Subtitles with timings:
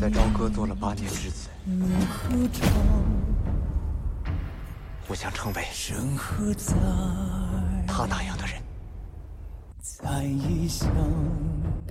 [0.00, 1.50] 在朝歌做了八年之子，
[5.06, 5.62] 我想成为
[7.86, 8.62] 他那样的人。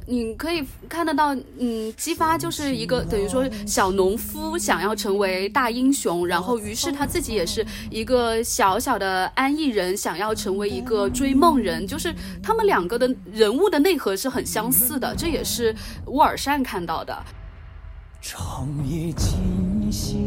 [0.08, 17.18] 你可以看得到，嗯，姬发就是一个等于说小农夫想要成为大英雄，然后于是他自己也是一个小小的安逸人，想要成为一个追梦人，就是他们两个的人物的内核是很相似的，这也是乌尔善看到的。
[18.22, 20.18] 长夜静息。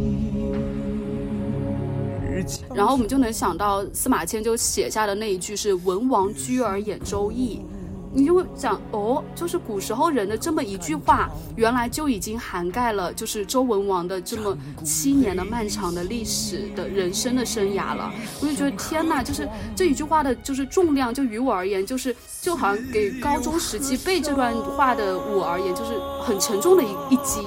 [2.75, 7.61] 然后我们就能想到司马迁就写下的那一句是“文王居而演周易”，
[8.11, 18.11] 你就会想哦，就是古时候人的这么一句话，原来就已经涵盖了就是周文王的这么七年的漫长的历史的人生的生涯了。
[18.41, 27.43] 我就觉得天哪，就是这一句话的就是重量，就于我而言，就是就好像给高中时期背这段话的我而言，就是很沉重的一一击。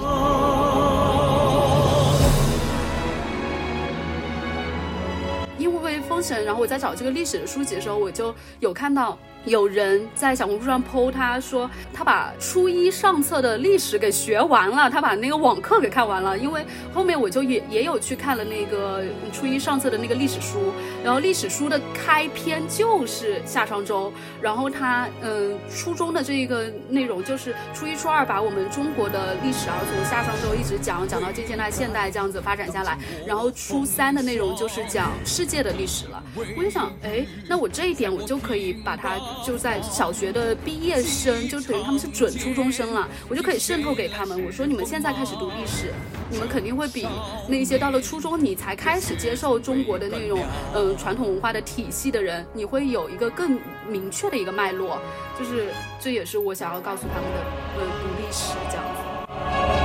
[5.57, 9.17] 因为封神，然后我在找这个历史的书籍的时候，我就有看到。
[9.45, 16.37] 有人在小红书上 PO，他说他把初一上册的历史给学完了，他把那个网课给看完了。
[16.37, 19.03] 因为后面我就也也有去看了那个
[19.33, 20.71] 初一上册的那个历史书，
[21.03, 36.23] 然后历史书的开篇就是夏商周，然后他嗯初中的这一个内容就是初一初二把我们中国的历史啊从夏商周一直讲讲到近现代现代这样子发展下来，然后初三的内容就是讲世界的历史了。
[36.35, 39.17] 我就想，哎，那我这一点我就可以把它。
[39.45, 44.43] 就在小学的毕业生，就等于他们是准初中生了，我就可以渗透给他们。
[44.45, 45.93] 我说你们现在开始读历史，
[46.29, 47.07] 你们肯定会比
[47.47, 50.39] 那些到了初中你才开始接受中国的那种
[50.73, 54.99] 嗯传统文化的体系的人，你会有一个更明确的一个脉络。
[55.39, 57.39] 就是这也是我想要告诉他们的，
[57.77, 59.80] 嗯，读历史这样子。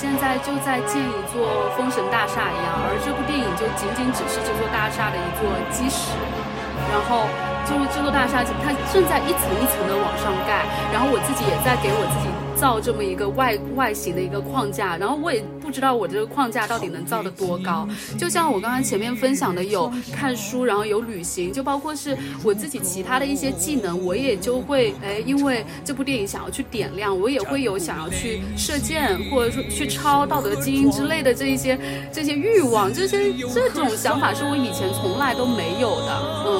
[0.00, 6.16] 现在就在建一座封神大厦一样，而这部电影就仅仅只是这座大厦的一座基石，
[6.88, 7.28] 然后
[7.68, 12.39] 就是这座大厦它正在一层一层的往上盖，然后我自己也在给我自己。
[12.60, 17.88] 造这么一个外外形的一个框架，然后我也不知道我这个框架到底能造得多高。
[18.18, 31.78] 就像我刚刚前面分享的，有看书，然后有旅行，就包括是我自己其他的一些技能，我也就会哎，因为这部电影想要去点亮，我也会有想要去射箭，或者说去抄《道德经》之类的这一些
[32.12, 36.50] 这些欲望，这些这种想法是我以前从来都没有的，嗯。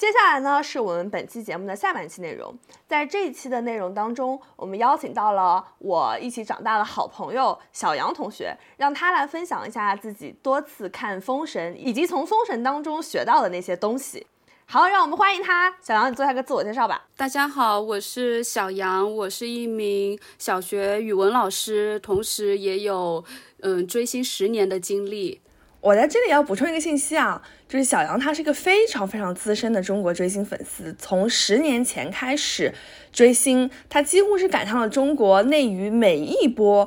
[0.00, 2.58] 接下来呢，是我们本期节目的下半期内容。
[2.88, 14.26] 在这一期的内容当中，我们邀请到了我一起长大的好朋友小杨同学，让他来分享一下自己多次看《封神》，以及从《封神》当中学到的那些东西。
[14.64, 15.70] 好，让我们欢迎他。
[15.82, 17.06] 小杨，你做下个自我介绍吧。
[17.14, 23.22] 大家好，我是小杨，我是一名小学语文老师，同时也有
[23.60, 25.42] 嗯追星十年的经历。
[25.80, 32.74] 我在这里要补充一个信息啊，就是小杨他是一个非常非常资深的中国追星粉丝，从十年前开始
[33.10, 36.86] 追星，他几乎是赶上了中国内娱每一波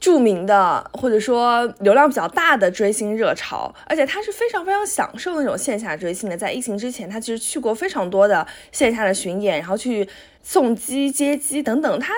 [0.00, 6.36] 著名的或者说流量比较大的追星热潮，而且他是非常非常享受那种线下追星的。
[6.36, 10.08] 在疫情之前，他其实去过非常多的线下的巡演，然后去
[10.42, 12.12] 送机、接机等等，他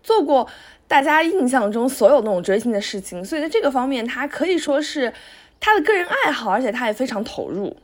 [0.00, 0.48] 做过
[0.86, 5.12] 大家印象中所有那种追星的事情，所以在这个方面，他可以说是。
[5.60, 7.76] 他的个人爱好，而且他也非常投入。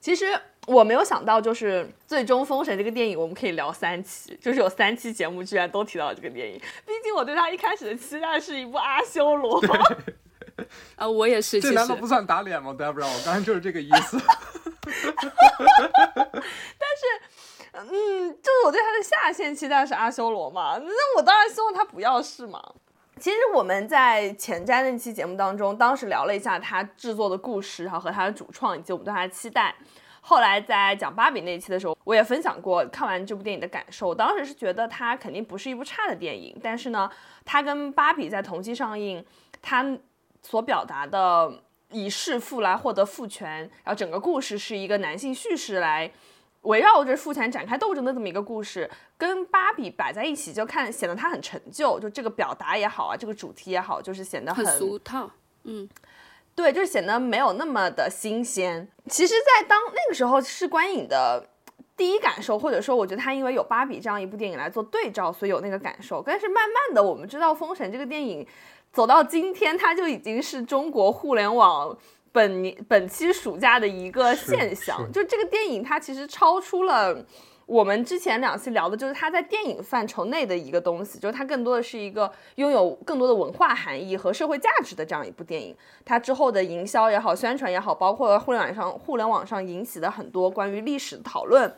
[0.00, 0.26] 其实
[0.66, 6.58] 我没有想到，就是最终《封神》这个电影，我们可以聊三期，就是有三期节目居然都提到了这个电影。
[6.86, 9.60] 毕竟我对他一开始的期待是一部阿修罗。
[10.96, 11.60] 啊， 我也是。
[11.60, 14.18] 这难道不算打脸吗？Debra，我刚才就是这个意思。
[14.84, 14.92] 但
[16.98, 17.04] 是，
[17.72, 17.88] 嗯，
[18.42, 22.60] 就是我对他的下限期待是阿修罗嘛，那我当然希望他不要是嘛。
[23.18, 29.74] 其实我们在前瞻那期节目当中，当时聊了一下他制作的故事，然后和他的主创以及我们对他的期待。
[30.20, 34.14] 后来在讲芭比那一期的时候，我也分享过看完这部电影的感受。
[34.14, 37.10] 当时是觉得它肯定不是一部差的电影，但是呢，
[37.44, 39.24] 它跟芭比在同期上映，
[39.60, 39.98] 它
[40.40, 41.52] 所表达的
[41.90, 46.10] 以弑父来获得父权，然后整个故事是一个男性叙事来。
[46.62, 55.30] 围绕着父权展开斗争的这么一个故事，跟芭比摆在一起，就看显得它很陈旧，就这个表达也好啊，这个主题也好，就是显得很俗套。
[55.64, 55.88] 嗯，
[56.54, 58.88] 对，就是显得没有那么的新鲜。
[59.08, 61.46] 其实，在当那个时候是观影的。
[61.94, 66.22] 第一感受，或者说我觉得他因为有芭比这样一部电影来做对照，所以有那个感受。
[66.26, 68.44] 但是慢慢的，我们知道《封神》这个电影
[68.92, 71.96] 走到今天，它就已经是中国互联网
[72.32, 75.10] 本年本期暑假的一个现象。
[75.12, 77.24] 就这个电影，它其实超出了。
[77.64, 85.74] 我们之前两期聊的就是它在电影范畴内的一个东西，就是它更多的是一个拥有更多的文化含义和社会价值的这样一部电影。
[86.04, 91.72] 它之后的营销也好，宣传也好，包括互联网上互联网上引起的很多关于历史的讨论，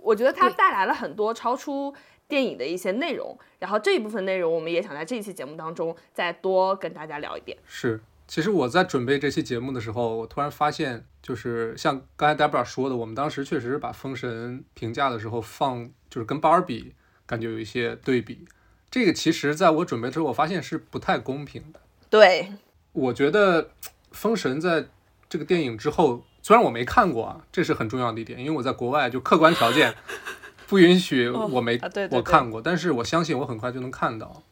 [0.00, 1.94] 我觉得它带来了很多超出
[2.26, 3.38] 电影的一些内容。
[3.60, 7.56] 然后这一部分内容，我们也想在这一期节目当中再多跟大家聊一点。
[7.66, 8.00] 是。
[8.32, 16.94] 其实我在准备这期节目的时候，我突然发现，就是像刚才 Debra 说的，我们当时确实把《封神》评价的时候放，就是跟芭比
[17.26, 18.46] 感觉有一些对比。
[18.90, 21.80] 这个其实在我准备之后，我发现是不太公平的。
[22.08, 22.50] 对，
[22.92, 23.64] 我觉得
[24.12, 24.86] 《封神》在
[25.28, 29.94] 这个电影之后，虽然我没看过啊，这是很重要的一点，因为我在国外就客观条件
[30.66, 31.78] 不允许我没
[32.10, 34.42] 我看过，但是我相信我很快就能看到。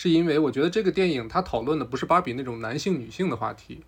[0.00, 3.82] 是因为我觉得这个电影它讨论的不是芭比那种男性女性的话题，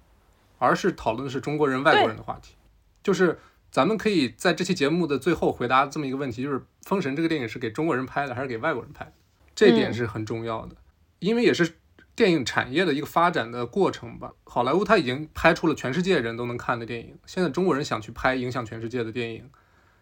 [0.59, 2.57] 而是讨论的是中国人外国人的话题。
[3.01, 3.39] 就是
[3.71, 9.13] 咱们可以在这期节目的最后回答这么一个问题：就是《封神》这个电影是给中国人拍的还是给外国人拍的？
[9.55, 10.75] 这点是很重要的，
[11.21, 11.77] 因为也是
[12.17, 14.33] 电影产业的一个发展的过程吧。
[14.43, 19.49] 好莱坞它已经拍出了全世界人都能看的电影，现在中国人想去拍影响全世界的电影，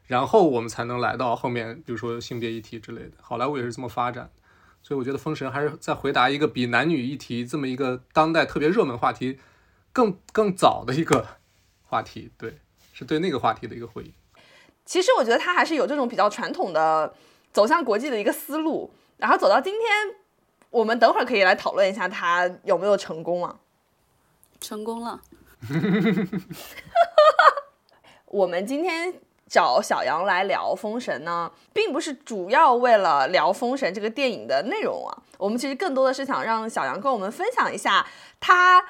[0.07, 3.13] 然后我们才能来到后面，比如说性别议题之类的。
[3.21, 4.31] 好莱坞也是这么发展。
[4.88, 9.38] 所以我觉得《封神》还是在回答一个比男女议题这么一个当代特别热门话题
[9.93, 11.26] 更更早的一个
[11.82, 12.58] 话题，对，
[12.94, 14.11] 是对那个话题的一个回应。
[14.87, 17.14] 其实我觉得他还是有这种比较传统的
[17.52, 19.82] 走向国际的一个思路，然后走到今天，
[20.70, 23.61] 我们等会儿可以来讨论一下他有没有成功啊？
[24.58, 25.20] 成功了。
[28.25, 29.20] 我们今天。
[29.49, 38.06] 找小杨来聊《封神》呢，并不是主要为了聊《封神》这个电影的内容啊，我们其实更多的是想让小杨跟我们分享一下
[38.39, 38.85] 他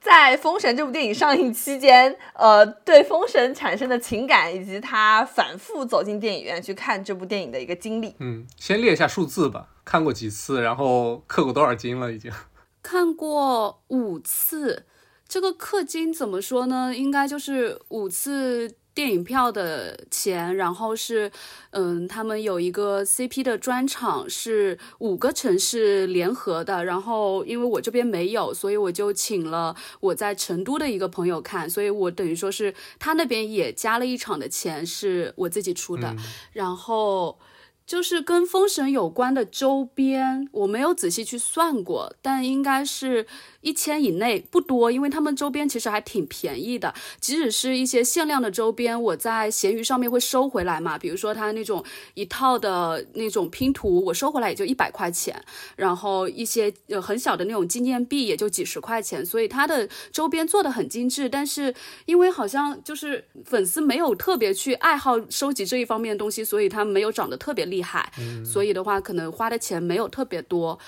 [0.00, 8.14] 在《封神》这部电影上映期间，呃，对《封神》产生的情感，以及他反复走进电影院去看这部电影的一个经历。
[8.20, 12.12] 嗯，先列一下数字吧，看过几次，然后氪过多少金了？
[12.12, 12.30] 已经
[12.82, 14.84] 看过五次，
[15.26, 16.94] 这个氪金怎么说呢？
[16.94, 18.76] 应该就是五次。
[18.94, 21.30] 电影票的钱，然后是，
[21.70, 26.84] 嗯，他们有一个 CP 的专场，是五个城市联合的。
[26.84, 36.14] 然后因为我这边没有，所以我就请了我在成都的一个朋友看，所以我等于说是他那边也加了一场的钱，是我自己出的。
[36.52, 37.36] 然后
[37.86, 43.26] 就是跟封神有关的周边，我没有仔细去算过，但应该是。
[43.64, 46.92] 一千以内不多，因为他们周边其实还挺便宜的。
[47.18, 50.98] 即使是一些限量的周边，我在闲鱼上面会收回来嘛。
[50.98, 51.82] 比如说它那种
[52.12, 55.42] 一套的那种拼图，我收回来也就一百块钱。
[55.76, 59.24] 然后一些呃很小的那种纪念币也就几十块钱。
[59.24, 68.12] 所以它的周边做的很精致，但是因为好像就是粉丝没有特别去爱好收集这一方面的东西，所以它没有涨得特别厉害。
[68.44, 70.78] 所以的话，可能花的钱没有特别多。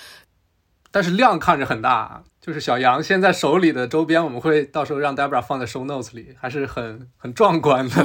[0.89, 7.95] 但是量看着很大，就是小杨现在手里的周边，我们会到时候让 Debra 放在 show notes 里，还是很很壮观的。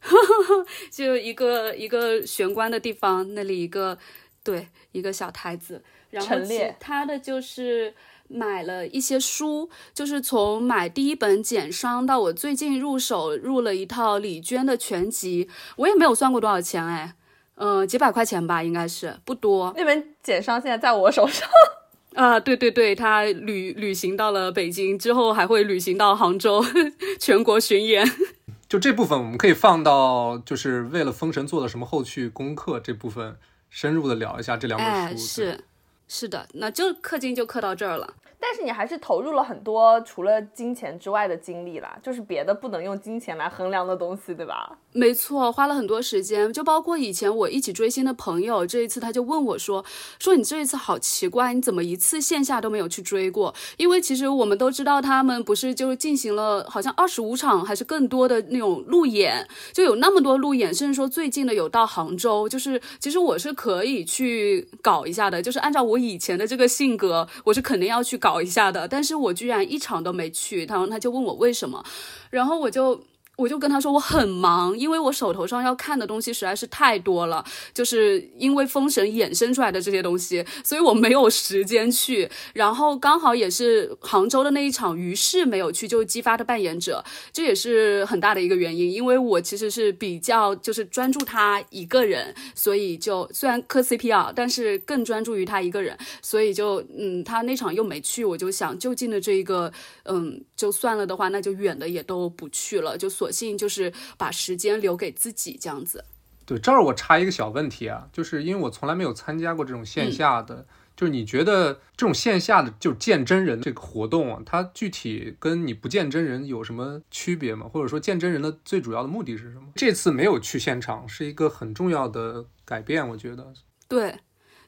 [0.90, 3.96] 就一个一个玄关的地方，那里一个
[4.42, 7.94] 对一个小台子，然后其他的就是
[8.32, 17.14] 买了一些书，就是从买第一本简商到我最近入手入了一套李娟的全集，我也没有算过多少钱哎。
[17.56, 19.72] 嗯，几百块钱吧，应该是不多。
[19.76, 21.46] 那本简商现在在我手上。
[22.16, 26.64] 啊，对对对，他旅旅行到了北京之后，还会旅行到杭州，
[27.20, 28.10] 全国巡演。
[28.68, 33.36] 就这部分，我们可以放到就是为了封神做了什么后续功课这部分，
[33.70, 35.24] 深入的聊一下这两本书。
[35.26, 35.64] 是
[36.08, 38.14] 是的，那就氪金就氪到这儿了。
[38.44, 44.76] 但是你还是投入了很多除了金钱之外的精力啦，就是别的不能用金钱来衡量的东西，对吧？
[44.90, 49.84] 没错，花了很多时间，就包括以前我一起追星的朋友，这一次他就问我说
[50.18, 53.54] ：“说你这一次好奇怪，你怎么一次线下都没有去追过？
[53.76, 71.84] 因为其实我们都知道，他们不是就进行了好像二十五场还是更多的那种路演，就有那么多路演，甚至说最近的有到杭州，就是其实我是可以去搞一下的，就是按照我以前的这个性格，我是肯定要去搞。”搞一下的，但是我居然一场都没去，然后他就问我为什么，
[72.30, 72.98] 然后我就
[73.38, 82.30] 我就跟他说我很忙，因为我手头上要看的东西实在是太多了，就是因为封神衍生出来的这些东西，所以我没有时间去。
[82.52, 88.92] 然后刚好也是杭州的那一场，于是没有去，就激发的扮演者，这也是很大的一个原因。
[88.92, 99.72] 因为我其实是比较就是专注他一个人，所以就虽然磕 CP 啊，但是更专注于他一个人，所以就嗯，他那场又没去，我就想就近的这一个
[100.04, 103.10] 嗯，就算了的话，那就远的也都不去了，就。
[103.22, 106.04] 索性就是把时间留给自己这样子。
[106.44, 117.68] 对，这儿我插一个小问题啊，就是因为我从来没有参加过这种线下的，就是你觉得这种线下的就见真人这个活动啊，它具体跟你不见真人有什么区别吗？
[117.72, 119.68] 或者说见真人的最主要的目的是什么？
[119.76, 123.54] 这次没有去现场是一个很重要的改变，我觉得。
[123.86, 124.18] 对，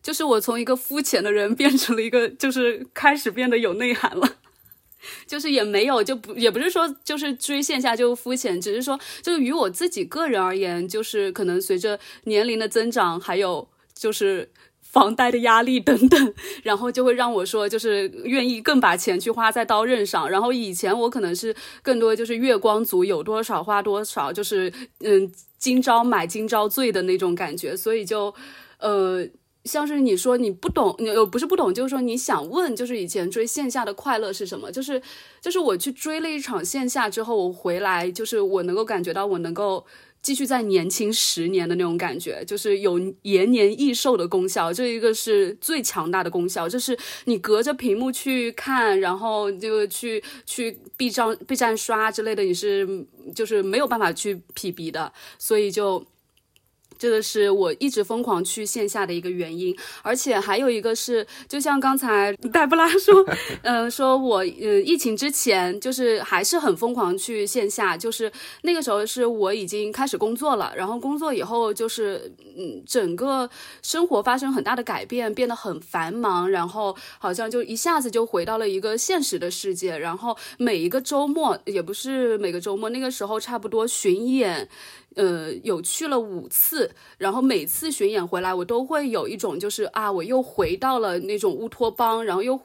[0.00, 4.36] 就是我从一个肤浅的人变成了一个，就是开始变得有内涵了。
[5.26, 20.28] 就是也没有，就不也不是说就是追线下就肤浅，只是说就是于我自己个人而言，就是可能随着年龄的增长，还有就是房贷的压力等等，然后就会让我说就是愿意更把钱去花在刀刃上。
[20.28, 28.34] 然后以前我可能是更多就是月光族，有多少花多少，就是嗯今朝买今朝醉的那种感觉，所以就
[28.78, 29.26] 呃。
[29.64, 34.70] 像是你说你不懂，你呃不是不懂，就是说你想问，就是以前追线下的快乐是什么？
[34.70, 35.00] 就是
[35.40, 39.86] 就是我去追了一场线下之后，我回来就是我能够感觉到我能够
[40.20, 46.68] 继续再年轻十年的那种感觉，就是有延年益寿的功效，这一个是最强大的功效。
[46.68, 46.94] 就是
[47.24, 52.86] 你隔着屏幕去看，然后就去去 B 站 B 站刷之类的，你是
[53.34, 56.04] 就是没有办法去匹敌的，所以就。
[57.04, 63.22] 这个是我一直疯狂去线下的一个原因，而且还有一个是，就像刚才黛布拉说，
[63.60, 68.32] 嗯，说我呃疫情之前就是还是很疯狂去线下，就是
[68.62, 73.50] 那个时候是我已经开始工作了，然后工作以后就是嗯整个
[73.82, 84.66] 生活发生很大的改变，变得很繁忙，然后好像就一下子就回到了一个现实的世界，然后每一个周末也不是每个周末，那个时候差不多巡演。
[85.14, 92.60] 呃，有去了五次，然后每次巡演回来，我都会有一种就是啊，我又回到了那种乌托邦，然后又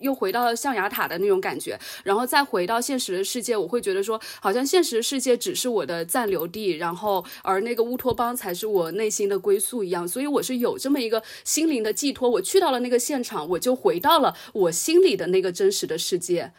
[0.00, 16.52] 又回到象牙塔的那种感觉，然后再回到现实的世界，我会觉得说，好像现实世界只是我的暂留地，然后而那个乌托邦才是我内心的归宿一样，所以我是有这么一个心灵的寄托，我去到了那个现场，我就回到了我心里的那个真实的世界。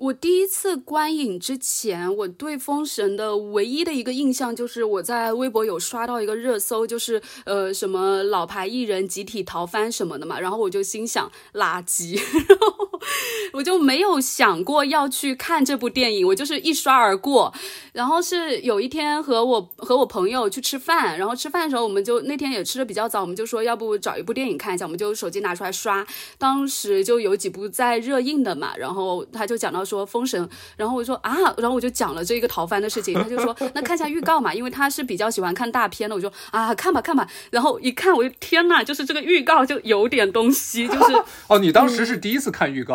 [0.00, 12.16] 我第一次观影之前，我对《封神》的唯一的一个印象就是我在微博有刷到一个热搜，就是呃什么老牌艺人集体逃翻什么的嘛，然后我就心想垃圾，
[12.48, 12.89] 然 后
[13.52, 17.52] 我就没有想过要去看这部电影，我就是一刷而过。
[17.92, 26.06] 然后是有一天和我和我朋友去吃饭，然后吃饭的时候我们就那天也吃的比较早，我们就说要不找一部电影看一下，我们就手机拿出来刷，
[26.38, 29.84] 当时就有几部在热映的嘛，然后他就讲到。
[29.90, 41.12] 说封神，然后我说啊，然后我就讲了这个逃犯的事情，他就说那看下预告嘛，因为他是比较喜欢看大片的，我说啊看吧看吧，然后一看我就天呐，就是这个预告就有点东西，就是
[41.48, 42.89] 哦，你当时是第一次看预告，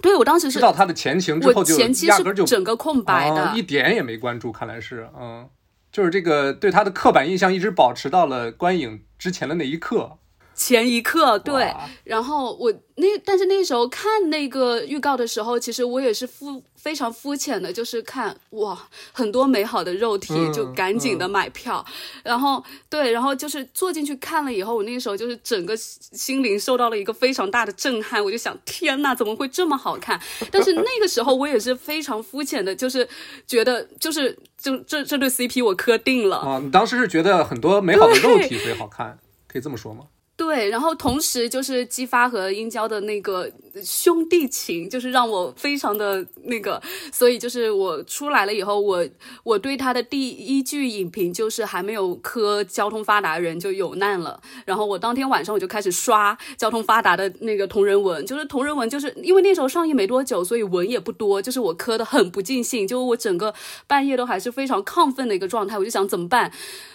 [0.00, 5.48] 对我当时是知道他的前情之后就压根就整个空白的，一点也没关注，看来是嗯，
[5.90, 10.18] 就是这个对他的刻板印象一直保持到了观影之前的那一刻。
[10.58, 11.72] 前一刻，对，
[12.02, 18.76] 然后我那，但是那时候看那个预告的时候，其实我也是肤非常肤浅的，就是看哇，
[19.12, 21.84] 很多美好的肉体，就赶紧的买票，
[22.24, 30.20] 然后对，然后就是坐进去看了以后，我那个时候就是整个心灵受到了一个非常大的震撼，我就想，天呐，怎么会这么好看？
[30.50, 33.08] 但是那个时候我也是非常肤浅的，就是
[33.46, 36.60] 觉得就是就这这对 CP 我磕定了啊！
[36.60, 40.02] 你当时是觉得很多美好的肉体所以好看， 可以这么说吗？
[40.38, 43.50] 对，然后同时就是激发和殷郊的那个
[43.84, 46.80] 兄弟情，就是让我非常的那个，
[47.12, 49.04] 所以就是我出来了以后，我
[49.42, 54.40] 我对他的第一句影评就是还没有磕交通发达人就有难了。
[54.64, 63.52] 然后我当天晚上我就开始刷交通发达的那个同人文，就是同人文，就是因为那时候上映没多久，所以文也不多，就是我磕的很不尽兴，就我整个
[63.88, 66.52] 半夜都还是非常亢奋的一个状态，我就想怎么办，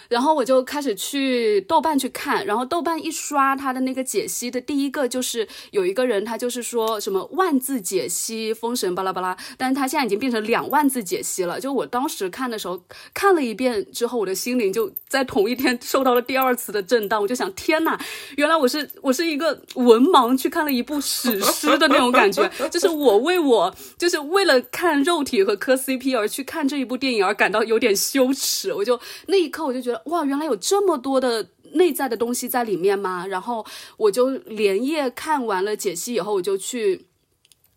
[0.08, 3.34] 然后我就开始去豆瓣去看，然后豆瓣一刷。
[3.34, 11.58] 刷他的那个解析的第一个就是有一个人，他就是说什么万字解析封神巴拉巴拉，但是他现在已经变成两万字解析了。
[11.58, 12.80] 就我当时看的时候，
[13.12, 17.20] 看了一遍之后，我的心灵就在同一天受到了第二次的震荡。
[17.20, 17.98] 我就想，天呐，
[18.36, 28.72] 原来我是我是一个文盲去看了一部史诗的那种感觉，就是我为我就是为了看肉体和磕 CP 而去看这一部电影而感到有点羞耻。
[28.72, 31.48] 我就那一刻我就觉得，哇，原来有这么多的。
[31.74, 33.26] 内在的东西在里面吗？
[33.26, 37.06] 然后我就连夜看完了解析以后，我就去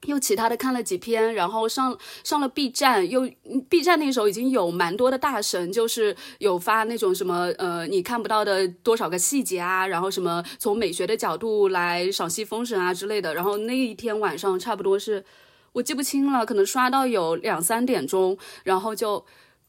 [0.04, 3.28] 又其他的看了几篇，然后上上了 B 站，又
[3.68, 13.34] B 站那时候已经有蛮多的大神，就是有发那种什么呃你看不到的多少个细节啊，然后什么从美学的角度来赏析封神啊之类的。
[13.34, 15.26] 然后那一天晚上差不多是
[15.72, 19.26] 我记不清了，可能刷到有两三点钟，然后就。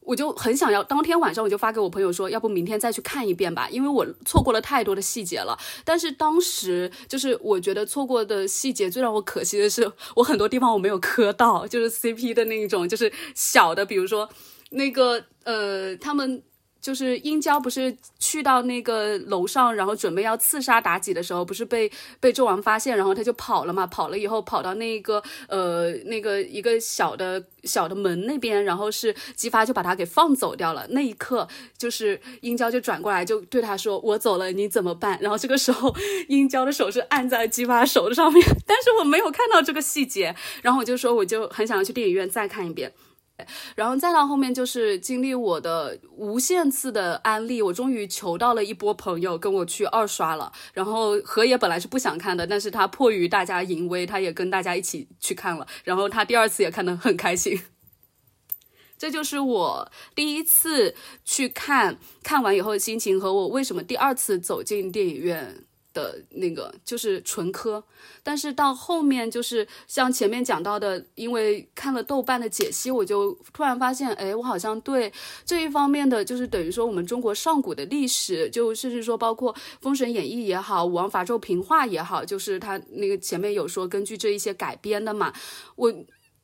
[0.09, 5.55] 我就很想要，当天晚上我就发给我朋友说，要不明天再去看一遍吧，因为我错过了太多的细节了。
[5.85, 14.27] 但是当时就是我觉得错过的细节最让我可惜的是，我很多地方我没有磕到，就是 CP 的那种，就是小的，比如说
[14.71, 16.41] 那个呃，他们。
[16.81, 23.85] 就是殷郊不是去到那个楼上，然后准备要刺杀妲己的时候，不是被被纣王发现，然后他就跑了嘛。
[23.87, 30.85] 跑了以后，跑到那个呃那个一个小的小的门那边，然后是姬发就把他给放走掉了。
[30.91, 35.93] 那一刻，就是殷郊就转过来就对他说：“我走了，你怎么办？”然后这个时候，
[36.27, 40.35] 殷郊的手是按在姬发手上面， 但是我没有看到这个细节。
[40.61, 42.93] 然后我就说，我就很想要去电影院再看一遍。
[43.75, 50.51] 然后再到后面就是经历我的无限次的安利，我终于求到了一波朋友跟我去二刷了。
[50.73, 55.67] 然后何野本来是不想看的，但是他迫于大家淫威，他也跟大家一起去看了。
[55.83, 57.61] 然后他第二次也看得很开心。
[58.97, 60.93] 这就是我第一次
[61.23, 65.63] 去看，看完以后的心情和我为什么第二次走进电影院。
[65.99, 67.83] 的那个就是纯科，
[68.23, 75.11] 但是到后面就是像前面讲到的，因为看了豆瓣的解析，我就突然发现，哎，我好像对
[75.45, 85.33] 这一方面的，就是等于说我们中国上古的历史，就甚至说包括《封神演义》也好，《武王伐纣平话》也好，就是他那个前面有说根据这一些改编的嘛，
[85.75, 85.93] 我。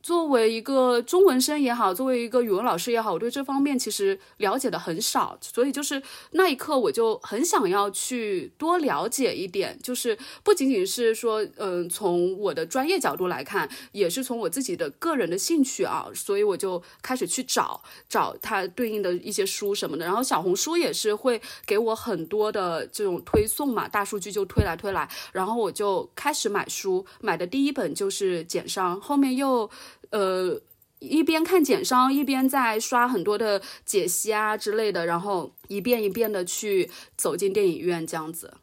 [0.05, 5.99] 作为一个中文生也好，作为一个语文老师也好，我对这方面其实了解的很少，所以就是
[6.33, 29.67] 那一刻我就很想要去多了解一点，就是不仅仅是说，嗯，从我的专业角度来看，也是从我自己的个人的兴趣啊，所以我就开始去找找它对应的一些书什么的，然后小红书也是会给我很多的这种推送嘛，大数据就推来推来，然后我就开始买书，买的第一本就是简商，后面又。
[30.11, 30.61] 呃，
[30.99, 38.55] 一边看简商，一边在刷很多的解析啊之类的，然后一遍一遍的去走进电影院这样子。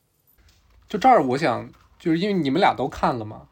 [0.89, 3.49] 就这儿，我想就是因为你们俩都看了嘛，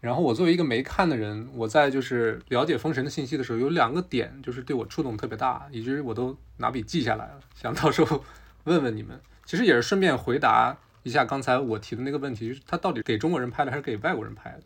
[0.00, 8.24] 然后我作为一个没看的人，我在就是了解封神的信息的时候，有两个点就是对我触动特别大，以至于我都拿笔记下来了，想到时候
[8.64, 9.20] 问问你们。
[9.44, 14.62] 其实也是顺便回答一下刚才我提的那个问题，就是他到底给中国人拍的还是给外国人拍的？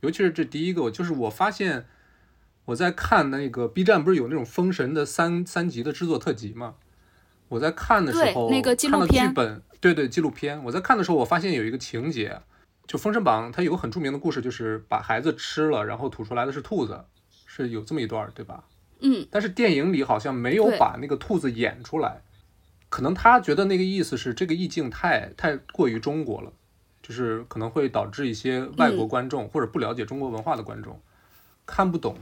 [0.00, 1.86] 尤其是这第一个，就是我发现。
[2.64, 6.74] 我在看那个 B 站，不是有那种封神的三三集的制作特辑吗？
[7.48, 9.34] 我在看的时候，那个纪录片，
[9.80, 10.62] 对对，纪录片。
[10.64, 12.40] 我在看的时候，我发现有一个情节，
[12.86, 17.04] 就《封神榜》，它有个很著名的故事，就是把孩子吃了，然后吐出来的是兔子，
[17.44, 18.64] 是有这么一段，对吧？
[19.00, 19.26] 嗯。
[19.30, 22.22] 但是电影里好像没有把那个兔子演出来，
[22.88, 26.52] 可能他觉得那个意思是这个意境太太过于中国了，
[27.02, 30.98] 就是可能会导致一些外国观众或者不了解中国文化的观众
[31.66, 32.16] 看不懂。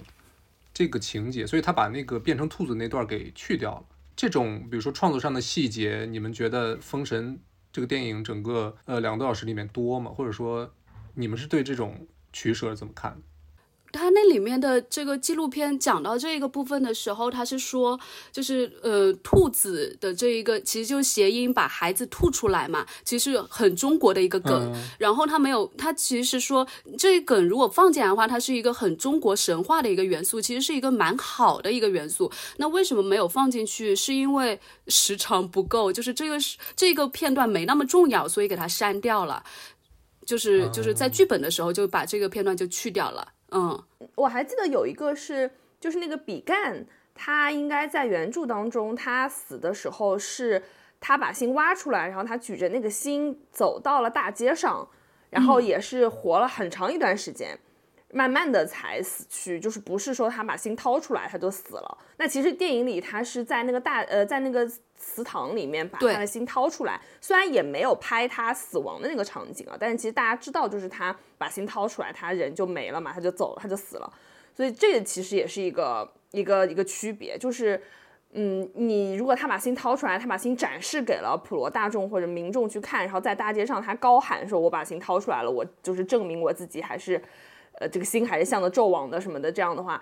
[0.72, 3.85] 这个情节，所以他把那个变成兔子那段给去掉了。
[4.16, 7.35] 这种比如说创作上的细节，你们觉得《封神》
[7.72, 10.11] 这个电影整个呃两个多小时里面多吗？
[10.11, 10.72] 或者说，
[11.14, 13.20] 你们是对这种取舍怎么看？
[13.92, 17.98] 他那里面的这个纪录片讲到这个部分的时候，他是说，
[18.33, 24.72] 就是呃，兔子的这一个，其实就谐音把孩子吐出来嘛，其实很中国的一个梗。
[24.98, 26.66] 然后他没有，他其实说
[26.98, 32.31] 这一梗如果放进来的话，它是一个很中国神话的一个元素，其实是一个蛮好的一个元素。
[32.57, 33.94] 那为什么没有放进去？
[33.96, 36.37] 是因为时长不够，就是这个
[36.76, 39.42] 这个片段没那么重要，所以给它删掉了。
[40.26, 43.26] 就是就是在剧本的时候就把这个片段就去掉了。
[43.52, 43.82] 嗯，
[44.14, 50.62] 我还记得有一个是，就是那个比干，他应该在原著当中，他死的时候是，
[51.00, 54.88] 他把心挖出来，然后他举着那个心走到了大街上，
[55.30, 57.58] 然后也是活了很长一段时间，
[58.12, 61.99] 慢慢的才死去，就是不是说他把心掏出来他就死了。
[62.16, 74.12] 那其实电影里他是在那个大呃在那个祠堂里面把他的心掏出来，虽然也没有拍他死亡的那个场景啊，但是其实大家知道就是他把心掏出来，他人就没了嘛，他就走了，他就死了。
[74.55, 77.81] 所以这个其实也是一个一个一个区别，就是。
[78.33, 87.20] 嗯，你如果他把心掏出来，他把心展示给了普罗大众或者民众去看，然后在大街上他高喊说：“我把心掏出来了，我就是证明我自己还是，
[87.81, 90.01] 呃，这个心还是向着纣王的什么的。”这样的话，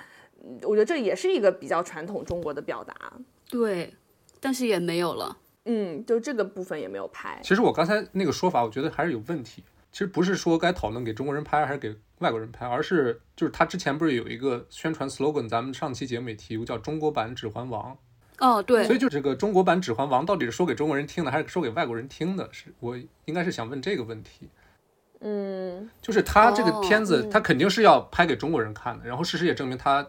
[0.62, 2.94] 我觉得这也是一个比较传统中国的表达。
[3.48, 3.94] 对，
[4.40, 5.38] 但是也没有了。
[5.64, 7.40] 嗯，就这个部分也没有拍。
[7.42, 9.62] 其实我刚才那个说法，我觉得还是有问题。
[9.90, 17.92] 其实不是说该讨论给中国人拍还是给外国人拍，而是就是他之前不是有一个宣传 slogan，咱们上期节目也提过，叫中国版《指环王》。
[18.46, 22.48] 哦，对，所以就这个中国版《指环王》到底是说给中国人听的，还是说给外国人听的？
[22.52, 24.48] 是我应该是想问这个问题。
[25.20, 29.06] 嗯，就是他这个片子，他肯定是要拍给中国人看的。
[29.06, 30.06] 然后事实也证明，他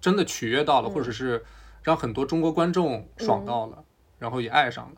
[0.00, 1.44] 真的取悦到了，或者是
[1.82, 3.84] 让很多中国观众爽到了，
[4.18, 4.96] 然后也爱上了。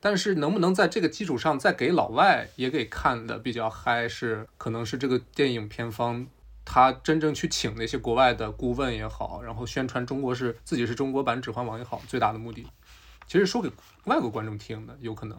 [0.00, 6.26] 但是能不能在这个基础上再给老外也给看的比较嗨，是可能是这个电影片方。
[6.70, 12.66] 他真正去请那些国外的顾问也好，然后宣传中国是自己是中国版《指环王》也好，最大的目的，
[13.26, 13.70] 其实说给
[14.04, 15.38] 外国观众听的，有可能。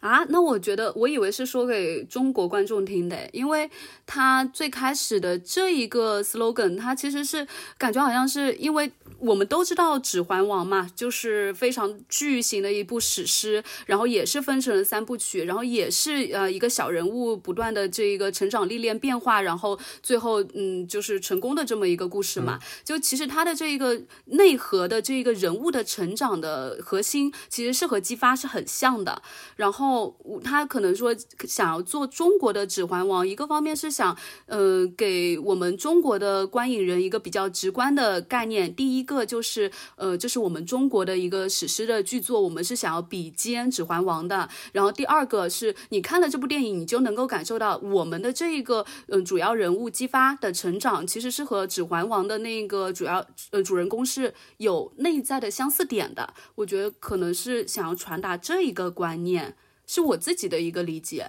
[0.00, 3.70] 啊，那我觉得，我以为是说给中国观众听的，因为
[4.06, 22.58] 他最开始的这一个 slogan，他其实是感觉好像是因为我们都知道《指环王》嘛，就是非常巨型的一部史诗，然后也是分成了三部曲，然后也是呃一个小人物不断的这一个成长历练变化，然后最后嗯就是成功的这么一个故事嘛。
[22.82, 29.20] 就其实他的这一个内核的这一个人物的成长的核心，其实是和姬发是很像的，
[29.56, 29.89] 然后。
[29.90, 31.12] 后他可能说
[31.48, 38.72] 想要做中国的《指环王》，一个方面是想，呃，给我们中国的观影人一个比较直观的概念。
[38.72, 44.48] 第一个就是，呃，这是我们中国的一个史诗的巨作，我们是想要比肩《指环王》的。
[44.72, 56.32] 然后第二个是你看了这部电影，你就能够感受到我们的这一个，嗯，主要人物姬发的成长，其实是和《指环王》的那个主要，呃，主人公是有内在的相似点的。
[56.54, 59.56] 我觉得可能是想要传达这一个观念。
[59.92, 61.28] 是我自己的一个理解，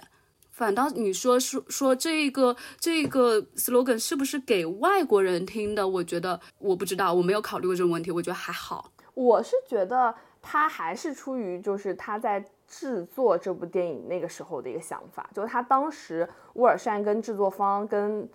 [0.52, 5.88] 反倒你说说说这个这个 slogan 是不是给外国人听的？
[5.88, 8.12] 我觉得我不知道，我没有考虑过这个问题。
[8.12, 8.92] 我觉得还好。
[9.14, 18.28] 我是觉得他还是出于就是他在制作这部电影那个时候的一个想法，就是他当时沃尔善跟制作方跟。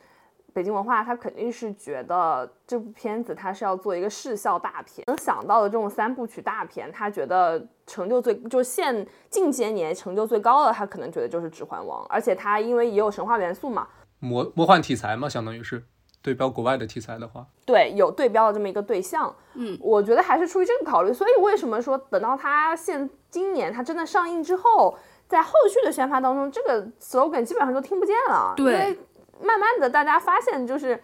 [0.58, 15.84] 北京文化，他肯定是觉得这部片子他是要做一个视效大片，能想到的这种三部曲大片，他觉得成就最就现近些年成就最高的，他可能觉得就是《指环王》，而且他因为也有神话元素嘛，魔魔幻题材嘛，相当于是
[16.24, 28.98] 对标国外的题材的话，对，有对标的这么一个对象，嗯，我觉得还是出于这个考虑，所以为什么说等到他现今年他真的上映之后，在后续的宣发当中，这个 slogan 基本上都听不见了，对。
[29.42, 31.00] 慢慢的，大家发现就是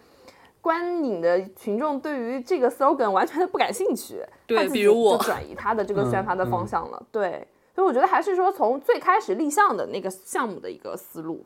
[0.60, 5.18] 观影的群众对于这个 slogan 完全的不感兴趣，对，比如我。
[5.18, 11.42] 转移他的这个宣发的方向了，对，所以我觉得还是说从最开始立项的那个项目的一个思路。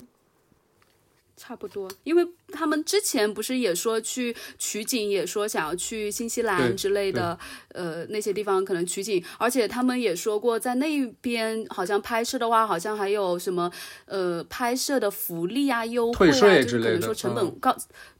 [1.39, 13.71] 差不多，因为他们之前不是也说去取景，也说想要去新西兰之类的，呃，那些地方可能取景，而且他们也说过，在那边好像拍摄的话，好像还有什么，
[14.07, 17.75] 呃，拍摄的福利啊、优惠啊，就是可能说成本高。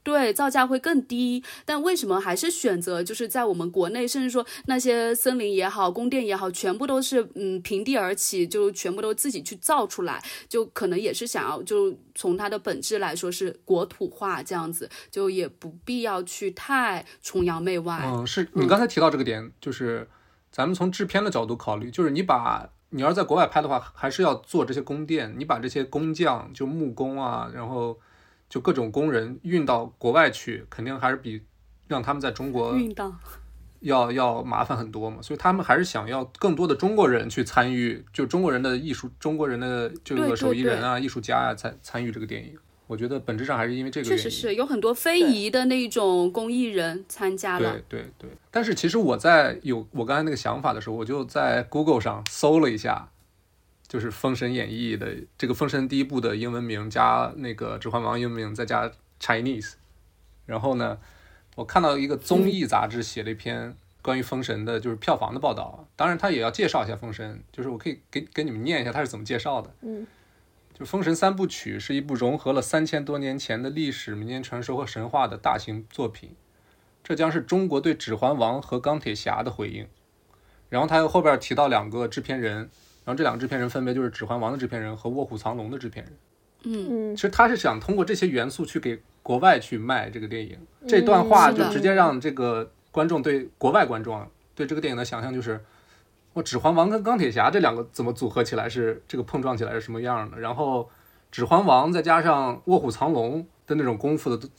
[0.09, 18.01] 对，造价会更低，但为什么还是选择就是在我们国内，甚至说那些森林也好，宫殿也好，全部都是嗯平地而起，就全部都自己去造出来，就可能也是想要就从它的本质来说是国土化这样子，就也不必要去太崇洋媚外。
[18.07, 20.09] 嗯，是你刚才提到这个点，就是
[20.51, 27.99] 咱们从制片的角度考虑，就是你把你要是在国外拍的话，还是要做这些宫殿，你把这些工匠就木工啊，然后。
[28.49, 31.39] 就各种工人运到国外去，肯定还是比
[31.87, 33.13] 让他们在中国运到
[33.81, 35.21] 要要麻烦很多嘛。
[35.21, 42.57] 所以他们还是想要更多的中国人去参与，就中国人的艺术，中国人的这个手艺人啊、艺术家啊参参与这个电影。
[42.87, 47.73] 我觉得本质上还是因为这个原因确实是有很多非遗的那种工艺人参加了。
[47.87, 48.29] 对对对。
[48.49, 53.07] 但是其实我在有我刚才那个想法的时候，我就在 Google 上搜了一下。
[53.89, 59.73] 就是《封神演义》的这个《封神》第一部的英文名加那个《指环王》英文名再加 Chinese，
[60.45, 60.99] 然后呢，
[61.55, 65.87] 我看到一个综艺杂志写了一篇关于《封神》的，就是票房的报道。
[65.95, 69.73] 当然，他也要介绍一下《封神》，就是我可以给给你们念一下他是怎么介绍的。
[69.81, 70.05] 嗯，
[70.77, 76.35] 就《封神三部曲》是一部融合了三千多年前的历史、民间传说和神话的大型作品，
[77.03, 79.87] 这将是中国对《指环王》和《钢铁侠》的回应。
[80.69, 82.69] 然后他又后边提到两个制片人，然
[83.09, 86.13] 后这两个制片人分别就是《指环王》的制片人和《卧虎藏龙》的制片人。
[86.63, 90.57] 嗯，其实他是想通过这些元素去给国外去卖这个电影。
[90.87, 95.59] 这段话就直接让这个观众对国外观众啊，对这个电影的想象就是，
[96.33, 100.37] 我《指环王》跟《钢铁侠》这两个怎么组合起来是这个碰撞起来是什么样的？
[100.37, 100.83] 然后
[101.31, 104.49] 《指环王》再加上《卧虎藏龙》的那种功夫的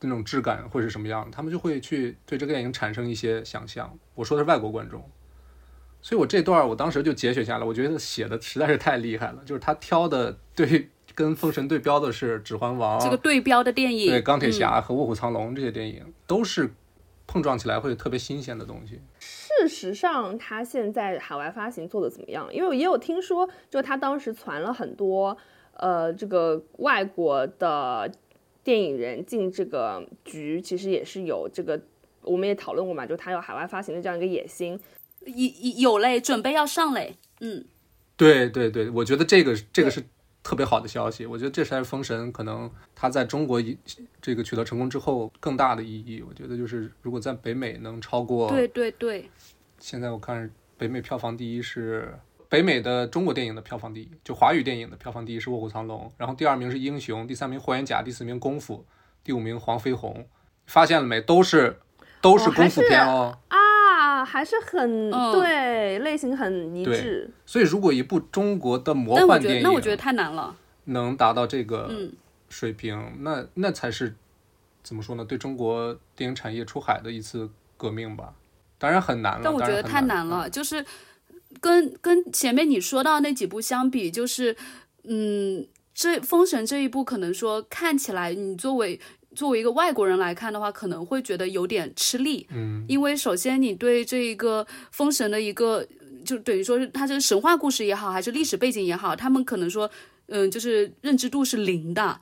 [0.00, 1.26] 那种质感会是什么样？
[1.32, 3.90] 他们就会去对这个电影产生一些想象。
[4.14, 5.02] 我说的是外国观众。
[6.06, 9.42] 所以我这段我当时就节选下来，我觉得写的实在是太厉害了。
[9.44, 16.72] 就是他挑的对跟封神对标的是《指环王》这个对标的电影，对钢铁侠和卧虎藏龙这些电影都是
[17.26, 19.00] 碰撞起来会特别新鲜的东西。
[19.18, 22.48] 事实上，他现在海外发行做的怎么样？
[22.54, 25.36] 因为也有听说，就他当时攒了很多
[25.72, 28.08] 呃这个外国的
[28.62, 31.80] 电影人进这个局，其实也是有这个，
[32.22, 34.78] 我们也讨论过嘛，就他有海外发行的这样一个野心。
[35.26, 37.16] 有有嘞，准备要上嘞。
[37.40, 37.64] 嗯，
[38.16, 40.02] 对对对，我觉得这个这个是
[40.42, 41.26] 特别好的消息。
[41.26, 43.76] 我觉得这才是封神可能它在中国一
[44.22, 46.22] 这个取得成功之后更大的意义。
[46.26, 49.28] 我觉得就是如果在北美能超过，对对对。
[49.78, 58.86] 现在我看北美票房第一是北美的中国电影的票房第一，就华语电影的票房第一是《卧虎藏龙》，然后第二名是《英雄》，第三名《霍元甲》，第四名《功夫》，
[59.24, 60.14] 第五名《黄飞鸿》。
[60.66, 61.20] 发现了没？
[61.20, 61.78] 都是
[62.20, 63.38] 都是功夫片哦。
[64.26, 67.30] 还是很对，类型很一致。
[67.46, 71.90] 所以，如果一部中国的魔幻电影，那我觉得太难了，能达到这个
[72.48, 74.14] 水平，那那才是
[74.82, 75.24] 怎么说呢？
[75.24, 78.34] 对中国电影产业出海的一次革命吧。
[78.78, 80.50] 当然很难了，但我觉得太难了。
[80.50, 80.84] 就是
[81.60, 84.54] 跟跟前面你说到那几部相比，就是
[85.04, 89.00] 嗯，这《封神》这一部，可能说看起来你作为。
[89.36, 95.86] 作为一个外国人来看的话，可能会觉得有点吃力，嗯，因为首先你对这一个封神的一个，
[96.24, 99.88] 就等于说是它这个神话故事也好，还是历史背景也好，他们可能说，
[100.26, 102.18] 嗯，就是认知度是零的。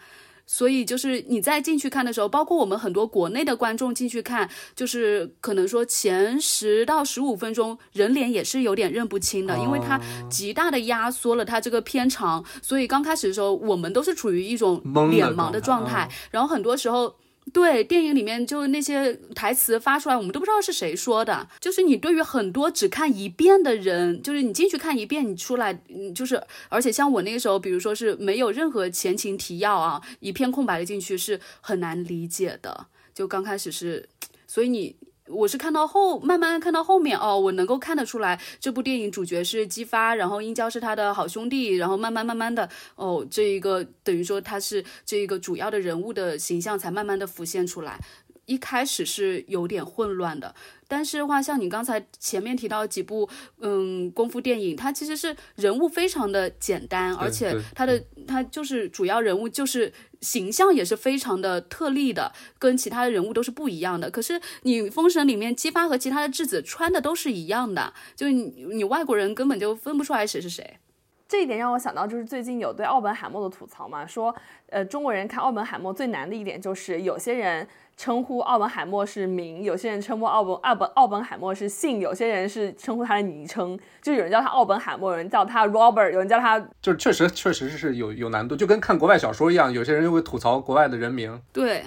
[0.46, 17.14] 所以就是你在进去看的时候，包括我们很多国内的观众进去看，就是可能说前十到十五分钟人脸也是有点认不清的，因为它极大的压缩了它这个片长，所以刚开始的时候我们都是处于一种脸盲的状态，然后很多时候。
[17.52, 21.48] 对电影里面就那些台词发出来，我们都不知道是谁说的。
[21.60, 32.86] 就是你对于很多只看一遍的人，就是你进去看一遍，你出来，嗯，就是而且像我那个时候，比如说是没有任何前情提要啊，一片空白的进去是很难理解的。
[33.14, 34.08] 就刚开始是，
[34.46, 34.96] 所以你。
[35.28, 47.98] 我是看到后，慢慢看到后面哦，我能够看得出来，这部电影主角是姬发，然后殷郊是他的好兄弟，然后慢慢慢慢的哦，这一个等于说他是这一个主要的人物的形象才慢慢的浮现出来，
[48.46, 50.54] 一开始是有点混乱的。
[50.86, 53.28] 但是的话，像你刚才前面提到几部，
[53.58, 64.10] 嗯，功夫电影，它其实是人物非常的简单，而且它的它就是主要人物就是形象也是非常的特例的，跟其他的人物都是不一样的。
[64.10, 70.78] 可是你《封神》里面姬发和其他的质子穿的都是一样的，就你你外国人根本就分不出来谁是谁。
[71.26, 74.32] 这一点让我想到，就是最近有对奥本海默的吐槽嘛，说，
[74.66, 77.66] 呃，中国人看奥本海默最难的一点就是有些人。
[77.96, 91.40] 称呼奥本海默是名，有些人称呼奥本奥本奥本海默是姓，有些人是称呼他的昵称，就有人叫他奥本海默，有人叫他 Robert，有人叫他，就是确实确实是有有难度，就跟看国外小说一样，有些人就会吐槽国外的人名。
[91.52, 91.84] 对，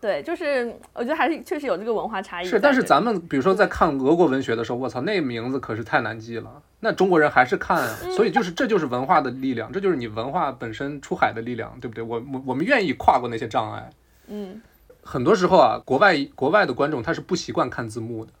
[0.00, 2.46] 对，就是我觉得还是确实有这个文化差异。
[2.46, 12.04] 是，但是咱们比如说在看俄国文学的时候，我操，那名字可是太难记了，那中国人还是看，所以就是这就是文化的力量，这就是你文化本身出海的力量，对不对？
[12.04, 13.90] 我我我们愿意跨过那些障碍。
[14.28, 14.62] 嗯。
[15.02, 18.32] 很多时候啊，国外国外的观众他是不习惯看字幕的，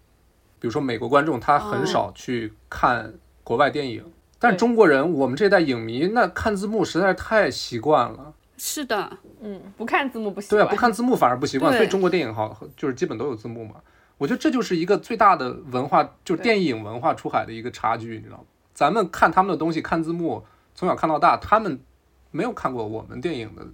[0.58, 4.04] 比如说美国观众他很少去看国外电影，
[4.38, 8.34] 但中国人我们这代影迷那看字幕实在是太习惯了。
[8.56, 10.60] 是的，嗯，不看字幕不习惯。
[10.60, 13.76] 对啊，不看字幕反而不习惯，所以中国电影好就是基本都有字幕嘛。
[14.18, 18.44] 我觉得这就是一个最大的文化，就是电影文化出海的一个差距，你知道吗？
[18.74, 20.44] 咱们看他们的东西看字幕，
[20.74, 21.80] 从小看到大，他们
[22.30, 23.66] 没有看过我们电影的。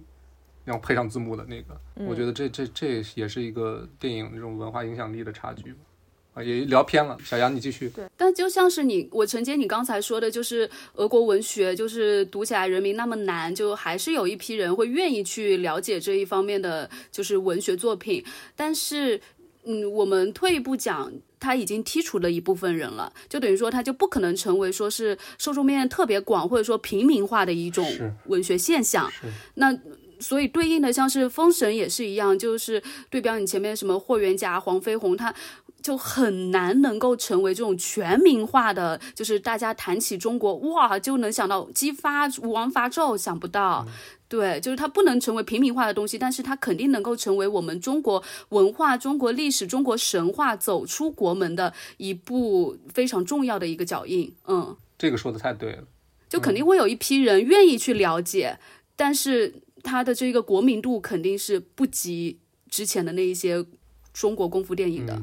[0.67, 5.73] 要配上字幕的那个，我觉得这这这也是一个电影那种文化影响力的差距
[6.33, 7.17] 啊，也聊偏了。
[7.23, 7.89] 小杨，你继续。
[7.89, 18.23] 对，但就像是你我承接你刚才说的，就是俄国文学就是读起来人民那么难，就还是有一批人会愿意去了解这一方面的就是文学作品。
[18.55, 19.19] 但是
[19.63, 27.85] 嗯，我们退一步讲，他已经剔除了一部分人了，就等于说他就不可能成为说是受众面特别广或者说平民化的一种
[28.27, 29.11] 文学现象。
[29.55, 29.77] 那
[30.19, 35.33] 所以对应的像是《封神》也是一样，就是对标你前面什么霍元甲、黄飞鸿，他
[35.81, 43.85] 就很难能够成为这种全民化的，就是大家谈起中国哇就能想到姬发、武王伐纣，想不到。
[44.29, 54.33] 对，就是它不能成为平民化的东西，但是它肯定能够成为我们中国文化、中国历史、中国神话走出国门的一步非常重要的一个脚印。
[54.47, 55.83] 嗯，这个说的太对了，
[56.27, 58.59] 就肯定会有一批人愿意去了解，
[58.97, 63.65] 但是它的这个国民度肯定是不及之前的那一些
[64.13, 65.21] 中国功夫电影的。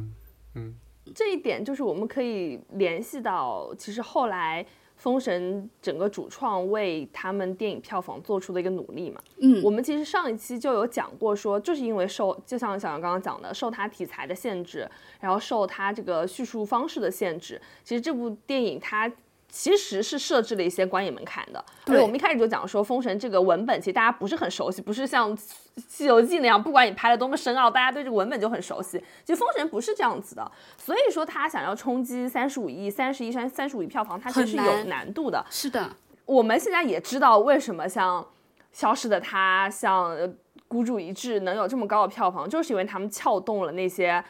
[0.55, 0.75] 嗯，
[1.15, 4.67] 这一点就是我们可以联系到，其实后来。
[4.97, 14.89] 封神整个主创为他们电影票房做出的一个努力嘛，嗯，我们其实上一期就有讲过，说就是因为受，就像小杨刚刚讲的，受它题材的限制，
[15.21, 19.13] 然后受它这个叙述方式的限制，其实这部电影它。
[19.55, 21.65] 其实是设置了一些观影门槛的。
[21.85, 25.35] 对，我们一开始就讲说，《封神》这个文本其实大家不是很熟悉，不是像
[25.87, 28.99] 《西游记》那样，不管你拍的多么深奥，大家对这个文本就很熟悉。
[29.25, 35.47] 其实《封神》不是这样子的，所以说他想要冲击三十五亿、三十亿、三三十五亿票房，它其实是有难度的。
[35.49, 35.89] 是的，
[36.27, 38.21] 我们现在也知道为什么像
[38.73, 40.17] 《消失的她》、像
[40.67, 44.25] 《孤注一掷》能有这么高的票房，就是因为他们撬动了那些。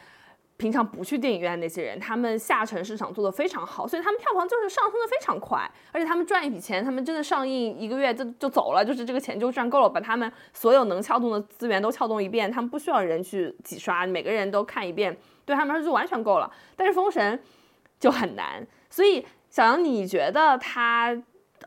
[0.57, 16.49] 平常不去电影院那些人，他们下沉市场做得非常好，所以他们票房就是上升的非常快，而且他们赚一笔钱，他们真的上映一个月就就走了，就是这个钱就赚够了，把他们所有能撬动的资源都撬动一遍，他们不需要人去挤刷，每个人都看一遍，对他们来说就完全够了。
[16.77, 17.37] 但是封神
[17.99, 21.13] 就很难，所以小杨，你觉得他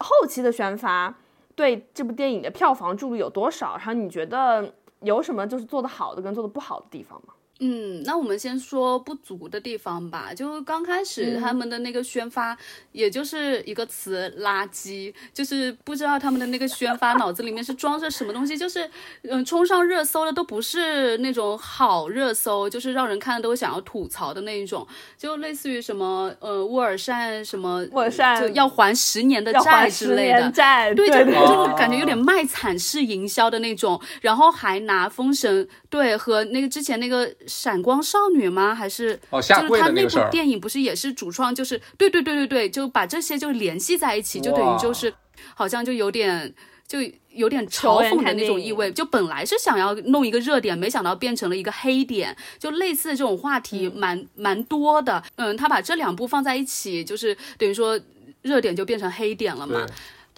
[0.01, 1.15] 后期的宣发
[1.55, 3.77] 对这部电影的票房助力有多少？
[3.77, 7.35] 然后你觉得有什么就是做得好的跟做得不好的地方吗？
[7.61, 10.33] 嗯，那我们先说不足的地方吧。
[10.33, 12.57] 就刚开始他们的那个宣发，
[12.93, 18.57] 也就是一个词“垃圾”，就是不知道他们的那个宣发脑子里面是装着什么东西。
[18.57, 18.89] 就是
[19.23, 24.87] 嗯，冲上热搜的都不是那种好热搜，就是让人看了都想要吐槽的那一种。
[25.17, 34.01] 就类似于什么呃，沃尔善什么，沃尔善就要还十年的债之类的债，对，就就感觉有点卖惨式营销的那种。
[34.21, 37.29] 然后还拿封神对和那个之前那个。
[37.49, 38.75] 闪光少女吗？
[38.75, 41.55] 还是哦，就是他那部电影不是也是主创？
[41.55, 45.13] 就是对对对对对，就把这些就联系在一起，就等于就是
[45.55, 46.55] 好像就有点
[46.87, 46.99] 就
[47.31, 48.93] 有点嘲讽的那种意味。
[48.93, 52.37] 就本来是想要弄一个热点，没想到变成了一个黑点。
[52.59, 55.23] 就类似这种话题蛮蛮多的。
[55.37, 57.99] 嗯，他把这两部放在一起，就是等于说
[58.43, 59.87] 热点就变成黑点了嘛。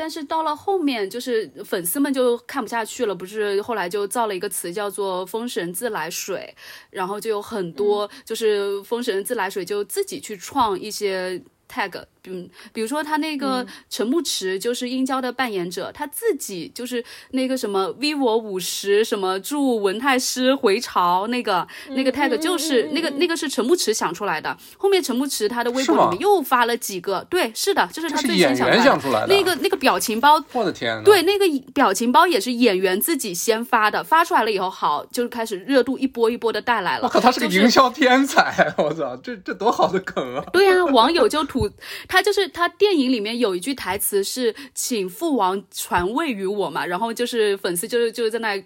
[0.00, 6.56] 但是到了后面，就是粉丝们就看不下去了，不是后来就造了一个词叫做“封神自来水”，
[6.88, 11.38] 然后就有很多就是封神自来水就自己去创一些
[11.70, 12.02] tag。
[12.26, 24.54] 嗯，比如说他那个陈牧驰就是殷郊的扮演者，他自己就是那个什么 vivo 五十什么祝文太师回朝那个那个 tag 就是那个那个是陈牧驰想出来的。
[24.76, 30.44] 后面陈牧驰他的微博里面又发了几个，对，是的，就是他最先想出来的那个那个表情包。
[30.52, 37.04] 我的天，对，那个表情包也是演员自己先发的，发出来了以后好，就是开始热度一波一波的带来了。
[37.04, 40.44] 我靠，他是个营销天才， 我操，这这多好的梗啊！
[40.52, 41.59] 对呀，网友就吐。
[42.06, 48.56] 他就是他电影里面有一句台词是请父王传位于我嘛，然后就是粉丝就是就是在那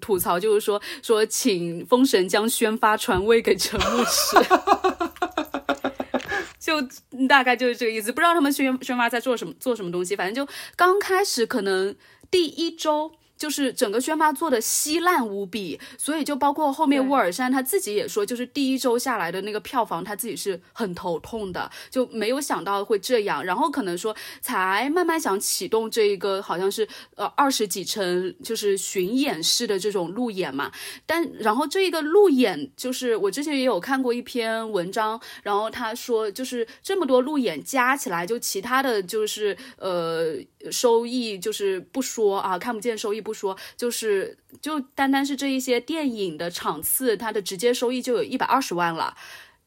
[0.00, 4.36] 吐槽，就是说说请封神将宣发传位给陈牧驰，
[6.60, 6.80] 就
[7.28, 8.10] 大概就是这个意思。
[8.12, 11.94] 不知道他们宣宣发在做什么做什么东西，反正就刚开始可能
[12.30, 13.12] 第一周。
[13.42, 30.70] 就是整个宣发做的稀烂无比，所以就包括后面沃尔善他自己也说，就是第一周下来的那个票房他自己是很头痛的，就没有想到会这样，然后可能说才慢慢想启动这一个好像是呃二十几层就是巡演式的这种路演嘛，
[31.04, 40.36] 但然后这一个路演就是我之前也有看过一篇文章，然后他说就是这么多路演加起来，就其他的就是呃
[40.70, 43.31] 收益就是不说啊，看不见收益不。
[43.32, 49.14] 说就是就单单是这一些电影的场次，它的直接收益就有一百二十万了，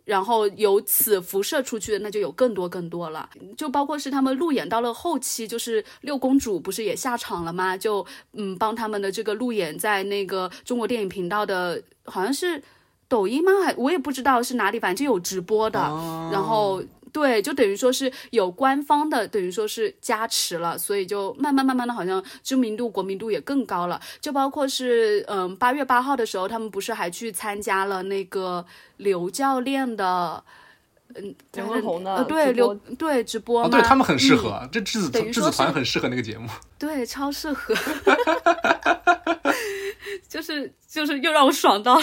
[0.04, 7.76] 然后由此辐射出去的那就有更多更多了，就包括是他们路演到了后期，就是六公主不是也下场了吗？
[7.76, 12.62] 就嗯帮他们的这个路演在那个中国电影频道的好像是
[13.08, 13.52] 抖音吗？
[13.64, 15.80] 还我也不知道是哪里，反正就有直播的，
[16.32, 16.84] 然后。
[17.16, 23.98] 对，就等于说是有官方的，等于说是加持了，所以就慢慢慢慢的，好像知名度、国民度也更高了。
[24.20, 28.66] 就包括是，嗯，八月八号的时候，他们不是还去参加了那个
[28.98, 30.44] 刘教练的，
[31.14, 37.74] 嗯，刘畊宏的，对刘对直播哦，对他们很适合，这质子质子团很适合那个节目， 对，超适合，
[40.28, 41.98] 就是就是又让我爽到。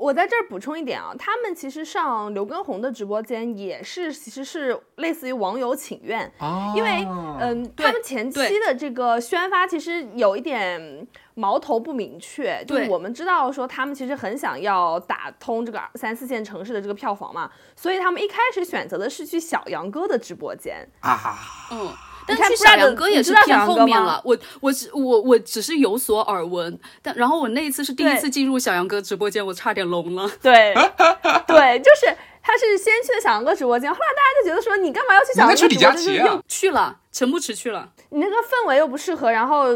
[0.00, 6.32] 我在这儿补充一点啊，他们其实上刘畊宏的直播间也是，其实是类似于网友请愿，
[6.74, 7.06] 因为
[7.38, 21.36] 嗯，他们前期的这个宣发其实有一点矛头不明确，就是我们知道说他们其实很想要打通这个三四线城市的这个票房嘛，所以他们一开始选择的是去小杨哥的直播间啊，
[21.72, 21.92] 嗯。
[22.38, 30.30] 但去小杨哥也是偏后面了，我我只我我只是有所耳闻，但然后我那一次是第一次进入小杨哥直播间，我差点聋了。
[30.42, 30.74] 对
[31.46, 36.24] 对，就是他是先去的小杨哥直播间，后来大家就觉得说你干嘛要去小杨哥直播间？
[36.24, 39.66] 又去了，陈不迟去了，你那个氛围又不适合，然后。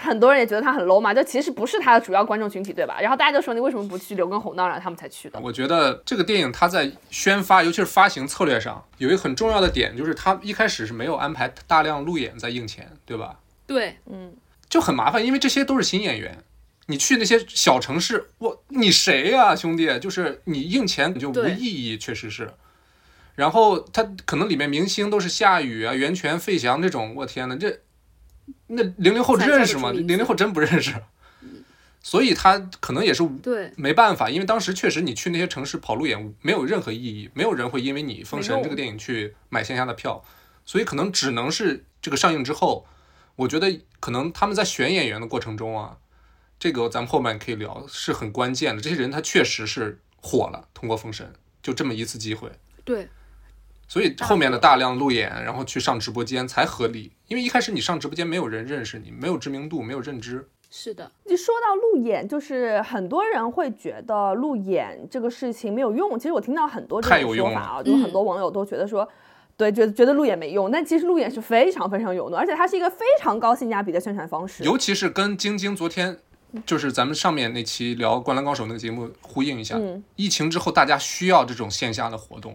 [0.00, 3.00] 很多人也觉得他很 low 嘛，就其实不是他的主要观众群体，对吧？
[3.00, 5.40] 然后大家就说你为什么不去刘畊宏那儿，他们才去的。
[5.40, 13.40] 我觉得这个电影它在宣发，尤其是发行策略上，有一个很重要的点，就是他一开始是没有安排大量路演在映前，对吧？
[13.66, 14.32] 对，嗯，
[14.68, 16.44] 就很麻烦，因为这些都是新演员，
[16.86, 19.98] 你去那些小城市，我你谁呀，兄弟？
[19.98, 22.48] 就是你映前就无意义，确实是。
[23.34, 27.80] 然后他可能里面明星都是夏雨啊、袁泉、费翔这种，我天呐，这。
[28.66, 29.90] 那零零后认识吗？
[29.92, 30.94] 零零后真不认识，
[32.02, 40.22] 所以他可能也是对没办法，因为当时确实你去那些城市跑路演没有任何意义，没有人会因为你《封神》这个电影去买线下的票，
[40.64, 42.86] 所以可能只能是这个上映之后，
[43.36, 45.96] 我觉得可能他们在选演员的过程中啊，
[46.58, 48.82] 这个咱们后面可以聊，是很关键的。
[48.82, 51.26] 这些人他确实是火了，通过《封神》
[51.62, 52.50] 就这么一次机会，
[52.84, 53.08] 对。
[53.88, 60.46] 所以后面的大量路演，然后去上直播间才合理，因为一开始你上直播间没有人认识你，没有知名度，没有认知。
[60.70, 66.18] 是的，你说到路演，就是很多人会觉得路演这个事情没有用。
[66.18, 69.08] 其实我听到很多这种说法啊，就很多网友都觉得说，
[69.56, 70.70] 对，觉得觉得路演没用。
[70.70, 74.62] 但其实路演是非常非常有用，而且它是一个非常高性价比的宣传方式。
[74.62, 76.18] 尤其是跟晶晶昨天
[76.66, 79.80] 就是咱们上面那期聊《灌篮高手》那个节目呼应一下，
[80.16, 82.54] 疫情之后大家需要这种线下的活动。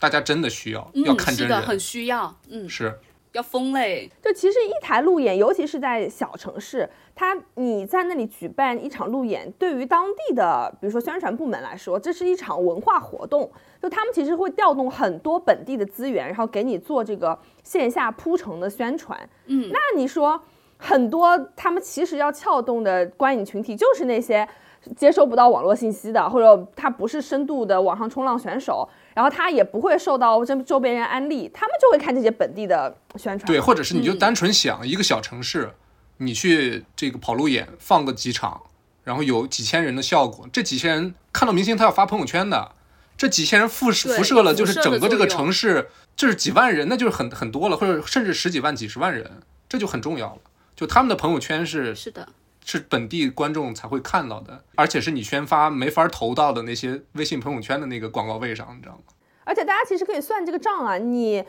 [0.00, 2.98] 大家真的需要，要看真人，很需要，嗯，是
[3.32, 4.10] 要疯嘞。
[4.22, 13.48] 就其实一台路演，尤其是在小城市，它你在那里举办一场路演，对于当地的，比如说宣传部门来说，这是一场文化活动，
[13.82, 19.16] 就他们其实会调动很多本地的资源，然后给你做这个线下铺陈的宣传。
[19.46, 20.40] 嗯，那你说
[20.78, 24.48] 很多他们其实要撬动的观影群体，就是那些
[24.96, 28.88] 接收不到网络信息的，或者他不是深度的网上冲浪选手。
[29.20, 33.46] 然后他也不会受到这周边人安利，他们就会看这些本地的宣传。
[33.46, 35.74] 对，或者是你就单纯想一个小城市，
[36.16, 38.62] 你去这个跑路演放个几场，
[39.04, 40.48] 然后有几千人的效果。
[40.50, 42.72] 这几千人看到明星，他要发朋友圈的，
[43.18, 49.30] 这几千人辐辐射了，就是整个这个城市就是几万人，那就是很很多了，或者甚至十几万、几十万人，
[49.68, 50.38] 这就很重要了。
[50.74, 52.26] 就他们的朋友圈是是的。
[52.64, 59.02] 是本地观众才会看到的，而且是你宣发没法投到的那些微信朋友圈的那个广告位上，你知道吗？
[59.44, 61.42] 而且大家其实可以算这个账啊，你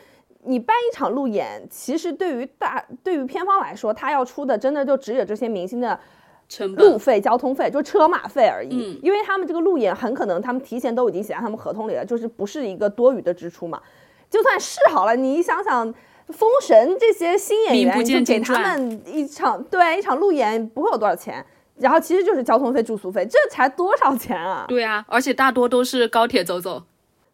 [0.44, 6.00] 你办一场路演，其实对于大对于片方来说，他要出的真的就只有这些明星的
[6.76, 8.70] 路费、交通费，就车马费而已。
[8.72, 13.80] 嗯，因为他们这个路演很可能他们提前都已经写在他们合同里了，就是不是一个多余的支出嘛。
[14.32, 15.94] 就算是好了，你想想。
[16.28, 21.44] 封神这些新演员就给他们一场对一场路演不会有多少钱，
[21.76, 24.64] 然后其实就是交通费、住宿费，这才多少钱啊？
[24.66, 26.84] 对啊，而且大多都是高铁走走，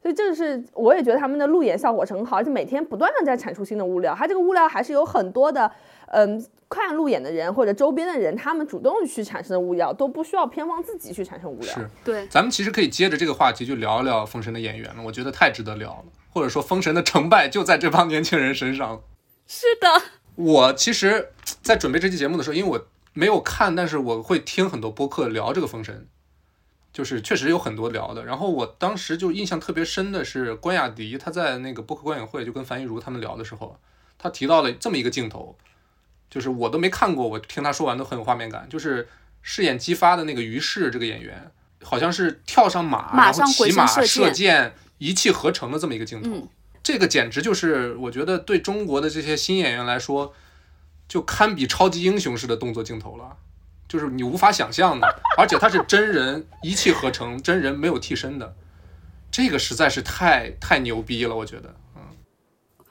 [0.02, 5.70] 所以这是我也觉得他们的路演效果是很好，而且每天不断的在产出新的物料，它这个物料还是有很多的，
[6.06, 11.68] 嗯，看路演的人或者周边的人，他们主动去产生的物料都不需要片方自己去产生物料。
[11.72, 16.04] 是，对，咱们其实可以接着这个话题就聊一聊封神的演员了，我觉得太值得聊了。
[16.38, 19.02] 或者说，封神的成败就在这帮年轻人身上。
[19.48, 20.02] 是的，
[20.36, 21.32] 我其实，
[21.62, 26.06] 在准备这期节目的时候，因为我没有看，但是我会听很多播客聊这个封神，
[26.92, 28.24] 就是确实有很多聊的。
[28.24, 33.80] 然后我当时就印象特别深的是关雅迪，他在那个播客观影会就跟樊一茹他们聊的时候，
[34.16, 35.58] 他提到了这么一个镜头，
[36.30, 39.08] 就是我都没看过，我听他说完都很有画面感，就是
[39.42, 41.50] 饰演姬发的那个于适这个演员，
[41.82, 44.72] 好像是跳上马，然后骑马射箭。
[44.98, 46.48] 一气呵成的这么一个镜头，
[46.82, 50.34] 这个简直就是我觉得对中国的这些新演员来说，
[51.08, 53.36] 就堪比超级英雄式的动作镜头了，
[53.88, 55.06] 就是你无法想象的。
[55.36, 58.56] 而且他是真人一气呵成，真人没有替身的，
[59.30, 61.74] 这个实在是太太牛逼了，我觉得。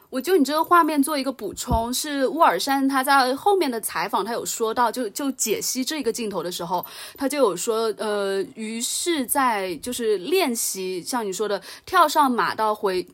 [0.10, 6.86] 我就你这个画面做一个补充，是沃尔善他在后面的采访，他有说到，就就解析这个镜头的时候，
[7.18, 13.08] 他就有说，呃，于是在就是练习，像你说的跳上马到回。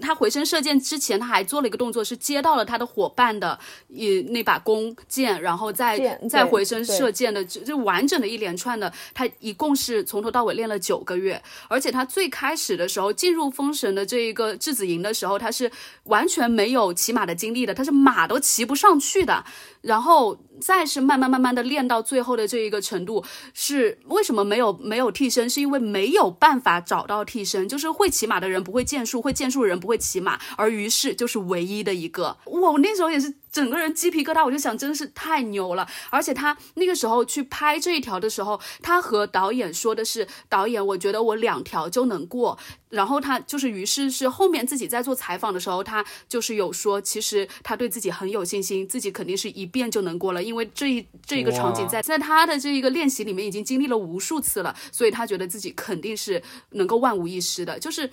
[0.00, 3.58] 他回身射箭之前，他还做了一个动作，是接到了他的伙伴的
[3.88, 15.70] 一那把弓箭，然后再再回身射箭的，就就完整的一连串的，他一共是从头到尾练了九个月，而且他最开始的时候进入封神的这一个质子营的时候，他是
[16.04, 19.44] 完全没有骑马的经历的，他是马都骑不上去的，
[19.86, 20.38] 然后。
[20.58, 23.22] 再是慢慢慢慢的练到最后的这一个程度，
[23.52, 25.50] 是为什么没有没有替身？
[25.50, 32.38] 是因为没有办法找到替身，就是会骑马的人不会剑术，会剑术的人不会骑马，而于是就是唯一的一个。
[32.46, 33.34] 我，我那时候也是。
[33.56, 35.88] 整个人鸡皮疙瘩，我就想，真的是太牛了。
[36.10, 42.58] 而且他那个时候去拍这一条的时候，他和导演说的是：“导演，我觉得我两条就能过。”
[42.90, 56.42] 然后他就是，于是是后面自己在做采访的时候，他就是有说，其实他对自己很有信心，自己肯定是一遍就能过了，因为这一这一个场景在在他的这一个练习里面已经经历了无数次了，所以他觉得自己肯定是
[56.72, 58.10] 能够万无一失的，就是。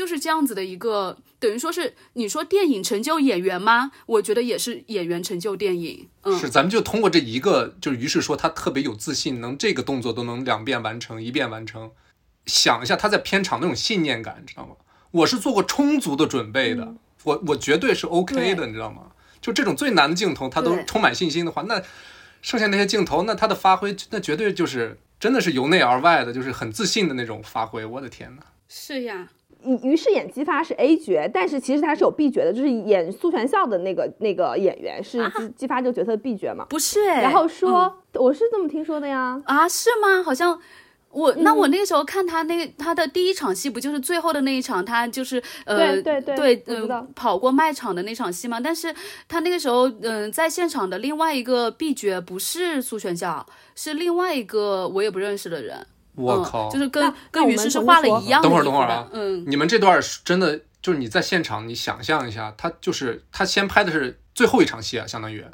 [0.00, 3.92] 就是这样子的一个，等于说是你说电影成就演员吗？
[4.06, 6.08] 我觉得也是演员成就电影。
[6.22, 11.90] 嗯，是，咱们就通过这一个，就是于是说他特别有自信，能这个动作都能两遍完成，一遍完成。
[12.46, 14.74] 想一下他在片场那种信念感，知道吗？
[15.10, 16.94] 我是做过充足的准备的，
[17.24, 19.12] 我我绝对是 OK 的，你知道吗？
[19.42, 21.82] 就这种最难的镜头，他都充满信心的话，那
[22.40, 27.84] 剩下那些镜头，那他的发挥，那绝对就是真的是由内而外的，就是很自信的那种发挥。
[27.84, 29.28] 我的天呐，是呀。
[29.82, 36.64] 于是演姬发是 A 角，但是其实他是有 B 角的，就是演苏全孝的那个那个演员是姬姬发这个角色的 B 角嘛？
[36.70, 39.40] 不是，然后说我是这么听说的呀？
[39.44, 40.22] 啊，是吗？
[40.22, 40.58] 好像
[41.10, 48.60] 我那我那个时候看他那他的第一场戏不就是最后的那一场，他就是呃对对对，嗯跑过卖场的那场戏吗？
[48.62, 48.94] 但是
[49.28, 53.44] 他那个时候嗯在现场的另外一个 B 角不是苏全孝，
[53.74, 55.86] 是另外一个我也不认识的人。
[56.20, 58.42] 我靠，就是跟跟于是是画了一样。
[58.42, 65.44] 等会儿，等会儿啊，嗯，你们这段真的就是你在现场，你想象一下，他就是他先拍的是最后一场戏啊，相当于。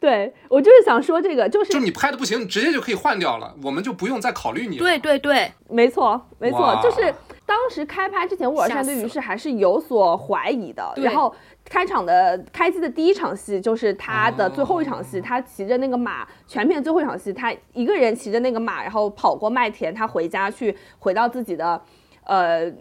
[0.00, 4.76] 对我就是想说这个，就是就你拍的不行，你直接就可以换掉了，我们就不用再考虑你。
[4.76, 7.12] 对对对，没错没错，就是
[7.48, 11.34] 当时开拍之前，沃尔善对于是还是有所怀疑的，然后。
[11.70, 21.78] 开场的开机的第一场戏就是他的最后一场戏，他骑着那个马，全片最后一场戏，他一个人骑着那个马，然后跑过麦田，他回家去，回到自己的，
[22.24, 22.72] 呃，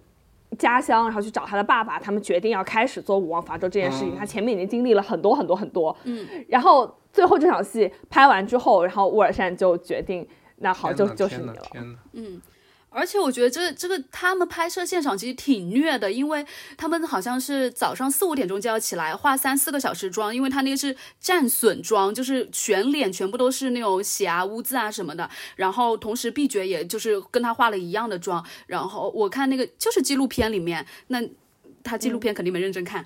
[0.58, 4.16] 家乡，然后去找他的爸爸，他们决定要开始做武王伐纣这件事情。
[4.18, 10.26] 他前面已经经历了很多很多很多，嗯，然后最后这场戏拍完之后，然后沃尔善就决定，
[10.60, 11.62] 那好，就就是你了，
[12.14, 12.42] 嗯。
[12.90, 16.46] 而且我觉得这这个他们拍摄现场其实挺虐的，因为
[16.78, 25.30] 他们好像是早上四五点钟就要起来化三四个小时妆，因为他那个是战损妆，就是全脸全部都是那种血啊污渍啊什么的。
[25.56, 28.44] 然后同时毕觉也就是跟他化了一样的妆。
[28.66, 31.22] 然后我看那个就是纪录片里面，那
[31.84, 33.06] 他纪录片肯定没认真看。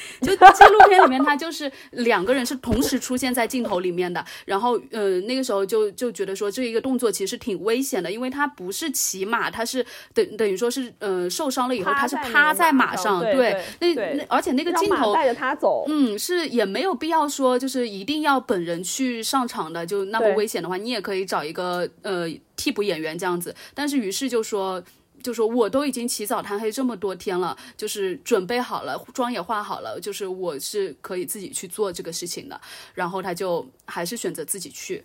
[0.20, 4.24] 就纪录片里面，他就是两个人是同时出现在镜头里面的。
[4.44, 13.20] 然后，呃，那个时候就就觉得说这一个动作其实挺危险的，因为他不是骑马，他是等等于说是呃受伤了以后，他是趴在马上。
[13.20, 22.26] 对，那那而且那个镜头带着他走，嗯，是也没有必要说就是一定要本人去上场的，就那么危险的话，你也可以找一个呃
[22.56, 23.54] 替补演员这样子。
[23.74, 24.82] 但是于是就说。
[25.24, 32.60] 就说我都已经起早贪黑这么多天了，就是准备好了，妆也化好了，就是我是可以自己去做这个事情的。
[32.92, 35.02] 然后他就还是选择自己去。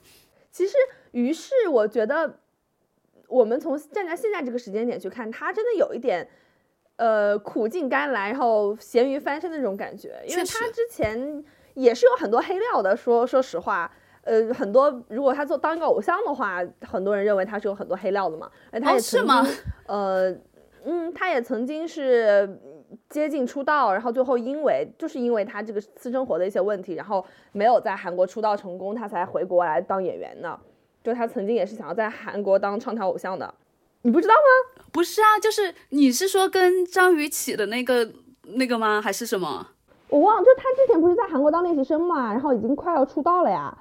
[0.52, 0.74] 其实，
[1.12, 2.38] 于是我觉得，
[3.30, 6.30] 我们从站在现在这个时间点去看，他真的有一点，
[6.98, 10.22] 呃，苦尽甘来，然后咸鱼翻身的那种感觉。
[10.28, 11.42] 因为他之前
[11.76, 13.90] 也是有很多黑料的，说说实话。
[14.30, 18.48] 呃，很多如果他做当一个偶像的话，很多人认为他是有很多黑料的嘛。
[18.70, 19.56] 哎他也曾经，
[19.88, 20.30] 呃，
[20.86, 22.48] 嗯，他也曾经是
[23.10, 30.60] 接近出道，然后最后因为就是因为他这个私生活的一些问题，然后没有在韩国出道成功，他才回国来当演员的。
[31.04, 33.52] 就他曾经也是想要在韩国当唱跳偶像的，
[34.04, 34.84] 你不知道吗？
[34.92, 38.08] 不是啊，就是你是说跟张雨绮的那个
[38.44, 39.02] 那个吗？
[39.02, 39.66] 还是什么？
[40.10, 43.76] 我忘了，就他之前不是在韩国当练习生嘛，然后已经快要出道了呀。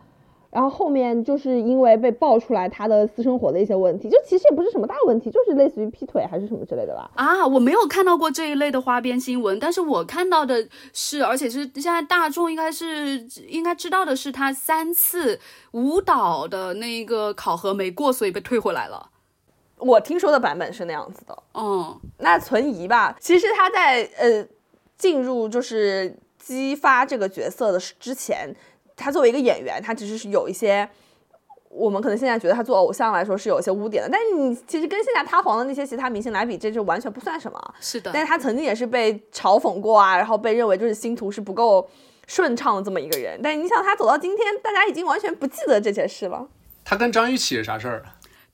[0.51, 7.11] 然后后面就是因为被爆出来他的私生活的一些问题，就其实也不是什么大问题，就是类似于劈腿还是什么之类的吧。
[7.15, 15.39] 啊，我没有看到过这一类的花边新闻，但是我看到的是，而且是现在大众应该是应该知道的是，他三次
[15.73, 19.11] 舞蹈的那个考核没过，所以被退回来了。
[19.77, 21.43] 我听说的版本是那样子的。
[21.55, 23.17] 嗯，那存疑吧。
[23.21, 24.45] 其实他在呃
[24.97, 28.53] 进入就是激发这个角色的之前，
[28.99, 30.87] 他作为一个演员，他其实是有一些
[31.71, 34.11] 我们可能现在觉得他做偶像来说是有一些污点的。
[34.11, 37.75] 但是你其实跟现在塌房的那些其他明星来比，这就完全不算什么。
[37.81, 38.11] 是的。
[38.13, 41.89] 但是他曾经也是被嘲讽过啊，然后被认为就是星途是不够
[42.27, 43.39] 顺畅的这么一个人。
[43.43, 46.49] 但是你想他走到今天，大家已经完全不记得这件事了。
[46.85, 48.03] 他跟张雨绮是啥事儿？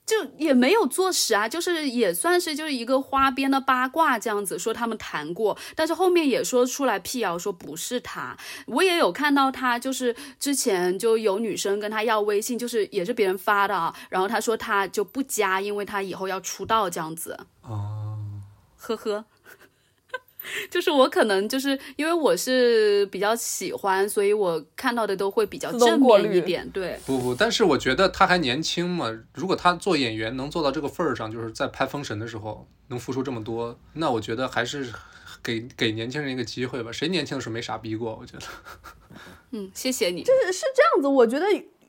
[0.05, 8.37] 就也没有坐实啊，就是也算是就是一个花边的八卦这样子说他们谈过，但是后面也说出来辟谣说不是他。
[8.67, 17.39] 我也有看到他就是之前就有女生跟他要微信，就是也是别人发的啊，然后他说他就不加，因为他以后要出道这样子。
[17.61, 18.19] 哦，
[18.77, 19.25] 呵呵。
[20.69, 26.69] 就是我可能就是因为我是比较喜欢，所以我看到的都会比较正面一点。
[26.69, 29.11] 对，不不，但是我觉得他还年轻嘛。
[29.33, 34.91] 如果他做演员能做到这个份儿上，就是在拍《封神》的时候能付出这么多，那我觉得还是
[35.43, 36.91] 给给年轻人一个机会吧。
[36.91, 38.17] 谁年轻的时候没傻逼过？
[38.19, 38.43] 我觉得。
[39.51, 40.23] 嗯，谢谢你。
[40.23, 41.45] 就是是这样子，我觉得，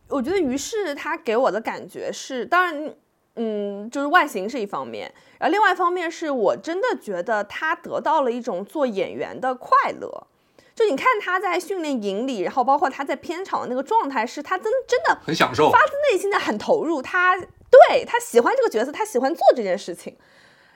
[0.09, 2.95] 我觉得于是他给我的感觉是，当然。
[3.37, 10.27] 嗯，就是外形是一方面，然后另外一方面是我真的觉得他得到了一种做演员的快乐。
[10.75, 17.01] 就你看他在训练营里，然后包括他在片场的那个状态，是他真真的很享受，发自内心的很投入。
[17.01, 20.17] 他对他喜欢这个角色，他喜欢做这件事情，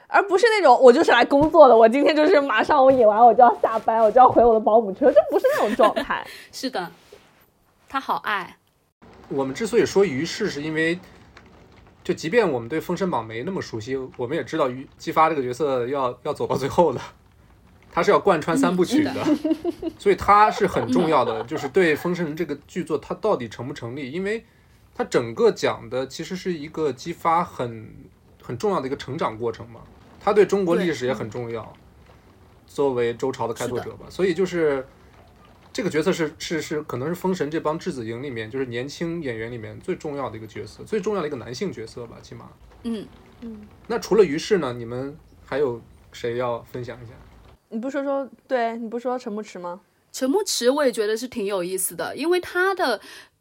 [0.06, 6.26] 而不是那种我就是来工作的，我今天就是马上我演完我就要下班，我就要回我的保姆车，这不是那种状态。
[6.52, 6.90] 是的，
[7.88, 8.56] 他好爱。
[9.28, 10.98] 我们之所以说于是，是因为。
[12.03, 17.01] 就即便我们对《封神榜》没那么熟悉，我们也知道于姬发这个角色要要走到最后的，
[17.92, 19.12] 他是要贯穿三部曲的，
[19.98, 21.44] 所以他是很重要的。
[21.44, 24.11] 就是对《封神》这个剧作，它到底成不成立？
[24.11, 24.44] 因为
[24.94, 27.94] 它整个讲的其实是一个姬发很
[28.42, 29.80] 很重要的一个成长过程嘛。
[30.20, 31.72] 他对中国历史也很重要，
[32.66, 34.07] 作为周朝的开拓者吧。
[34.09, 34.86] 所以就是。
[35.72, 42.50] 这个角色是是是，可能是《封神》这帮质子营里面，就是年轻演员里面最重要的一个角色，最重要的一个男性角色吧，起码。
[42.82, 43.06] 嗯
[43.40, 43.68] 嗯。
[43.86, 44.72] 那除了于适呢？
[44.72, 45.80] 你们还有
[46.12, 47.12] 谁要分享一下？
[47.68, 49.80] 你不说说，对你不说陈牧驰吗？
[50.12, 53.00] 陈牧驰我也觉得是挺有意思的，因为他的。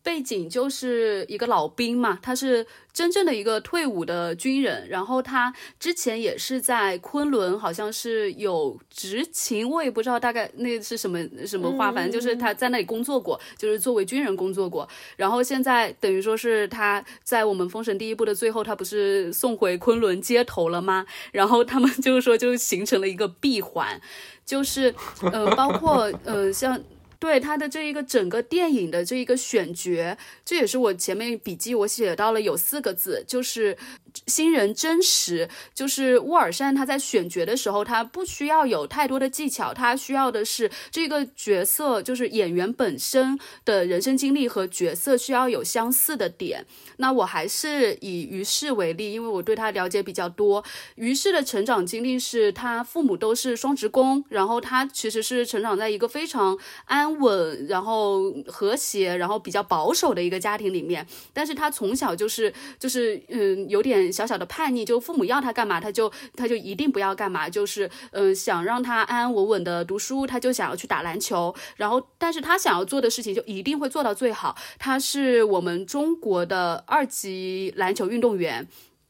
[0.10, 21.06] 背景就是一个老兵嘛，他是真正的一个退伍的军人，然后他之前也是在昆仑，好像是有执勤，我也不知道大概那是什么什么话，反正就是他在那里工作过，就是作为军人工作过，然后现在等于说是他在我们封神第一部的最后，他不是送回昆仑接头了吗？
[21.32, 24.02] 然后他们 就是说就形成了一个闭环，
[24.44, 24.92] 就是
[25.32, 26.82] 呃，包括呃像。
[27.20, 33.78] 对他的这一个整个电影的这一个选角，这也是我前面笔记我写到了有四个字，就是
[34.26, 35.48] 新人真实。
[35.76, 46.66] 就是乌尔善他在选角的时候，他不需要有太多的技巧，他需要的是这个角色，就是演员本身的人生经历和角色需要有相似的点。
[46.98, 50.64] 那我还是以于适为例，因为我对他了解比较多。
[50.96, 57.10] 于适的成长经历是他父母都是双职工，然后他其实是成长在一个非常安。
[57.20, 78.68] 稳，然后和谐，然后比较保守的一个家庭里面，但是他从小就是就是嗯，有点小小的叛逆，就父母要他干嘛，他就他就一定不要干嘛，就是嗯，想让他安安稳稳的读书，他就想要去打篮球，然后但是他想要做的事情就一定会做到最好，他是我们中国的二级篮球运动员。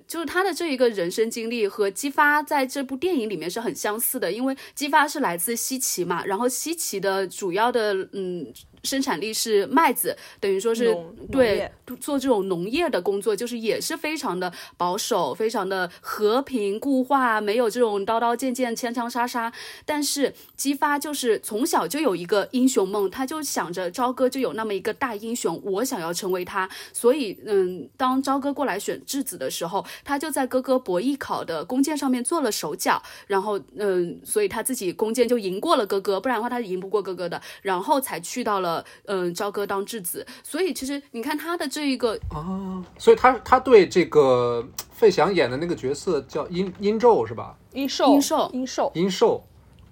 [0.08, 8.52] 就是他的这一个人生经历和姬发在这部电影里面是很相似的，因为姬发是来自西岐嘛，然后西岐的主要的嗯。
[8.84, 10.95] 生产力是麦子，等于说是
[11.32, 11.69] 对
[11.99, 19.51] 做这种农业的工作，就是也是非常的保守，非常的和平固化，没有这种刀刀剑剑、枪枪杀杀。
[19.86, 26.69] 但是姬发就是从小就有一个英雄梦，他就想着朝歌就有那么一个大英雄，我想要成为他。
[26.93, 38.68] 所以，嗯，当朝歌过来选质子的时候，他就在哥哥博弈考的弓箭上面做了手脚，然后，嗯，所以他自己弓箭就赢过了哥哥，不然的话他是赢不过哥哥的，然后才去到了。
[38.70, 47.57] 呃，嗯，朝歌当质子，所以其实你看他的这一个啊，所以他他对这个费翔演的那个角色叫殷殷纣是吧？
[47.74, 49.43] 殷寿，殷寿，殷寿，殷寿，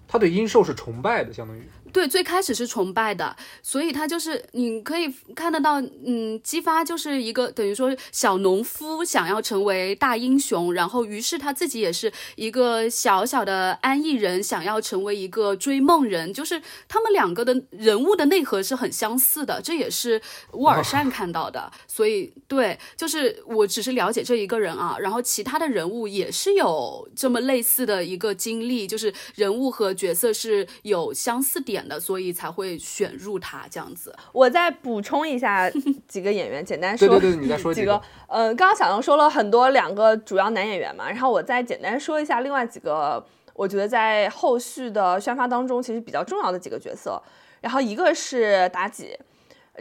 [0.07, 1.67] 他对殷寿是崇拜的，相当于。
[1.93, 20.21] 对，最开始是崇拜的，所以他就是你可以看得到，嗯，姬发就是一个等于说小农夫想要成为大英雄，然后于是他自己也是一个小小的安逸人，想要成为一个追梦人，就是他们两个的人物的内核是很相似的，这也是
[20.51, 31.76] 沃尔善看到的，所以对，就是我只是了解这一个人啊，然后其他的人物也是有这么类似的一个经历，就是人物和角色是有相似点。
[31.78, 34.15] 演的，所以才会选入他这样子。
[34.32, 35.69] 我再补充一下
[36.07, 37.07] 几个演员，简单说。
[37.07, 38.01] 对对对，你再说几个。
[38.28, 43.23] 呃，刚刚小杨说了很多两个主要男演员嘛，然后我再简单说一下另外几个，
[43.53, 47.21] 我觉得在后续的宣发当中其实比较重要的几个角色。
[47.61, 49.17] 然后一个是妲己，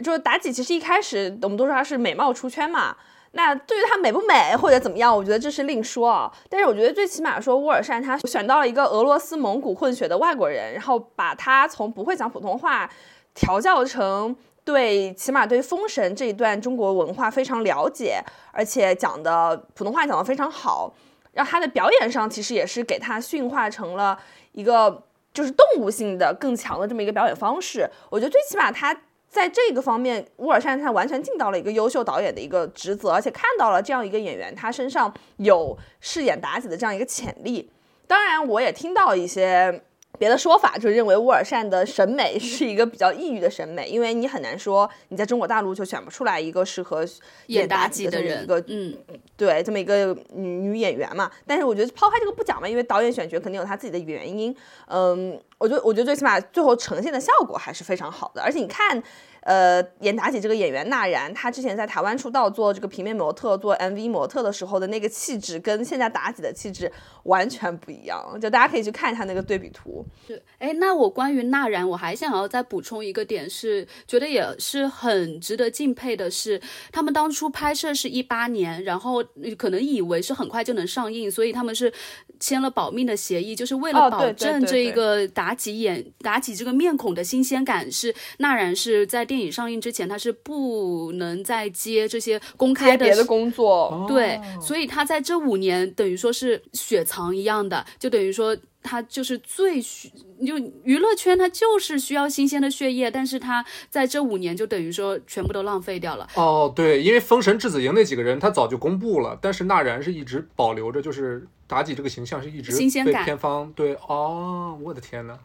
[0.03, 2.95] 就是妲己其实一开始我们都说她是美貌出圈嘛。
[3.31, 6.31] 那对于她美不美或者怎么样，我觉得这是另说啊。
[6.49, 12.89] 但是我觉得最起码说，沃尔善他选到了一个俄罗斯蒙古混血的外国人，然后把他从不会讲普通话
[13.35, 20.93] 调教成对起码对封神这一段中国文化非常了解，而且讲的普通话讲的非常好。
[21.33, 24.17] 然后他的表演上其实也是给他驯化成了
[24.53, 25.03] 一个
[25.33, 27.87] 就是动物性的更强的这么一个表演方式。
[28.09, 28.97] 我觉得最起码他。
[29.37, 37.69] 在这个方面，乌尔善他完全尽到了一个优秀导演的一个职责，而且看到了这样一个演员，他身上有饰演妲己的这样一个潜力。
[38.07, 39.83] 当然，我也听到一些。
[40.19, 47.05] 别的说法就认为乌尔善的审美 是一个比较异域的审美，因为你很难说你在中国大陆就选不出来一个适合
[47.47, 48.97] 演妲己的人，一个嗯，
[49.35, 51.29] 对，这么一个女女演员嘛。
[51.45, 54.55] 但是我觉得抛开这个不讲嘛，因为导演选角肯定有他自己的原因。
[54.87, 59.01] 嗯，我觉得我觉得最起码最后呈现的效果还是非常好的，而且你看。
[59.41, 66.91] 呃，演妲己这个演员娜然，她之前在台湾出道做这个平面模特、做 MV 模特的时候的那个气质，跟现在妲己的气质
[67.23, 68.37] 完全不一样。
[68.41, 70.05] 就大家可以去看一下那个对比图。
[70.27, 79.23] 是，哎，那我关于娜然，我还想要再补充一个点，是觉得也是很值得敬佩的，是他们当初拍摄是一八年，然后
[79.57, 81.93] 可能以为是很快就能上映，所以他们是
[82.37, 89.37] 签了保命的协议，就是为了保证这一个妲己演妲己这个面孔的新鲜感，是纳然是在电。
[89.37, 100.09] 影上映之前，他是不能再接这些公开的别的工作，对，所以他在这五年等于说是雪藏一样的，就等于说他就是最需，
[100.45, 106.27] 就娱乐圈他就是需要新鲜的血液，但是他在这五年就等于说全部都浪费掉了。
[106.33, 113.25] 哦，对，因为《封神质子营》那几个人他早就公布了，但是纳然是一直保留着，就是妲己这个形象是一直新鲜感。
[113.25, 115.37] 片方对，哦，我的天呐。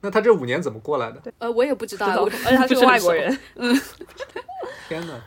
[0.00, 1.32] 那他这五年怎么过来的？
[1.38, 3.38] 呃，我也不知道，而且他是个外国人。
[3.54, 3.80] 嗯，
[4.88, 5.20] 天哪！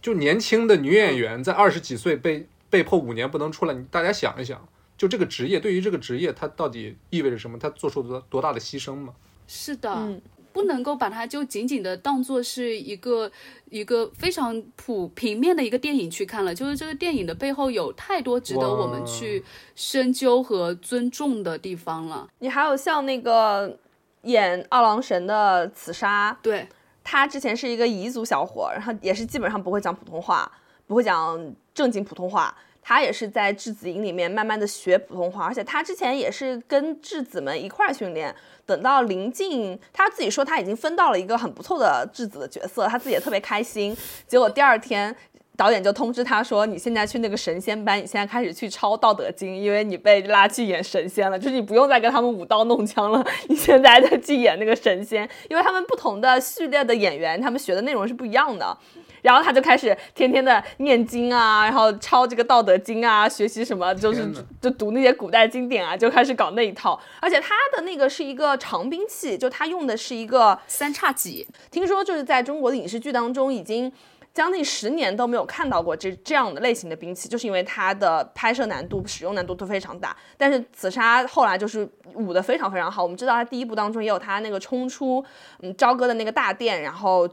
[0.00, 7.58] 就年轻的女演员在二十几岁被被迫五年不能出来，你大家想一想，就这个职业对于这个职业，它到底意味着什么？
[7.58, 9.12] 她做出多多大的牺牲吗？
[9.46, 10.20] 是的，
[10.56, 13.30] 不能够把它就仅仅的当做是一个
[13.68, 16.54] 一个非常普平面的一个电影去看了。
[16.54, 19.44] 就是这个电影的背后有太多值得我们去
[19.74, 22.26] 深究和尊重的地方了。
[22.38, 23.78] 你还有像那个。
[24.22, 26.66] 演二郎神的紫砂，对
[27.04, 30.50] 他之前是一个彝族小伙，然后也是基本上不会讲普通话，
[30.88, 32.52] 不会讲正经普通话。
[32.82, 38.34] 他也是在质子营里面慢慢的学普通话，而且他之前也是跟质子们一块训练。
[38.66, 43.96] 等到临近，他自己说他已经分到了一个很不错的质子的角色，他自己也特别开心。
[44.26, 45.16] 结果第二天。
[45.56, 58.76] 导演就通知他说：“你现在去那个神仙班，你现在开始去抄《道德经》，因为你被拉去演神仙了，就是你不用再跟他们舞刀弄枪了， 你现在在去演那个神仙，因为他们不同的序列的演员，他们学的内容是不一样的。
[59.22, 64.30] 然后他就开始天天的念经啊，然后抄这个《道德经》啊，学习什么就是
[64.60, 67.00] 就读那些古代经典啊，就开始搞那一套。
[67.18, 73.90] 而且他的那个是一个长兵器，就他用的是一个三叉戟，听说就是在中国的影视剧当中已经。”
[74.36, 80.14] 将近十年都没有看到过这这样的类型的兵器，就是因为它的拍摄难度、使用难度都非常大。
[80.36, 83.02] 但是紫砂后来就是舞的非常非常好。
[83.02, 85.24] 我们知道他第一部当中也有他那个冲出
[85.60, 87.26] 嗯朝歌的那个大殿，然后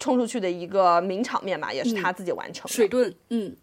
[0.00, 2.68] 冲出去的一个名场面吧，也是他自己完成的。
[2.68, 3.56] 水遁，嗯。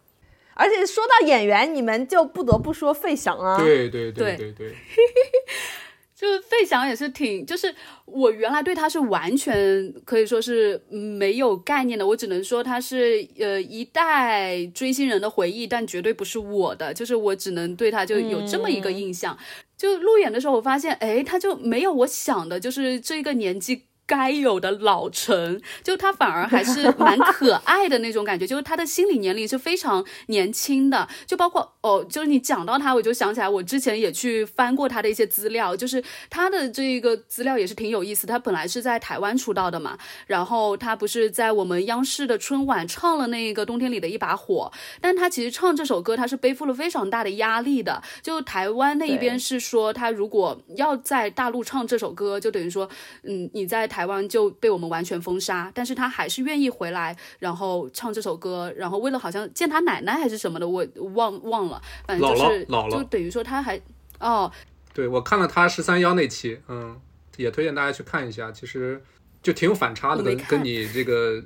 [0.54, 3.58] 而且说到演员，你们就不得不说费翔啊。
[3.58, 4.74] 对对对对对。
[6.16, 19.38] 就是费翔也是挺，就是我原来对他是完全可以说是没有概念的，我只能说他是呃一代追星人的回忆，但绝对不是我的，就是我只能对他就有这么一个印象。
[19.76, 23.84] 就路演的时候，我发现，哎，他就没有我想的，就是这个年纪。
[24.08, 38.28] 该有的老成，就他反而还是蛮可爱的那种感觉， 就是他的心理年龄是非常年轻的，就包括哦，就是你讲到他，我就想起来，我之前也去翻过他的一些资料，就是他的这个资料也是挺有意思。
[38.28, 39.98] 他本来是在台湾出道的嘛，
[40.28, 48.02] 然后他不是在我们央视的春晚唱了那个冬天里的一把火，但他其实唱这首歌，他是背负了非常大的压力的。
[48.22, 52.90] 就台湾那一边是说，他如果要在大陆唱这首歌，就等于说，
[53.24, 55.72] 嗯，你在台湾就被我们完全封杀。
[55.74, 61.82] 但是他还是愿意回来，然后唱这首歌，然后为了好像见他奶奶还是什么的，我忘忘了。
[62.06, 63.80] 反正就是就等于说他还
[64.20, 64.52] 哦，
[64.94, 67.00] 对我看了他十三幺那期，嗯，
[67.38, 69.02] 也推荐大家去看一下，其实
[69.42, 71.42] 就挺有反差的，跟跟你这个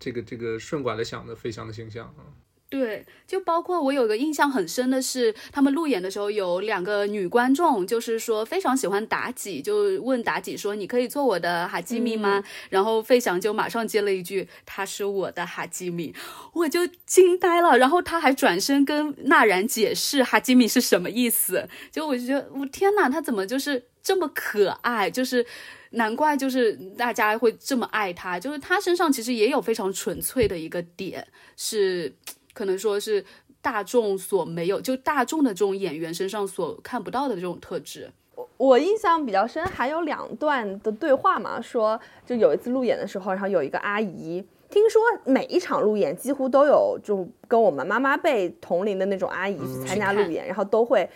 [0.00, 2.26] 这个这个顺拐的想的飞翔的形象啊。
[2.74, 16.12] 对，就包括我有个印象很深的是，他们路演的时候有两个女观众，就是说非常喜欢妲己，就问妲己说：“你可以做我的哈基米吗？”然后费翔就马上接了一句：“他是我的哈基米。”
[16.52, 17.78] 我就惊呆了。
[17.78, 21.68] 然后他还转身跟纳然解释哈基米是什么意思。
[21.92, 25.08] 就我就觉得，我天哪，他怎么就是这么可爱？
[25.08, 25.46] 就是
[25.90, 28.40] 难怪就是大家会这么爱他。
[28.40, 31.24] 就是他身上其实也有非常纯粹的一个点
[31.56, 32.12] 是。
[32.54, 33.22] 可能说是
[33.60, 38.10] 大众所没有，就大众的这种演员身上所看不到的这种特质。
[38.34, 51.08] 我我印象比较深，还有两段的对话嘛，说就有一次路演的时候，然后有一个阿姨，听说每一场路演几乎都有就跟我们妈妈辈同龄的那种阿姨去参加路演，然后都会，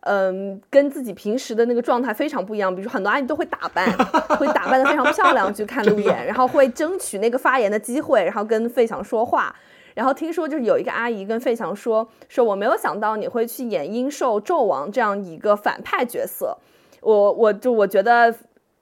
[0.00, 2.74] 嗯，跟自己平时的那个状态非常不一样。
[2.74, 3.90] 比如说很多阿姨都会打扮，
[4.38, 9.54] 会打扮的非常漂亮去看路演，然后会争取那个发言的机会，然后跟费翔说话。
[9.96, 16.54] 然后听说就是有一个阿姨跟费翔说说我没有想到你会去演阴兽纣王这样一个反派角色，
[17.00, 18.32] 我我就我觉得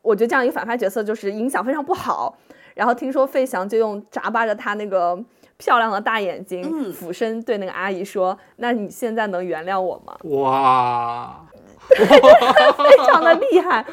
[0.03, 2.37] 我觉得这样一个反派角色就是影响非常不好。
[2.75, 5.17] 然后听说费翔就用眨巴着他那个
[5.57, 11.47] 漂亮的大眼睛，俯身对那个阿姨说：“那你现在能原谅我吗？”哇，
[11.95, 13.87] 非常的厉害。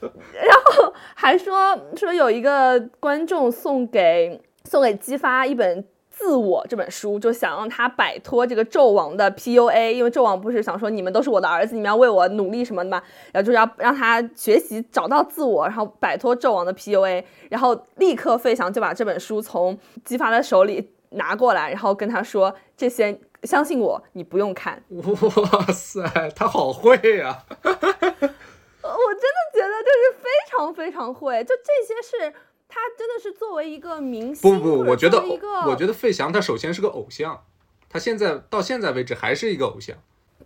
[0.00, 5.84] 然后还说说有一个观众送给送给姬发一本。
[6.18, 13.00] 自我这本书就想让他摆脱这个纣王的 PUA，因为纣王不是想说你们都是我的儿子，你们要为我努力什么的嘛，
[13.32, 24.82] 然后就是要让他学习找到自我，然后摆脱纣王的 PUA，然后立刻费翔就把这本书从姬发的手里拿过来，然后跟他说这些，相信我，你不用看。
[24.88, 26.02] 哇塞，
[26.34, 27.44] 他好会呀！
[27.62, 32.34] 我真的觉得就是非常非常会，就这些是。
[32.68, 35.24] 他真的是作为一个明星，不不不，我觉得
[35.66, 37.44] 我觉得费翔他首先是个偶像，
[37.88, 39.96] 他现在到现在为止还是一个偶像。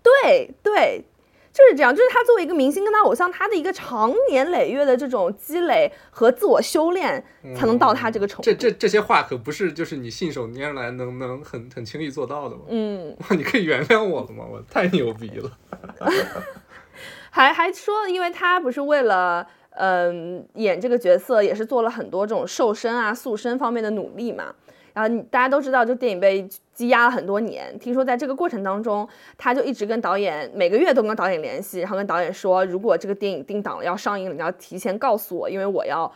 [0.02, 1.04] 对对，
[1.52, 7.24] 就是这样，就是他作为一个明星跟他偶像，他的一个长年累月的这种积累和自我修炼，
[7.56, 8.42] 才能到他这个程度。
[8.42, 12.62] 这这这些话可不是就是你信手拈来能能很很轻易做到的吗？
[12.68, 14.44] 嗯，哇，你可以原谅我了吗？
[14.48, 15.50] 我太牛逼了。
[17.30, 19.48] 还还说，因为他不是为了。
[19.74, 24.54] 嗯，演这个角色也是做了很多这种瘦身啊、塑身方面的努力嘛。
[24.94, 27.78] 然后大家都知道，就电影被积压了很多年。
[27.78, 29.08] 听说在这个过程当中，
[29.38, 36.12] 他就一直跟导演每个月都跟导演联系，然后跟导演说，如果这个电影定档了要上映了，你要提前告诉我，因为我要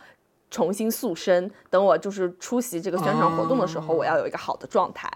[0.51, 1.49] 重新塑身。
[1.71, 5.09] 等我就是出席这个宣传活动的时候，我要有一个好的状态。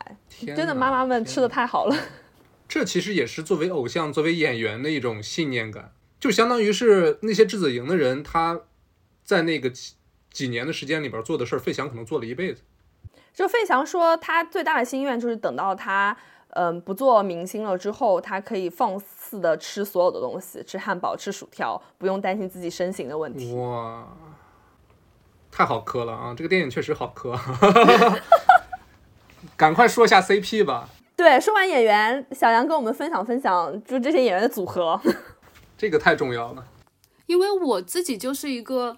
[0.56, 1.96] 真的，妈妈们吃的太好了。
[2.68, 5.92] 这其实也是作为偶像、作为演员的一种信念感。
[6.22, 8.62] 就相当于是那些质子营的人，他
[9.24, 9.96] 在那个几
[10.30, 12.62] 几年的时间里边做的事儿，费翔可能做了一辈子。
[13.34, 16.16] 就费翔说，他最大的心愿就是等到他
[16.50, 23.52] 嗯不做明星了之后，他可以放肆的吃所有的东西，吃汉堡，吃薯条，不用担心自己身形的问题。
[23.56, 24.08] 哇，
[25.50, 26.36] 太好磕了啊！
[26.38, 27.36] 这个电影确实好磕。
[29.58, 30.88] 赶快说一下 CP 吧。
[31.16, 35.02] 对，说完演员，小杨跟我们分享分享，就这些演员的组合。
[35.82, 36.68] 这个太重要了，
[37.26, 38.98] 因为我自己就是一个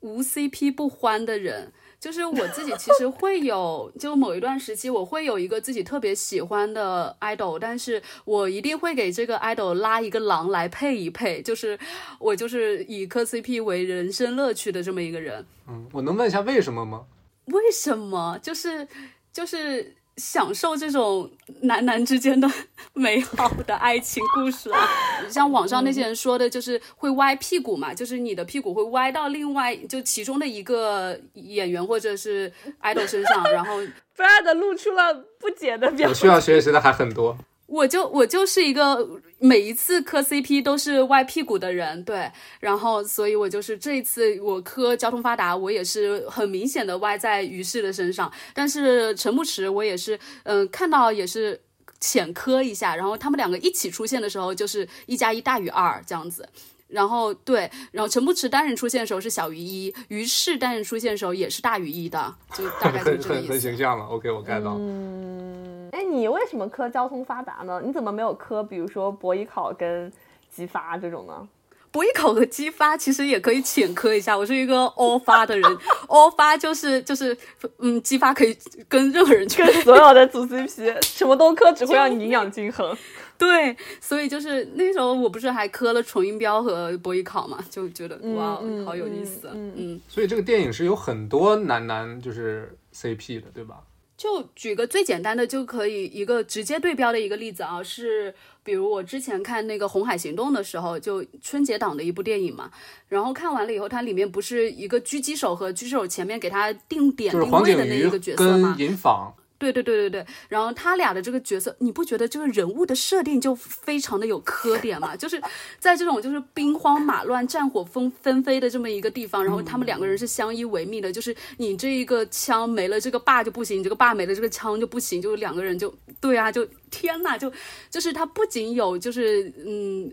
[0.00, 11.78] 无 CP 不欢的人，就是我自己其实会有，就某一段时期我会有一个自己特别喜欢的 idol，但是我一定会给这个 idol 拉一个狼来配一配，就是
[12.18, 15.46] 我就是以磕 CP 为人生乐趣的这么一个人。
[15.66, 17.06] 嗯，我能问一下为什么吗？
[17.46, 18.38] 为什么？
[18.42, 18.86] 就是
[19.32, 19.96] 就是。
[20.16, 21.30] 享受这种
[21.62, 22.50] 男男之间的
[22.92, 24.88] 美好的爱情故事啊，
[25.28, 32.52] 像网上那些人说的，就是会歪屁股嘛，就是你的屁股会歪到另外就其中的一个演员或者是
[32.82, 33.80] idol 身上，然后
[34.16, 36.08] Brad 露出了不解的表情。
[36.08, 37.36] 我需要学习的还很多。
[37.72, 39.08] 我就我就是一个
[39.38, 51.58] 每一次磕 CP 都是歪屁股的人，对，然后所以我就是这一次我磕交通发达，我也是很明显的歪在于适的身上，但是陈牧驰我也是，嗯，看到也是
[51.98, 56.46] 浅磕一下，然后他们两个一起出现的时候就是一加一大于二这样子。
[56.92, 63.52] 然后对，然后陈不迟单人出现的时候是小于一，于是单人出现的时候也是大于一的，就大概就这个意思。
[63.52, 64.76] 很形象了，OK，我 get 到。
[64.78, 67.80] 嗯，哎，你为什么磕交通发达呢？
[67.82, 70.12] 你怎么没有磕，比如说博艺考跟
[70.50, 71.48] 激发这种呢？
[71.90, 75.78] 博艺考和激发其实也可以浅磕一下，我是一个 all 发的人
[76.08, 77.36] ，all 发就是就是，
[77.80, 78.56] 嗯，激发可以
[78.88, 82.96] 跟任何人去跟所有的组 CP，什么都磕，只会让你营养均衡。
[83.42, 89.50] 对，所以就是那时候我不是还磕了纯音标和博艺考嘛，就觉得哇，好有意思。
[89.52, 93.80] 嗯，所以这个电影是有很多男男就是 CP 的，对吧？
[94.16, 98.32] 就举个最简单的，就可以一个直接对标的一个例子啊，是
[98.62, 102.70] 比如我之前看那个《红海行动》的时候，就春节档的一部电影嘛，
[103.08, 108.76] 然后看完了以后，它里面不是一个狙击手和狙击手前面给他定点定位的那一个角色吗？
[108.78, 109.34] 银纺。
[109.62, 115.14] 对对对对对，然后他俩的这个角色，你不觉得这个人物的设定就非常的有磕点吗？
[115.14, 115.40] 就是
[115.78, 121.12] 在这种就是兵荒马乱、战火纷纷飞的这么一个地方，然后他们两个人是相依为命的。
[121.12, 125.22] 就是你这一个枪没了，这个爸就不行；你这个爸没了，这个枪就不行。
[125.22, 127.52] 就两个人就对啊，就天呐，就
[127.88, 130.12] 就是他不仅有就是嗯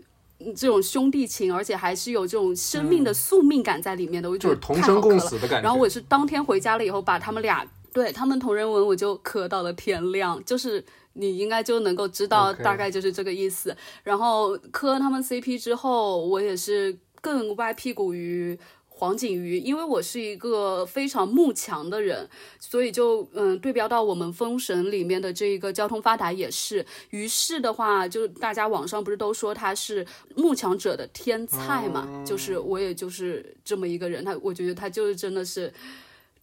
[0.54, 4.30] 这种兄弟情，而且还是有这种生命的宿命感在里面的。
[4.30, 5.62] 我就是同生共死的感觉。
[5.62, 7.66] 然后我是当天回家了以后，把他们俩。
[7.92, 10.84] 对他们同人文，我就磕到了天亮，就是
[11.14, 13.76] 你应该就能够知道大概就是这个意思。
[14.04, 22.28] 然后磕他们 CP 之后，我也是更歪屁股于黄景瑜，因为我是一个非常慕强的人，
[22.60, 26.84] 所以就嗯对标到我们封神里面的这一个交通发达也是。
[27.10, 32.06] 于是的话，就大家网上不是都说他是慕强者的天才嘛？
[32.24, 35.72] 就是我也就是这么一个人，他我觉得他就是真的是。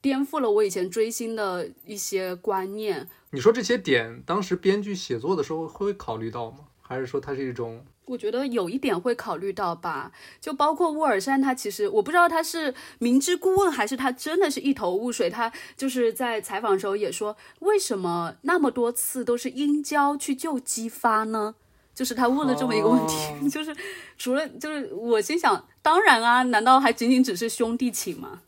[0.02, 3.08] 颠覆了我以前追星的一些观念。
[3.32, 6.60] 你说这些点，当时编剧写作的时候会考虑到吗？
[6.82, 7.84] 还是说它是一种？
[8.06, 10.14] 我觉得有一点会考虑到吧。
[10.40, 15.30] 就包括沃尔善，他其实我不知道他是明知故问，还是他真的是一头雾水。
[15.30, 21.56] 他就是在采访的时候也说，为什么那么多次都是殷郊去救姬发呢？
[21.94, 23.50] 就是他问了这么一个问题。
[23.52, 23.76] 就是
[24.18, 28.42] 除了就是我心想，当然啊，难道还仅仅只是兄弟情吗？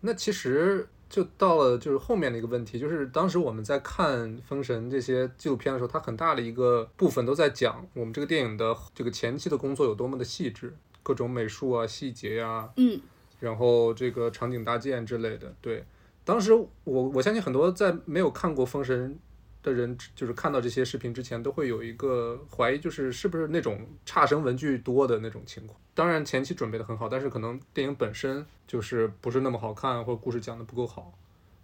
[0.00, 13.00] 那其实就到了就是后面的一个问题，就是当时我们在看《封神》这些纪录片的时候，它很大的一个部分都在讲我们这个电影的这个前期的工作有多么的细致，各种美术啊、细节呀，嗯，
[13.40, 15.54] 然后这个场景搭建之类的。
[15.60, 15.84] 对，
[16.24, 19.14] 当时我我相信很多在没有看过《封神》。
[19.62, 25.78] 的人就是看到这些视频之前都会有一个怀疑，就是是不是那种差生文具多的那种情况。
[25.94, 31.12] 当然前期准备的很好，但是可能电影本身就是不是那么好看，或者故事讲的不够好。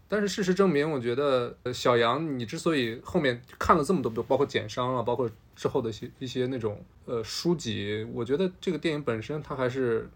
[0.07, 10.09] 但是事实证明，我觉得小杨，你之所以后面看了这么多，包括简商啊，包括之后的一些一些那种呃书籍，我觉得这个电影本身它还是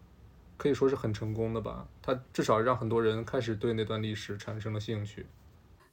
[0.56, 1.86] 可以说是很成功的吧。
[2.02, 5.24] 它至少让很多人开始对那段历史产生了兴趣。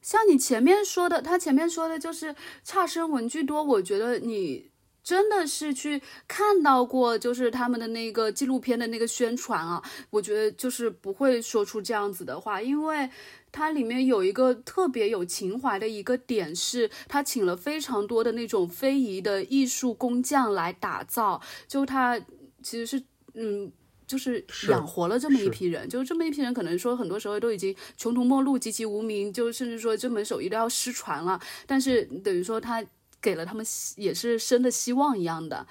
[0.06, 3.64] 像你前面说的，他前面说的就是差生文具多。
[3.64, 4.70] 我觉得你
[5.04, 9.82] 真的是去看到过，就是他们的那个纪录片的那个宣传啊，
[10.12, 13.10] 我觉得就是不会说出这样子的话，因为
[13.52, 22.20] 它里面有一个特别有情怀的一个点，是他请了非常多的那种非遗的艺术工匠来打造，就他
[22.62, 23.04] 其实是
[23.34, 23.72] 嗯。
[24.08, 31.40] 就是养活了这么一批人，就是这么一批人，可能说很多时候都已经穷途末路、籍籍无名，就甚至说这门手艺都要失传了。
[31.66, 32.84] 但是等于说他
[33.22, 35.66] 给了他们也是生的希望一样的。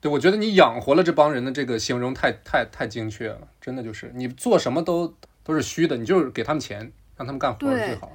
[0.00, 5.14] 对，我觉得你养活了这帮人的这个形容太太太精确了，真的就是你做什么都
[5.44, 6.80] 都是虚的，你就是给他们钱，
[7.16, 8.10] 让他们干活最好。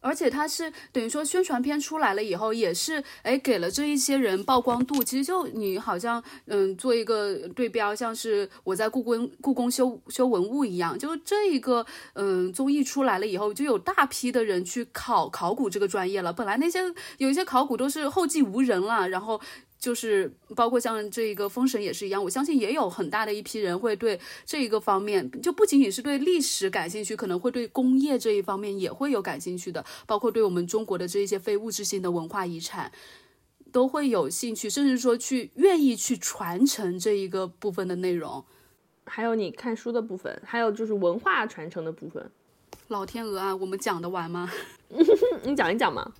[0.00, 5.04] 而且它是等于说宣传片出来了以后，也是哎给了这一些人曝光度。
[5.04, 11.84] 其实就你好像嗯做一个对标，像是我在故宫故宫修修文物一样，就这一个
[12.14, 16.32] 嗯综艺出来了以后，就有大批的人去考考古这个专业了。
[16.32, 16.80] 本来那些
[17.18, 19.40] 有一些考古都是后继无人了，然后。
[19.80, 32.92] 就是包括像这一个封神也是一样，我相信也有很大的一批人会对这一个方面，就不仅仅是对历史感兴趣，可能会对工业这一方面也会有感兴趣的，包括对我们中国的这一些非物质性的文化遗产
[33.72, 38.44] 都会有兴趣，甚至说去愿意去传承这一个部分的内容。
[39.06, 42.30] 还有你看书的部分，还有就是文化传承的部分。
[42.88, 44.52] 老天鹅啊，我们讲得完吗？
[45.42, 46.12] 你讲一讲嘛。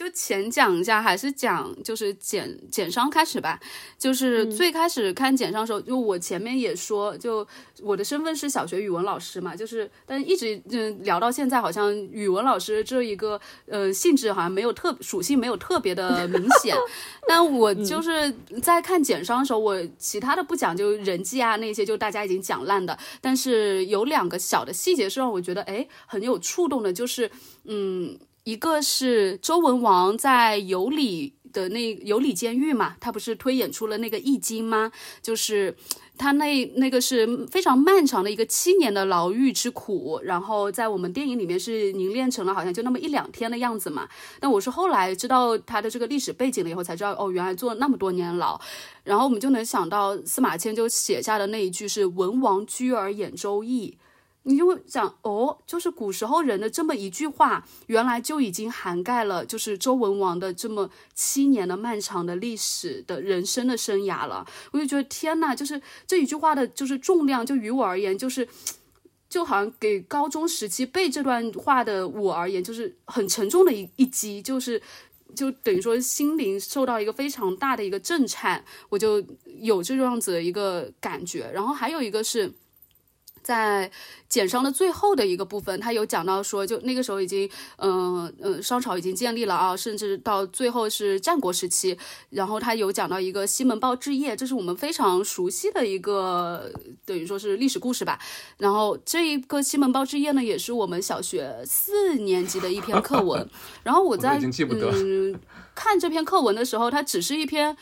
[0.00, 3.60] 就浅讲一下，还是讲就是简简商开始吧。
[3.98, 7.46] 就是最开始看简商的时候，就我前面也说，就
[7.82, 16.74] 我的身份是小学语文老师嘛，就是但一直嗯聊到现在，好像语文老师这一个呃性质好像没有特属性没有特别的明显。
[17.28, 22.98] 但我就是在看简商的时候，我其他的不讲，就人际啊那些，就大家已经讲烂的。
[23.20, 27.30] 但是有两个小的细节是让我觉得哎很有触动的，就是
[27.64, 28.18] 嗯。
[28.44, 34.90] 一个是周文王在有里的那有里监狱嘛，他不是推演出了那个易经吗？
[35.20, 35.76] 就是
[36.16, 44.08] 他那那个是非常漫长的一个七年的牢狱之苦，然后在我们电影里面是凝练成了好像就那么一两天的样子嘛。
[44.38, 48.58] 但我是后来知道他的这个历史背景了以后才知道，哦，原来坐了那么多年牢。
[49.04, 53.98] 然后我们就能想到司马迁就写下的那一句是“文王居而演周易”。
[54.50, 64.44] 你就会想哦，就是古时候人的这么一句话，原来就已经涵盖了，就是周文王的这么七年的漫长的历史的人生的生涯了。
[64.72, 68.48] 我就觉得天呐，就是这一句话的，就是重量，就于我而言，就是
[69.28, 74.82] 就好像给高中时期背这段话的我而言，就是很沉重的一一击，就是
[75.36, 79.24] 就等于说心灵受到一个非常大的一个震颤，我就
[79.60, 81.48] 有这样子的一个感觉。
[81.54, 82.52] 然后还有一个是。
[83.42, 83.90] 在
[84.28, 91.96] 简商的最后的一个部分，他有讲到说，就那个时候已经，嗯嗯，商朝已经建立了啊，甚至到最后是战国时期。
[92.30, 96.70] 然后他有讲到一个西门豹治邺，这是我们非常熟悉的一个，
[97.04, 98.18] 等于说是历史故事吧。
[98.58, 103.48] 然后这一个西门豹治邺呢，也是我们小学四年级的一篇课文。
[103.82, 105.40] 然后我在嗯
[105.74, 107.76] 看这篇课文的时候，它只是一篇。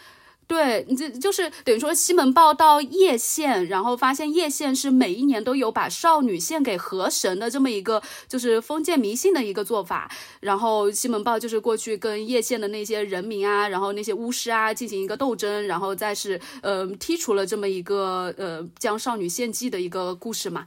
[0.49, 10.11] 对，你这就是等于说西门豹到叶县，然后发现叶县是每一年都有把少女献给河神的这么一个就是封建迷信的一个做法。
[10.41, 20.65] 然后西门豹就是过去跟叶县的那些人民啊，然后那些巫师啊进行一个斗争，然后再是呃剔除了这么一个呃将少女献祭的一个故事嘛。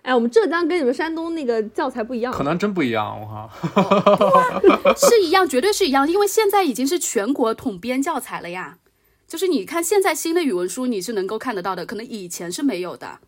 [0.00, 8.78] 哎，我们浙江跟你们山东那个教材不一样，可能真不一样，我靠，是一样，绝对是一样，因为现在已经是全国统编教材了呀。
[9.26, 13.18] 就是你看现在新的语文书，你是能够看得到的，可能以前是没有的。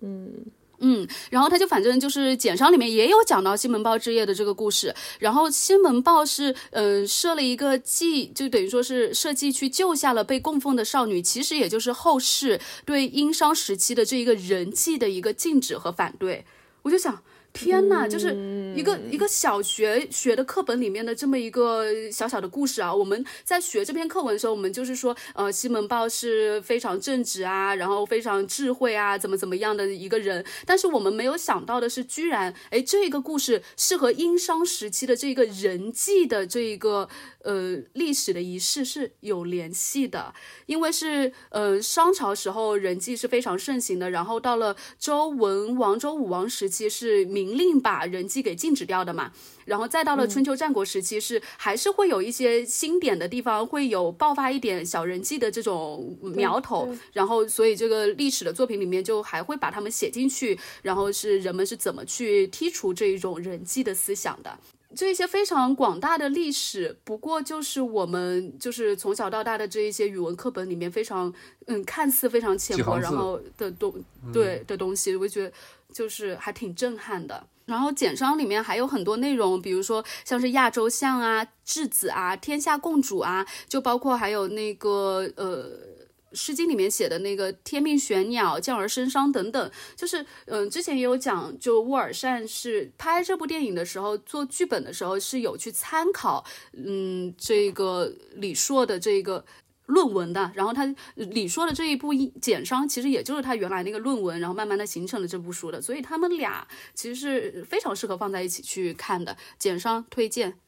[0.00, 0.32] 嗯
[0.80, 16.44] 嗯，然后他就反正就是简商里面也有讲到西门豹之夜的这个故事，然后西门豹是嗯设了一个计，就等于说是设计去救下了被供奉的少女，其实也就是后世对殷商时期的这一个人际的一个禁止和反对。
[16.82, 17.22] 我就想。
[17.54, 18.34] 天呐，就是
[18.76, 22.92] 一个一个小学学的课本里面的这么一个小小的故事啊！
[22.92, 30.44] 我们在学这篇课文的时候，我们就是说，呃，西门豹是非常正直啊，然后非常智慧啊，怎么怎么样的一个人。
[30.66, 37.08] 但是我们没有想到的是，居然，哎，这个故事是和殷商时期的这个人际的这一个。
[37.44, 40.34] 呃，历史的仪式是有联系的，
[40.64, 49.30] 因为是呃商朝时候人祭是非常盛行的，然后到了周文王、周武王时期是明令把人祭给禁止掉的嘛，
[49.66, 64.58] 然后再到了春秋战国时期是还是会有一些新点的地方会有爆发一点小人祭的这种苗头，然后所以这个历史的作品里面就还会把他们写进去，然后是人们是怎么去剔除这一种人祭的思想的。
[64.94, 71.32] 这些非常广大的历史，不过就是我们就是从小到大的这一些语文课本里面非常
[71.66, 73.94] 嗯看似非常浅薄然后的东
[74.32, 75.52] 对的东西，我觉得
[75.92, 77.46] 就是还挺震撼的。
[77.66, 85.93] 然后简章里面还有很多内容，比如说像是亚洲象啊、质子啊、天下共主啊，就包括还有那个呃。
[86.34, 99.44] 《诗经》里面写的那个“天命玄鸟，降而生商”等等，就是嗯，之前也有讲，就沃尔善是拍这部电影的时候做剧本的时候是有去参考，嗯，这个李硕的这个
[99.86, 100.50] 论文的。
[100.54, 105.80] 然后他李硕的这一部《简商》其实也就是他原来那个论文，然后慢慢的形成了这部书的。
[105.80, 110.58] 所以他们俩其实是非常适合放在一起去看的，《简商》推荐。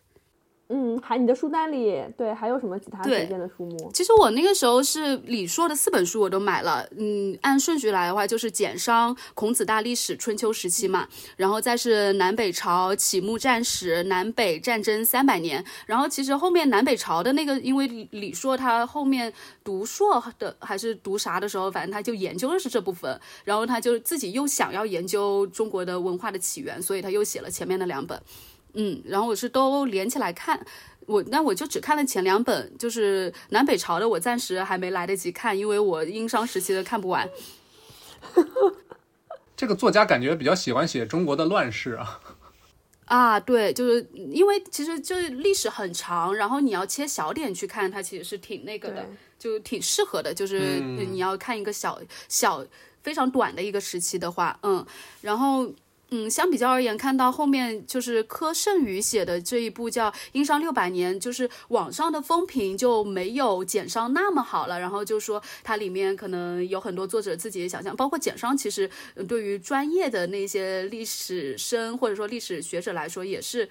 [0.69, 3.91] 嗯，还你的书单里，对，还有什么其他推荐的书目？
[3.95, 6.85] 其实我那个时候是李硕的四本书我都买了。
[6.99, 11.07] 嗯，按顺序来的话，就是简商、孔子大历史、春秋时期嘛，
[11.37, 15.65] 然后再是南北朝启幕战史、南北战争三百年。
[15.87, 28.21] 然后其实后面南北朝的那个，因为李硕他后面读硕的还是读啥的时候，反正他就研究的是这部分，然后他就自己又想要研究中国的文化的起源，所以他又写了前面的两本。
[28.77, 30.65] 嗯，然后我是都连起来看，
[31.07, 37.27] 我那我就只看了前两本，就是南北朝的，我暂时还没来得及看，因为我殷商时期的看不完。
[39.57, 42.21] 这个作家感觉比较喜欢写中国的乱世啊。
[43.07, 49.07] 啊，对，就是因为其实就是历史很长，然后你要切小点去看，它其实是挺那个的，
[49.39, 50.35] 就挺适合的。
[50.35, 51.99] 就是你要看一个小
[52.29, 52.63] 小
[53.03, 54.85] 非常短的一个时期的话，嗯，
[55.23, 55.73] 然后。
[56.11, 64.79] 嗯，相比较而言，看到后面就是柯胜宇写的这一部叫《殷商六百年》，就是网上的风评就没有简商那么好了。
[64.79, 68.89] 然后就说它里面可能有很多作者自己的想象，包括简商，其实
[69.27, 73.69] 对于专业的那些历史生或者说历史学者来说，也是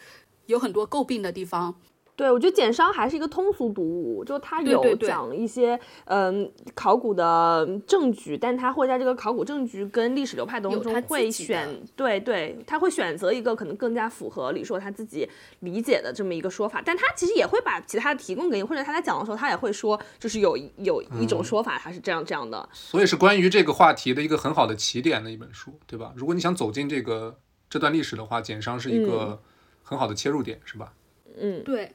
[0.47, 1.73] 有很多诟病的地方。
[2.15, 15.29] 对，我觉得简商还是一个通俗读物，就他有讲一些嗯考古的证据，但他会在这个考古证据跟历史流派当中会选，对对，他会选择一个可能更加符合李硕他自己
[15.59, 22.69] 理解的这么一个说法，但他其实也会把其他的提供给你，或者他在讲的时候，他也会说，就是有有一种说法，他是这样这样的。
[22.71, 26.13] 所以是关于这个话题的一个很好的起点的一本书，对吧？
[26.15, 27.37] 如果你想走进这个
[27.69, 29.41] 这段历史的话，简商是一个
[29.83, 30.93] 很好的切入点，是吧？
[31.37, 31.91] 嗯，对。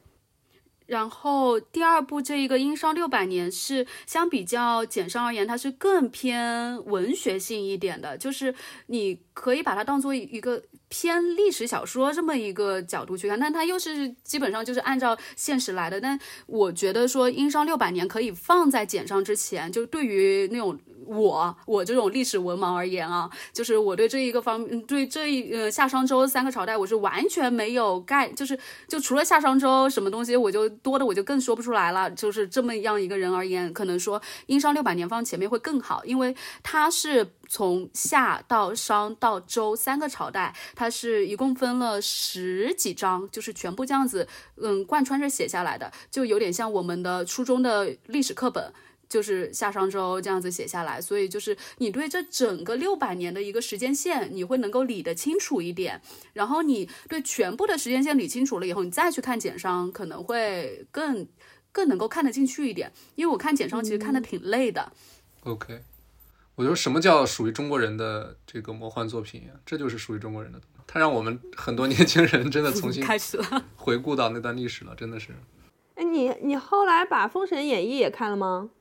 [0.90, 8.52] 然后第二部这一个《殷商六百年》是相比较简商而言，它是更偏文学性一点的，就是
[8.86, 16.00] 你可以把它当做一个偏历史小说这么一个角度去看，但它又是基本上就是按照现实来的。
[16.00, 20.76] 但我觉得说《殷商六百年》可以放在简商之前，就对于那种。
[21.06, 28.58] 我我这种历史文盲而言啊，就是我对这一个方，对这一呃夏商周三个朝代，我是完全没有概，就是
[28.88, 32.10] 就除了夏商周什么东西，我就多的我就更说不出来了。
[32.10, 44.26] 就是这么样一个人而言，可能说殷商六百年放前面会更好，因为它是从夏到商到周三个朝代，它是一共分了十几章，就是全部这样子，
[44.60, 48.72] 嗯，贯穿着写下来的，就有点像我们的初中的历史课本。
[49.10, 56.00] 就是夏商周这样子写下来，所以就是你对这整个六百年的一个时间线，你会能够理得清楚一点。
[56.32, 61.26] 然后你对全部的时间线理清楚了以后，你再去看简商，可能会更
[61.72, 62.92] 更能够看得进去一点。
[63.16, 64.92] 因为我看简商其实看的挺累的。
[65.42, 65.82] OK，
[66.54, 69.50] 我觉得什么叫属于中国人的这个魔幻作品呀？
[69.66, 75.30] 这就是属于中国人的，它让我们很多年轻人真的重新 开始了回顾到那段历史了，真的是。
[75.96, 78.70] 哎，你你后来把《封神演义》也看了吗？《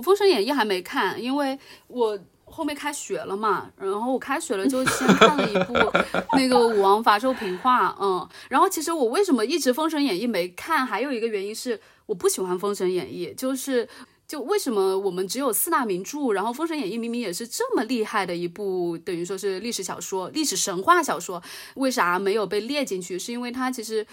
[0.00, 1.58] 封神演义》还没看，因为
[1.88, 3.70] 我后面开学了嘛。
[3.76, 5.74] 然后我开学了就先看了一部
[6.36, 8.28] 那个《武王伐纣平话》，嗯。
[8.48, 13.88] 然后其实我为什么一直《封神演义》没看，还有一个原因是我不喜欢《封神演义》，就是
[14.26, 21.42] 就为什么我们只有四大名著，然后《封神演义》明明也是这么厉害的一部，等于说是历史小说、历史神话小说，
[21.74, 23.18] 为啥没有被列进去？
[23.18, 24.04] 是因为它其实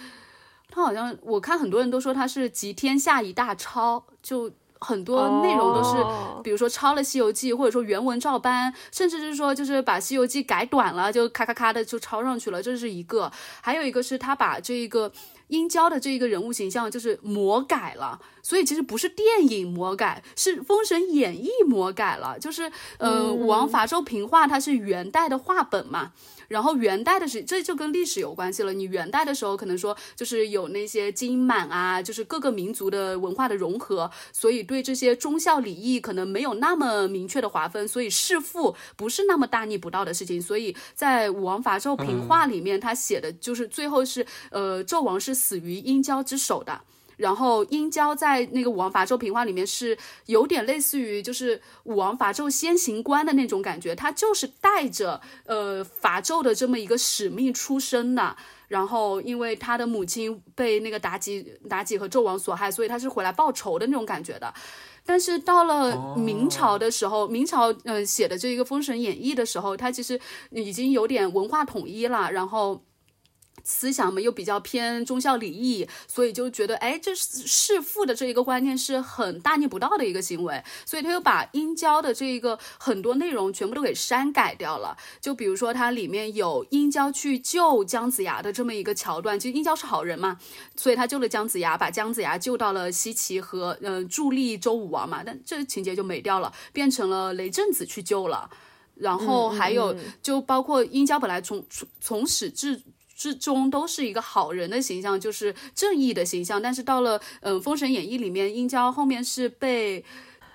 [0.70, 4.52] 它好像我看很多人都说它是集天下一大抄，就。
[4.80, 5.98] 很多内容都是，
[6.44, 13.32] 比如说抄了《西游记》，或者说原文照搬，甚至是说就是把《西游记》改短了，就咔咔咔的就抄上去了，这是一个。
[13.62, 15.12] 还有一个是他把这一个
[15.48, 26.12] 殷郊的这一个人物形象就是魔改了，所以其实不是电影魔改，是《封神演义》魔改了，就是嗯，武王伐纣平话它是元代的话本嘛。
[26.48, 28.74] 然后元代的时，这就跟历史有关系了。
[28.74, 40.42] 你元代的时候，可能说就是有那些金满啊，就是各个民族的文化的融合，所以对这些忠孝礼义可能没有那么明确的划分，所以弑父不是那么大逆不道的事情。
[40.42, 46.82] 所以在武王伐纣平话里面，他写的就是最后是，呃，纣王是死于殷郊之手的。
[47.18, 58.36] 然后殷郊在那个武王伐纣平话里面是有点类似于就是武王伐纣先行官的那种感觉，他就是带着呃伐纣的这么一个使命出生的。
[58.68, 64.54] 然后因为他的母亲被那个妲己、妲己和纣王所害，所以他是回来报仇的那种感觉的。
[65.06, 70.20] 但是到了明朝的时候，明朝嗯写的这一个《封神演义》的时候，他其实
[70.52, 72.84] 已经有点文化统一了，然后。
[73.70, 84.98] 思想嘛又比较偏忠孝礼义，所以就觉得哎，这弑父的这一个观念是很大逆不道的一个行为，所以他又把殷郊的这一个很多内容全部都给删改掉了。
[85.20, 90.40] 就比如说它里面有殷郊去救姜子牙的这么一个桥段，其实殷郊是好人嘛，
[90.78, 98.50] 所以他救了姜子牙，把姜子牙救到了西岐和嗯助力周武王嘛，但这个情节就没掉了，变成了雷震子去救了。
[98.96, 102.82] 然后还有就包括殷郊本来从从从始至。
[103.18, 106.62] 之中都是一个好人的形象，就是正义的形象。
[106.62, 110.06] 但是到了嗯《封神演义》里面，殷郊后面是被，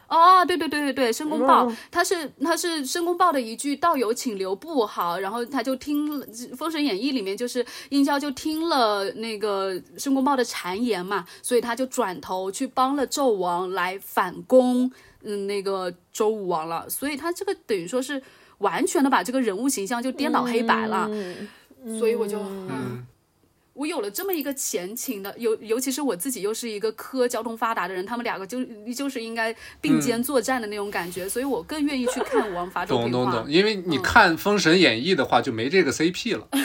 [0.06, 6.08] 哦，对对对对对，申公豹，他是他是申公豹的一句“道友请留步”好，然后他就听
[6.56, 14.88] 《封神演义》里面就是殷郊就听了那个申公豹的谗言嘛，所以他就转头去帮了纣王来反攻
[15.22, 16.88] 嗯那个周武王了。
[16.88, 18.22] 所以他这个等于说是
[18.58, 21.10] 完全的把这个人物形象就颠倒黑白了。
[21.98, 22.38] 所以我就，
[23.74, 28.62] 我有了这么一个前情的，尤尤其是我自己又是一个科交通发达的人，他们两个就
[28.94, 33.02] 就是应该并肩作战的那种感觉，所以我更愿意去看王伐纣平话。
[33.02, 36.48] 懂懂懂，因为你看《封神演义》的话，就没这个 CP 了。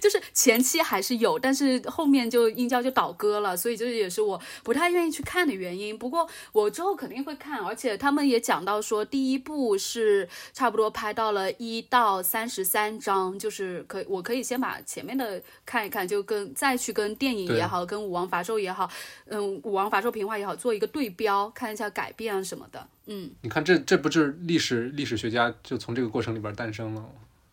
[0.00, 5.98] 就是前期还是有，但是后面就殷郊就倒戈了，所以这也是我不太愿意去看的原因。
[5.98, 18.88] 不过我之后肯定会看，而且他们也讲到说，第一部是差不多拍到了一到三十三章，就是可我可以先把前面的看一看，就跟再去跟电影也好，跟武王伐纣也好，
[19.26, 22.86] 嗯，武王伐纣平话也好，做一个对标，看一下改变啊什么的。
[23.06, 27.04] 嗯，你看这这不就是历史历史学家就从这个过程里边诞生了？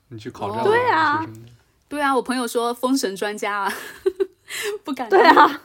[0.09, 1.25] 你去考证对啊。
[1.87, 3.73] 对啊，我朋友说封神专家啊，
[4.83, 5.09] 不敢。
[5.09, 5.61] 对啊，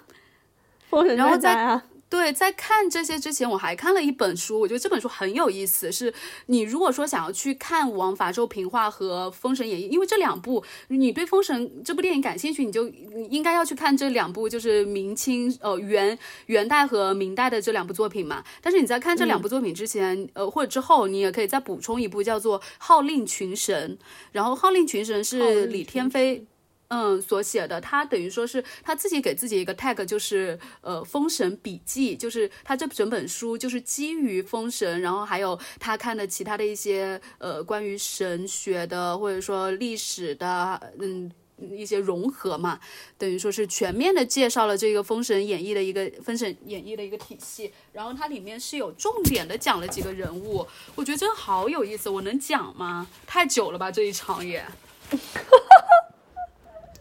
[0.88, 1.84] 封神专家啊。
[2.10, 5.92] 对，在看这些之前，我还看了一本书，我觉得这本书很有意思。
[5.92, 6.12] 是
[6.46, 12.88] 你如果说想要去看《武王伐纣平话》和《封神演义》，因为这两部你对《封神》这部电影感兴趣，你就
[13.30, 18.42] 应该要去看这两部，就是明清呃元元代和明代的这两部作品嘛。
[18.60, 23.96] 但是你在看这两部作品之前，呃或者之后，你也可以再补充一部叫做《号令群神》，
[24.32, 26.44] 然后《号令群神》是李天飞。
[26.92, 41.30] 嗯，所写的他等于说是他自己给自己一个 tag，就是呃《封神笔记》，就是他这整本书就是基于《封神》，然后还有他看的其他的一些呃关于神学的或者说历史的嗯
[41.76, 42.80] 一些融合嘛，
[43.16, 53.06] 等于说是全面的介绍了这个《封神演义》的一个《封神演义》的一个体系，然后它里面是有重点的讲了几个人物，我觉得真的好有意思，我能讲吗？
[53.28, 54.66] 太久了吧这一场也。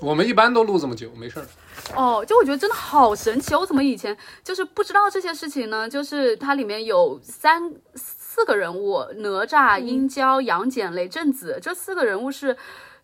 [0.02, 1.46] 我们一般都录这么久，没事儿。
[1.96, 5.90] 哦，就我觉得真的好神奇，我怎么以前就是不知道这些事情呢？
[5.90, 12.56] 就是它里面有三四个人物：哪吒、殷郊、杨戬、雷震子，这四个人物是。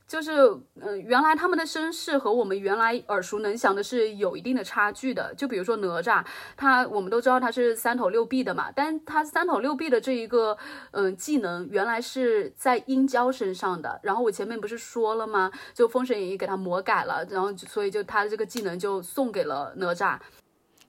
[0.07, 0.31] 就是，
[0.79, 5.33] 嗯，原来他们的身世和我们原来耳熟能详的是有一定的差距的。
[5.35, 6.23] 就比如说哪吒，
[6.55, 10.55] 他我们都知道他是三头六臂的嘛，但他三头六臂的这一个，
[10.91, 13.99] 嗯，技能原来是在殷郊身上的。
[14.03, 15.51] 然后我前面不是说了吗？
[15.73, 20.19] 就《封神演义》给他魔改了，然后所以就他的这个技能就送给了哪吒。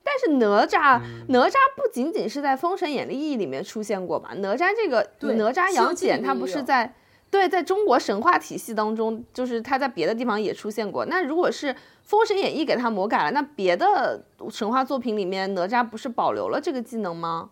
[0.03, 4.29] 但是哪吒，哪吒不仅仅是在《封神演义》里面出现过吧？
[4.37, 6.93] 哪吒这个哪吒杨戬，他不是在。
[7.29, 11.05] 对，在中国神话体系当中，就是他在别的地方也出现过。
[11.05, 17.49] 那如果是《封神演义》给他魔改了，那别的神话作品里面哪吒不是保留了这个技能吗？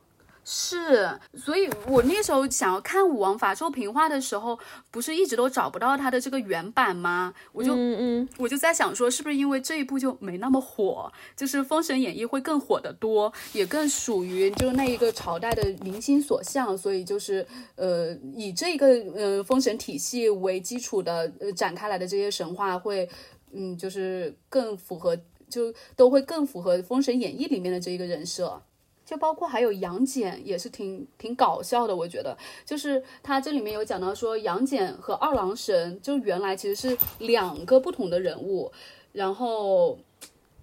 [0.47, 4.59] 是，所以我那时候想要看武王伐纣平话的时候，
[4.91, 7.33] 不是一直都找不到它的这个原版吗？
[7.51, 17.43] 我就，嗯嗯，我就在想说，是不是因为这一部就没那么火，就是《封神演义》会更火得多，也更属于就是那一个朝代的民心所向，所以就是
[17.75, 23.09] 呃，以这个呃封神体系为基础的呃展开来的这些神话会，
[23.51, 25.17] 嗯，就是更符合，
[25.49, 28.61] 就都会更符合《封神演义》里面的这一个人设。
[29.05, 38.71] 就包括还有杨戬也是挺挺搞笑的，我觉得就是他这里面有讲到说杨戬和二郎神就原来其实是两个不同的人物，
[39.13, 39.99] 然后，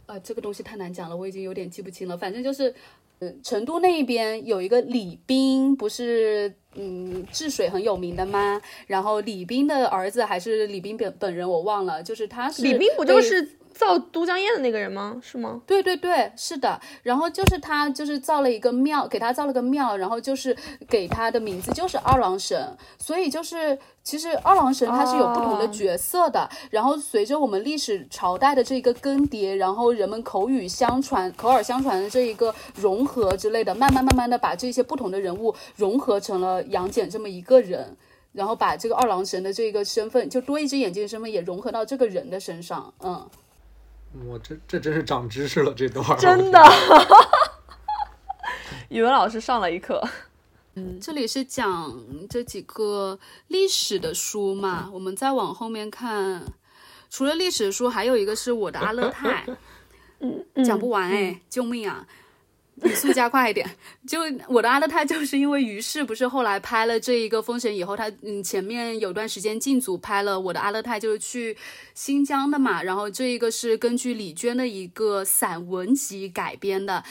[0.06, 2.18] 呃，这个东西太难讲了，我已经有点记不清了。
[2.18, 2.74] 反正就是，
[3.20, 8.60] 嗯，成都那边有一个李冰，不是嗯治水很有名的吗？
[8.88, 13.58] 然后李冰的儿子还是李冰本本人我忘了，就是他是李冰不就是。
[13.74, 15.20] 造都江堰的那个人吗？
[15.22, 15.60] 是吗？
[15.66, 16.80] 对对对，是的。
[17.02, 20.56] 然后就是他，就是造了一个庙，给他造了个庙，然后就是
[20.88, 22.76] 给他的名字就是二郎神。
[22.98, 26.48] 所以就是其实二郎神他是有不同的角色的。
[26.70, 37.96] 然后随着我们历史朝代的这个更迭，然后人们口语相传、口耳相传的这一个融合之类的，慢慢慢慢的把这些不同的人物融合成了杨戬这么一个人，
[38.32, 43.28] 然后把这个二郎神的这个身份，就多一只眼睛的身份也融合到这个人的身上，嗯。
[44.28, 46.60] 我这这真是长知识了，这段真的，
[48.90, 50.02] 语文老师上了一课。
[50.74, 51.94] 嗯，这里是讲
[52.30, 53.18] 这几个
[53.48, 56.42] 历史的书嘛，我们再往后面看，
[57.10, 59.46] 除了历史书，还有一个是我的阿勒泰，
[60.20, 62.06] 嗯，讲不完哎，救命啊！
[62.84, 63.68] 语速加快一点，
[64.06, 71.56] 就我的阿勒泰就是因为于是不是后来拍了这一个封神以后，他嗯前面有段时间进组拍了我的阿勒泰，就是去
[71.94, 77.02] 新疆的嘛，然后这一个是根据李娟的一个散文集改编的，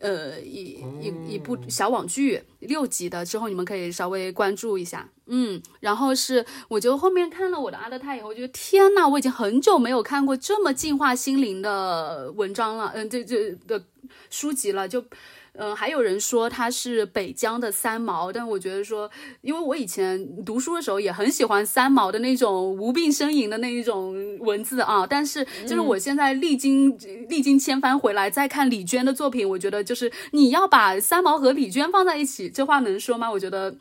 [0.00, 13.82] 呃一一一部小网剧六集的，之后你们可以稍微关注一下，嗯，然后是我就后面看了我的阿勒泰以后，觉得天呐，我已经很久没有看过这么净化心灵的文章了，嗯，这这的。
[14.30, 15.04] 书籍了，就，
[15.52, 19.10] 嗯，还有人说他是北疆的三毛，但我觉得说，
[19.40, 26.96] 因为我以前读书的时候也很喜欢三毛的那种无病呻吟的那一种文字啊，但是就是我现在历经
[27.28, 33.30] 历经千帆回来再看李娟的作品，我觉得就是你要把三毛和李娟放在一起，这话能说吗？
[33.30, 33.74] 我觉得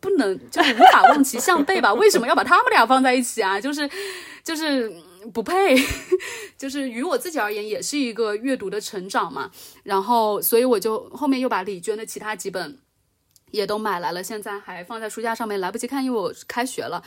[0.00, 1.94] 不能，就是无法望其项背吧？
[1.94, 3.60] 为什么要把他们俩放在一起啊？
[3.60, 3.88] 就是
[4.42, 4.92] 就是。
[5.32, 5.76] 不配，
[6.56, 9.50] 就是于我自己而言，也是一个阅读的成长嘛。
[9.82, 12.78] 然后，所以我就后面又把李娟的其他几本
[13.50, 17.02] 也都买来了，现在还放在书架上面，来不及看，因为我开学了。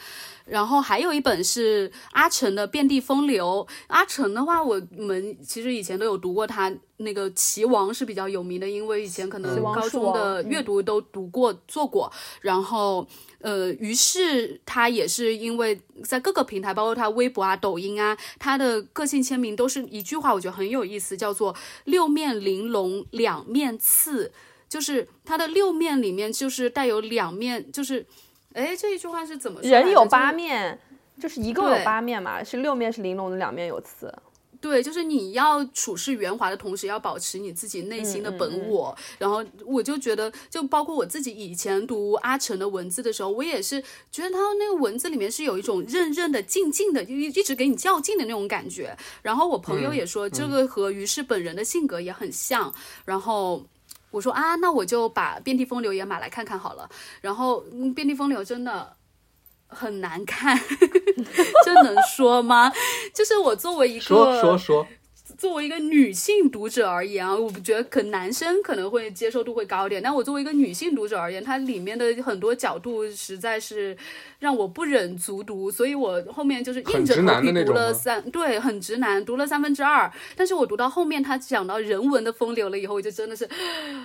[0.46, 3.66] 然后还有一本是阿城的《遍地风流》。
[3.88, 12.12] 阿城的话，我们其实以前都有读过他那个《棋王》是比较有名的，因为以前可能高中的阅读都读过做过。
[12.42, 13.08] 然后。
[13.44, 21.54] 呃，于是他也是因为在各个平台，包括他微博啊、抖音啊，他的个性签名都是一句话，我觉得很有意思，叫做
[21.84, 24.32] “六面玲珑两面刺”，
[24.74, 28.04] 就是他的六面里面就是带有两面，就是，
[28.54, 29.62] 哎，这一句话是怎么？
[29.62, 30.80] 人有八面，
[31.22, 34.12] 就是一共有八面嘛，是六面是玲珑的，两面有刺。
[34.60, 38.98] 对，就是你要处事圆滑的同时，要保持你自己内心的本我。
[39.20, 43.80] 然后我就觉得，就包括我自己以前读阿成的文字的时候，我也是
[44.10, 48.98] 觉得他那个文字里面是有一种认认的、静静的，就一直给你较劲的那种感觉。
[49.22, 52.74] 然后我朋友也说，这个和于适本人的性格也很像。
[53.06, 53.64] 然后
[54.14, 56.90] 我说啊，那我就把《遍地风流》也买来看看好了。
[57.20, 57.62] 然后
[57.94, 58.96] 《遍地风流》真的。
[59.76, 60.56] 很难看，
[61.66, 62.72] 这能说吗？
[63.12, 64.88] 就是我作为一个说说说。
[65.44, 73.96] 作为一个女性读者而言啊，我觉得可男生可能会接受度会高一点，但我作为一个女性读者而言，它里面的很多角度实在是
[74.40, 80.10] 让我不忍卒读，所以我后面就是硬着头皮读了三，对，很直男，读了三分之二。
[80.34, 83.46] 但是我读到后面，他讲到人文的风流了以后，我就真的是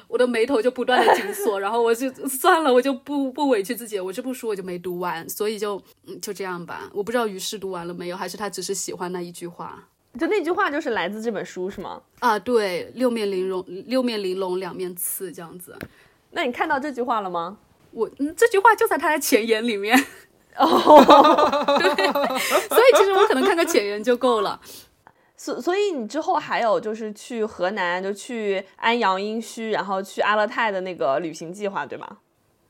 [0.08, 5.80] 我的眉头就不断的紧锁，然后我就算了，我就不不委屈自己，我这部书我就没读完，所以就
[6.20, 6.90] 就这样吧。
[6.92, 9.88] 我不知道于适读完了没有，还是他只是喜欢那一句话。
[10.18, 12.02] 就那句话就是来自这本书是吗？
[12.18, 15.74] 啊，对，六面玲珑，六面玲珑，两面刺，这样子。
[16.32, 17.56] 那你看到这句话了吗？
[17.92, 19.96] 我，嗯，这句话就在他的前言里面。
[20.56, 20.66] 哦，
[21.78, 22.12] 对，
[22.68, 24.60] 所以其实我可能看个前言就够了。
[25.36, 32.18] 所所以你之后还有就是去河南，就去安阳殷墟，然后去阿勒泰的那个旅行计划，对吗？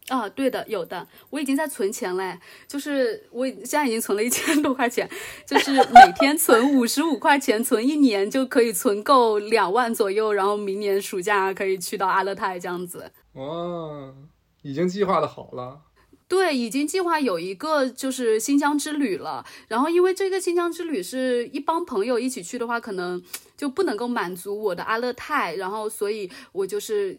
[0.08, 5.06] 啊，对的，有的，我已经在存钱嘞，就是我现在已经存了一千多块钱，
[5.46, 13.12] 就是每天存五十五块钱，存一年就可以存够两万左右，然后明年暑假可以去到阿勒泰这样子。
[13.34, 14.14] 哇，
[14.62, 15.82] 已经计划的好了。
[16.26, 23.22] 对，已经计划有一个就是新疆之旅了，然后因为这个新疆之旅是一帮朋友一起去的话，可能
[23.58, 27.18] 就不能够满足我的阿勒泰，然后所以我就是。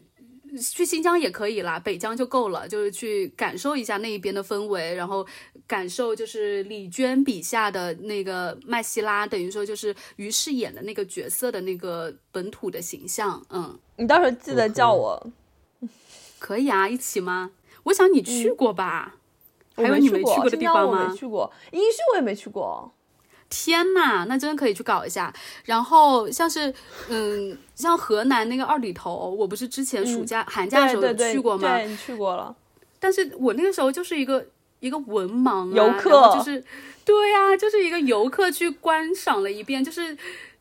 [0.58, 5.26] 去新疆也可以啦，北疆就够了，就是去感受一下那一边的氛围，然后
[5.66, 13.44] 感受就是李娟笔下的那个麦西拉，等于说就是于适演的那个角色的那个本土的形象。
[13.50, 15.32] 嗯，你到时候记得叫我，
[16.38, 17.50] 可以啊，一起吗？
[17.84, 19.16] 我想你去过吧？
[19.76, 21.04] 还有你没去过的地方吗？
[21.04, 22.92] 我没去过，殷墟我也没去过。
[23.50, 25.30] 天呐，那真的可以去搞一下。
[25.64, 26.72] 然后像是，
[27.08, 31.76] 嗯，像河南那个二里头，我不是之前暑假寒假的时候去过吗？
[31.76, 32.54] 对，你去过了。
[32.98, 34.46] 但是我那个时候就是一个
[34.78, 36.64] 一个文盲游客，就是，
[37.04, 40.16] 对呀，就是一个游客去观赏了一遍，就是。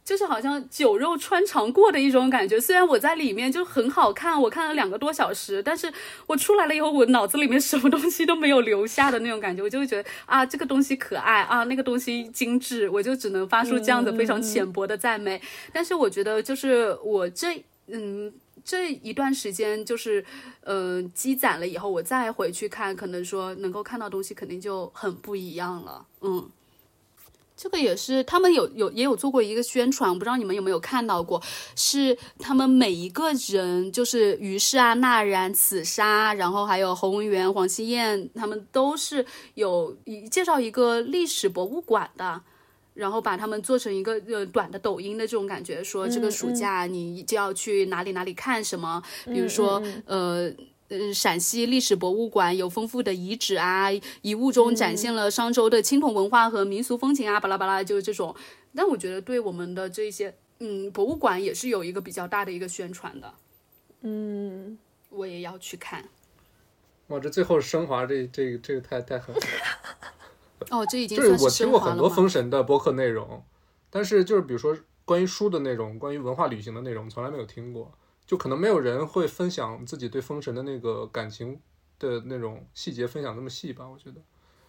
[0.09, 2.59] 就是好像酒肉穿肠过的一种感觉。
[2.59, 5.93] 虽然我在里面就很好看，我看了两个多小时，但是
[6.25, 9.61] 我出来了以后，我脑子里面什么东西都没有留下的那种感觉。
[9.61, 15.39] 我就会觉得啊，这个东西可爱啊，那个东西精致，我就只能发出这样子非常浅薄的赞美。
[15.71, 18.33] 但是我觉得，就是我这嗯
[18.65, 20.25] 这一段时间，就是
[20.63, 26.07] 嗯积攒了以后，我再回去看，可能说能够看到东西，肯定就很不一样了。
[26.21, 26.49] 嗯。
[27.61, 31.43] 这个也是他们有有也有做过一个宣传，我不知道你们有没有看到过，
[31.75, 39.25] 是他们每一个人，就是于适啊、纳然、此沙，然后还有侯文元、黄希燕，他们都是
[39.55, 39.93] 有
[40.31, 42.41] 介绍一个历史博物馆的，
[42.93, 50.49] 然后把他们做成一个呃短的抖音的这种感觉，说这个暑假你就要去哪里哪里看什么，比如说呃。
[50.89, 53.89] 嗯，陕西历史博物馆有丰富的遗址啊，
[54.21, 58.35] 遗物中展现了商周的青铜文化和民俗风情啊，巴拉巴拉，就是这种。
[58.75, 63.33] 但我觉得对我们的这些嗯博物馆也是有一个比较大的一个宣传的。
[64.01, 64.77] 嗯，
[65.09, 66.03] 我也要去看。
[67.07, 69.41] 哇，这最后升华，这这这个太太狠了。
[70.69, 73.43] 哦，这已经就是我听过很多封神的播客内容，
[73.89, 77.91] 但是就是比如说关于书的内容，关于文化旅行的内容，从来没有听过。
[78.29, 81.59] 就可能没有人会分享自己对封神的那个感情
[81.97, 84.21] 的那种细节分享那么细吧，我觉得，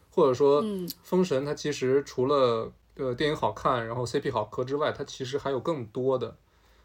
[0.09, 0.65] 或者说，
[1.03, 6.39] 封神它其实除了呃电影好看，然后 CP 好磕之外，它其实还有更多的、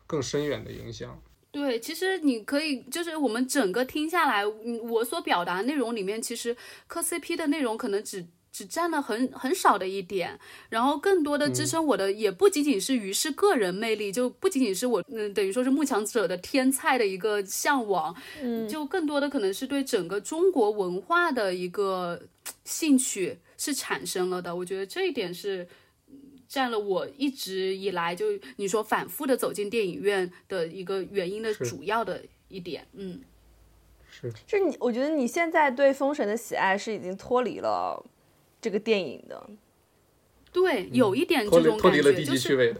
[0.06, 1.18] 更深远的影响。
[1.50, 6.58] 对，其实你可以就是我们整个听下来，我所表达内容里面，其实
[6.88, 8.26] 磕 CP 的内容可能只。
[8.56, 22.22] 只占了很很少的一点，然后更多的支撑我的也不仅仅是于是个人魅力，就不仅仅是我嗯等于说是慕强者的天菜的一个向往，嗯，就更多的可能是对整个中国文化的一个
[22.64, 24.56] 兴趣是产生了的。
[24.56, 25.68] 我觉得这一点是
[26.48, 33.20] 占了我一直以来就你说反复的走进电影院的一个原因的主要的一点，嗯，
[34.10, 38.02] 是，就你我觉得你现在对封神的喜爱是已经脱离了。
[38.66, 39.48] 这个电影的，
[40.52, 42.76] 对，有一点这种感觉，就是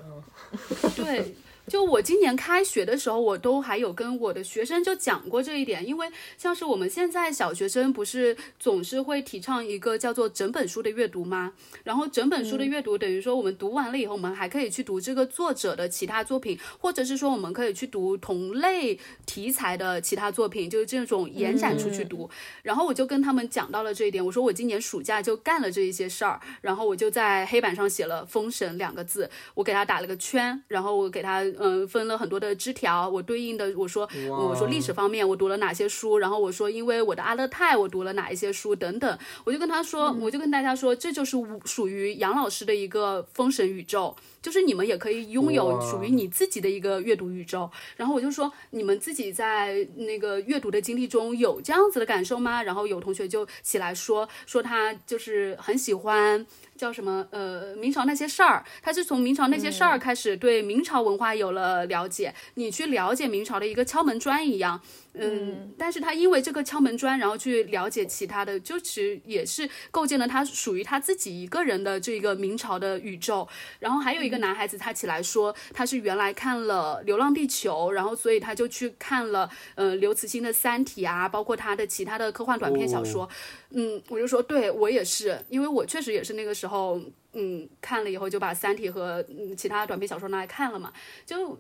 [0.96, 1.36] 对。
[1.68, 11.54] 就我今年开学的时候，我都还有跟我的学生就讲过这一点，因为像是我们现在小学生不是总是会提倡一个叫做整本书的阅读吗？
[11.84, 22.30] 然后整本书的阅读等于说我们读完了以后，我们还可以去读这个作者的其他作品，或者是说我们可以去读同类题材的其他作品，就是这种延展出去读。
[22.62, 31.44] 然后我就跟他们讲到了这一点，我说我今年暑假就干了这一些事儿，然后我就在黑板上写了“封神”两个字，我给他打了个圈，然后我给他。
[31.60, 44.16] 嗯，分了很多的枝条，我对应的我说，我说历史方面我读了哪些书，然后我说因为我的阿勒泰我读了哪一些书等等，我就跟他说，我就跟大家说，这就是属于杨老师的一个封神宇宙，
[44.46, 47.68] 就是你们也可以拥有属于你自己的一个阅读宇宙。
[47.98, 52.62] 然后我就说，你们自己在那个阅读的经历中有这样子的感受吗？
[52.62, 56.46] 然后有同学就起来说，说他就是很喜欢。
[56.78, 57.26] 叫什么？
[57.32, 62.36] 呃，明朝那些事儿，他是从明朝那些事儿开始对明朝文化有了了解。
[62.56, 64.82] 你去了解明朝的一个敲门砖一样。
[65.18, 73.48] 嗯，但是他因为这个敲门砖，然后去了解其他的，就其实也是构建了他属于他自己一个人的这个明朝的宇宙。
[73.80, 83.30] 然后还有一个男孩子，他起来说他是原来看了《流浪地球》，然后所以他就去看了呃刘慈欣的《三体》啊，包括他的其他的科幻短篇小说。
[83.70, 87.02] 嗯，我就说对我也是，因为我确实也是那个时候，
[87.32, 90.92] 嗯，看了以后就把《三体》和嗯其他短篇小说拿来看了嘛，
[91.26, 91.58] 就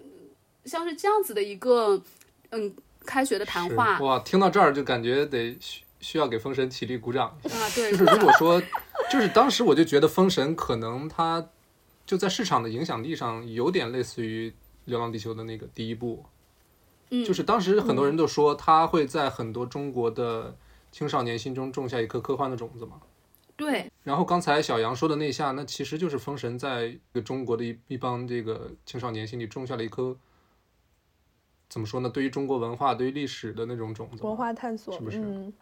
[0.66, 2.02] 像是这样子的一个
[2.52, 2.76] 嗯。
[3.06, 7.70] 开学的谈话哇，听到这儿就感觉得需需要给封神起立鼓掌啊！
[7.74, 8.62] 对，就是如果说，
[9.10, 11.48] 就是当时我就觉得封神可能它
[12.06, 14.50] 就在市场的影响力上有点类似于
[14.86, 16.26] 《流浪地球》的那个第一部，
[17.10, 20.56] 嗯，就是当时很多人都说他会在很多中国的
[20.92, 23.02] 青少年心中种下一颗科幻的种子嘛。
[23.56, 23.90] 对。
[24.04, 30.16] 然后刚才小杨说的那下，那其实就是封神在中国的一一帮这个青少年心里种下了一颗。
[31.76, 32.10] 怎么说呢？
[32.10, 35.18] 对于中国文化、对于历史的那种种子，文化探索是不是？
[35.18, 35.54] 嗯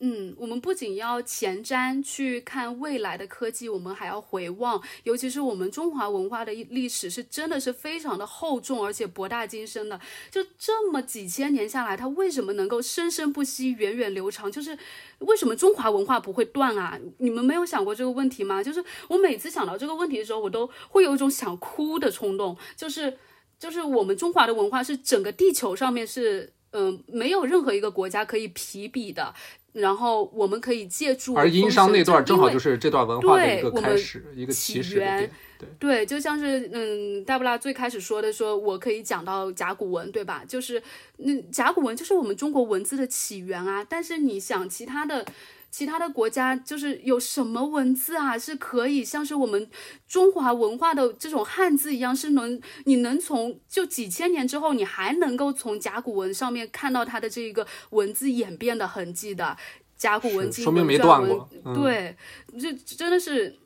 [0.00, 4.78] 嗯，我们不仅要前瞻去看未来的科技，我们还要回望。
[5.04, 9.98] 尤其是我们中华文化的历史，是真的是非常的厚重，而且博大精深的。
[10.30, 14.52] 就这么几千年下来，它为什么能够生生不息、源远流长？
[14.52, 14.78] 就是
[15.20, 17.00] 为什么中华文化不会断啊？
[17.16, 18.62] 你们没有想过这个问题吗？
[18.62, 23.16] 就是我每次想到这个问题的时候，我都会有一种想哭的冲动，就是。
[23.62, 29.32] 就是我们中华的文化是整个地球上面是，嗯，没有任何一个国家可以匹比的。
[29.72, 35.30] 然后我们可以借助而殷商那段正好就是这段文化的一个开始，一个起源。
[35.56, 40.44] 对对，就像是嗯，戴布拉最开始说的，说我可以讲到甲骨文，对吧？
[40.46, 40.82] 就是
[41.18, 43.86] 那甲骨文就是我们中国文字的起源啊。
[43.88, 45.24] 但是你想其他的。
[45.72, 49.68] 其他的国家就是有什么文字啊，是可以像是我们
[50.06, 59.56] 中华文化的这种汉字一样，是能你能从就几千年之后，你还能够从甲骨文上面看到它的这个文字演变的痕迹的。
[59.96, 61.20] 甲骨文、金文、篆
[61.62, 62.16] 文，对，
[62.60, 63.56] 这真的是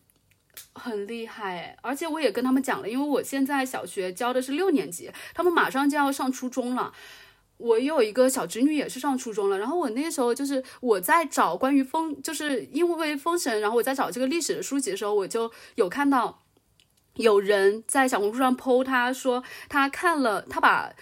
[0.74, 1.74] 很厉害。
[1.80, 6.92] 而且我也跟他们讲了，因为我现在小学教的是六年级，他们马上就要上初中了。
[7.58, 16.42] 我有一个小侄女也是上初中了，然后我那时候就是我在找关于封，就是因为封神，然后我在找这个历史的书籍的时候，我就有看到
[17.14, 20.92] 有人在小红书上 PO，他说他看了，他把。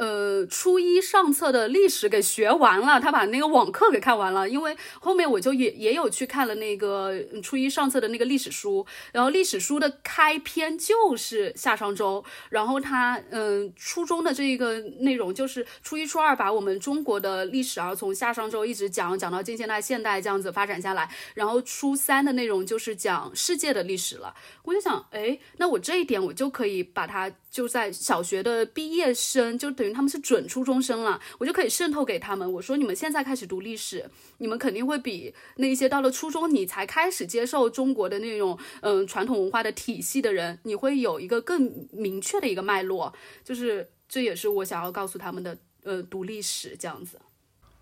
[0.00, 4.48] 呃，初一上册的历史给学完了，他把那个网课给看完了。
[4.48, 24.34] 因为后面我就也也有去看了那个初一上册的那个历史书，然后历史书的开篇就是夏商周，然后他嗯初中的这一个内容就是初一初二把我们中国的历史啊从夏商周一直讲讲到近现代现代这样子发展下来，然后初三的内容就是讲世界的历史了。
[24.64, 29.89] 我就想，哎，那我这一点我就可以把它就在小学的毕业生就等于。
[29.92, 32.52] 他们是准初中生了，我就可以渗透给他们。
[32.52, 34.08] 我说你们现在开始读历史，
[34.38, 43.12] 你们肯定会比那些到了初中你才开始接受中国的那种嗯传统文化的体系的人，你会有一个更明确的一个脉络。
[43.44, 47.20] 就是这也是我想要告诉他们的，呃，读历史这样子。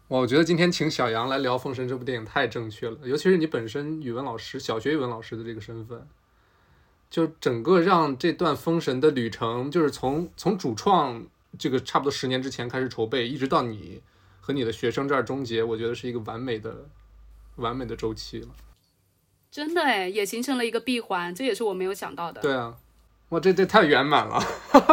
[0.09, 6.09] 我觉得今天请小杨来聊《封神》这部电影太正确了，尤其是你本身语文老师、小学语文老师的这个身份，
[7.11, 11.27] 就整个让这段《封神》的旅程，就是从从主创
[11.57, 14.03] 这个差不多十年之前开始筹备，一直到你
[14.41, 16.89] 和你的学生这儿终结，我觉得是一个完美的、
[17.57, 18.49] 完美的周期了。
[19.51, 22.41] 真的哎，也形成了一个闭环，这也是我没有想到的。
[22.41, 22.77] 对啊，
[23.31, 24.43] 哇，这这太圆满了，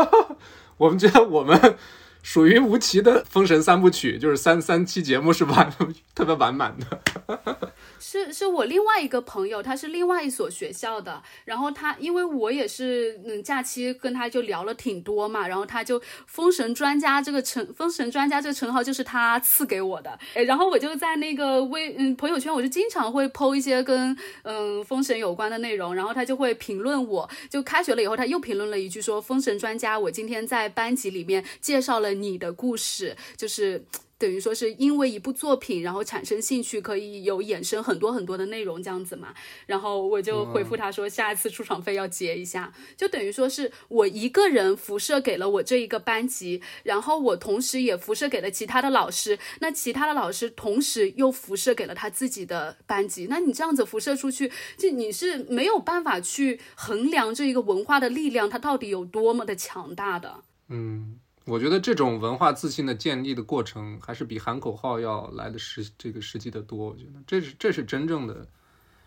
[0.77, 1.77] 我们觉得我们。
[2.25, 5.71] 属于吴奇的《封神三部曲》，就是三三期节目是完
[6.15, 6.99] 特别完满的。
[7.99, 33.85] 是是我另外一个朋友，他是另外一所学校的，然后他因为我也是嗯假期跟他就聊了挺多嘛，然后他就封神专家这个称封神专家这个称号就是他赐给我的，然后我就在那个微嗯朋友圈，我就经常会剖一些跟嗯封神有关的内容，然后他就会评论我，就开学了以后他又评论了一句说封神专家，我今天在班级里面介绍了你的故事，就是。
[34.17, 39.33] 等于说是因为一部作品，然后产生兴趣，可以有衍生很多很多的内容这样子嘛。
[39.65, 42.73] 然后我就回复他说，下一次出场费要结一下。
[42.95, 53.27] 就等于说是我一个人辐射给了我这一个班级，然后我同时也辐射给了其他的老师，那其他的老师同时又辐射给了他自己的班级。
[53.29, 60.45] 那你这样子辐射出去，就你是没有办法去衡量这一个文化的力量，它到底有多么的强大的。
[60.69, 61.19] 嗯。
[61.45, 66.87] 我觉得这种文化自信的建立的过程，还是比喊口号要来的实这个实际的多。
[66.87, 68.47] 我觉得这是这是真正的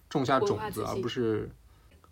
[0.08, 1.50] 种下种子，而不是，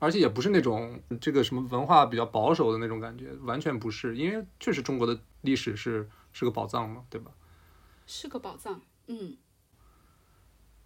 [0.01, 4.17] 而且也不是那种这个什么文化比较保守的那种感觉，完全不是。
[4.17, 7.31] 因为确实中国的历史是是个宝藏嘛，对吧？
[8.07, 9.37] 是个宝藏，嗯。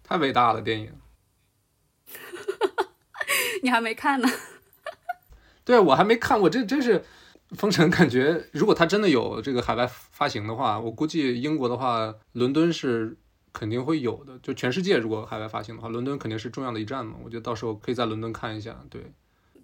[0.03, 0.93] 太伟大了，电影。
[3.63, 4.29] 你还没看呢？
[5.65, 7.03] 对，我还没看过，这真是。
[7.51, 13.17] 封神感觉，如果它真的有这个海外发行的话，我估计英国的话，伦敦是
[13.51, 14.39] 肯定会有的。
[14.39, 17.15] 就全世界如果海外发行的话，伦敦肯定是重要的一站嘛。
[17.23, 18.81] 我觉得到时候可以在伦敦看一下。
[18.89, 19.11] 对，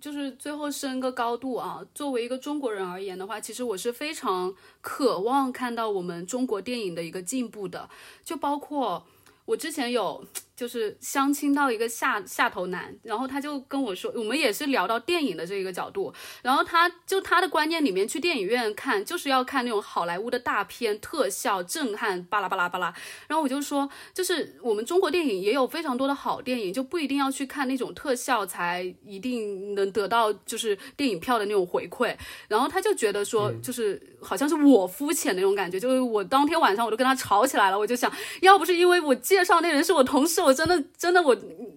[0.01, 1.81] 就是最后升个高度啊。
[1.95, 7.89] 作为一个中国人而言的话，其实我是非常渴望看到我们中国电影的一个进步的。
[8.26, 9.05] 就包括
[9.45, 10.26] 我之前有。
[10.57, 16.11] 就是相亲到一个下下头男，然后他就跟我说，我们也是聊到电影的这一个角度，
[16.41, 22.91] 然后他就他的观念里面，去电影院看就是要看那种好莱坞的大片，特效震撼，巴拉巴拉巴拉。
[23.27, 32.17] 然后我就说，就是我们中国电影也有非常多的好电影，就不一定要去看那种特效才一定能得到就是电影票的那种回馈。
[32.47, 38.11] 然后他就觉得说，就是好像是我肤浅那种感觉，就是我当天晚上我就跟他吵起来了，我就想
[38.41, 40.47] 要不是因为我介绍那人是我同事。
[40.48, 41.36] 我真的真的，我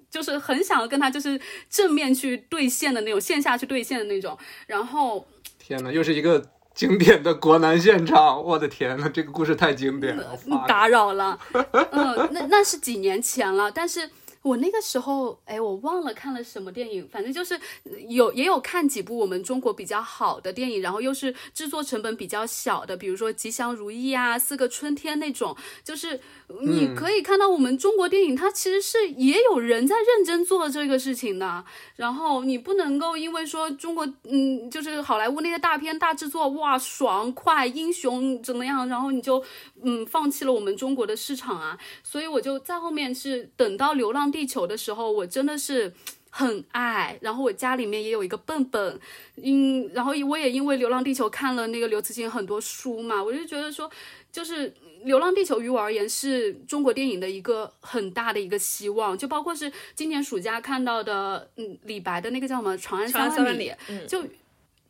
[0.08, 4.38] 就是很想跟他就是正面去兑现的那种，线下去兑现的那种。
[4.68, 5.26] 然后，
[5.58, 6.40] 天哪，又是一个
[6.72, 8.40] 经典的国男现场！
[8.42, 10.38] 我的天哪，这个故事太经典了，
[10.68, 11.36] 打扰了。
[11.52, 14.08] 嗯，那那是几年前了，但是。
[14.42, 17.60] 我那个时候，哎，我忘了看了什么电影，反正就是
[18.08, 25.54] 有也有看几部我们中国比较好的电影，然后又是制作成本比较小的，比如说《吉祥如意》啊，《四个春天》那种，
[25.84, 26.18] 就是
[26.62, 31.62] 你可以看到我们中国电影，它其实是也有人在认真做这个事情的。
[31.96, 39.44] 然后你不能够因为说中国，嗯，就是好莱坞那些大片大制作，哇，爽快英雄怎么样，然后你就
[39.82, 41.78] 嗯放弃了我们中国的市场啊。
[42.02, 44.28] 所以我就在后面是等到《流浪》。
[44.30, 45.92] 地球的时候，我真的是
[46.30, 47.18] 很爱。
[47.20, 49.00] 然后我家里面也有一个笨笨，
[49.36, 53.90] 嗯，然后我也因为《流浪地球》看了那个刘慈欣很多书嘛，我就觉得说，
[54.30, 54.70] 就是
[55.04, 59.16] 《流浪地球》于我而言是中国电影的一个很大的一个希望。
[59.16, 63.72] 就包括是今年暑假看到的，嗯，李白的那个叫什么《长安三万里》，
[64.06, 64.22] 就。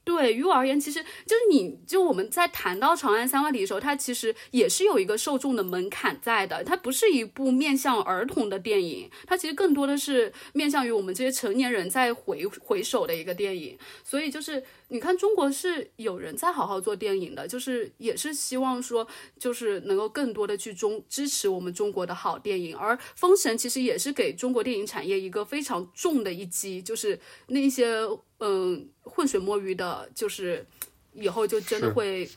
[0.02, 6.64] 对于我而言，其实就是你就我们在谈到《长安三万里》的时候，它其实也是有一个受众的门槛在的。
[6.64, 13.78] 它不是一部面向儿童的电影，它其实更多的是面向于我们这些成年人在回回首的一个电影。
[14.02, 19.06] 所以就是你看，中国是有人在好好做电影的，就是也是希望说，
[19.39, 22.77] 就是能够更多的去中支持我们中国的好电影。
[22.77, 28.09] 而《封神》其实也是给中国电影产业一个非常重的一击，就是那些。
[28.40, 30.66] 嗯，浑水摸鱼的，就是
[31.12, 32.28] 以后就真的会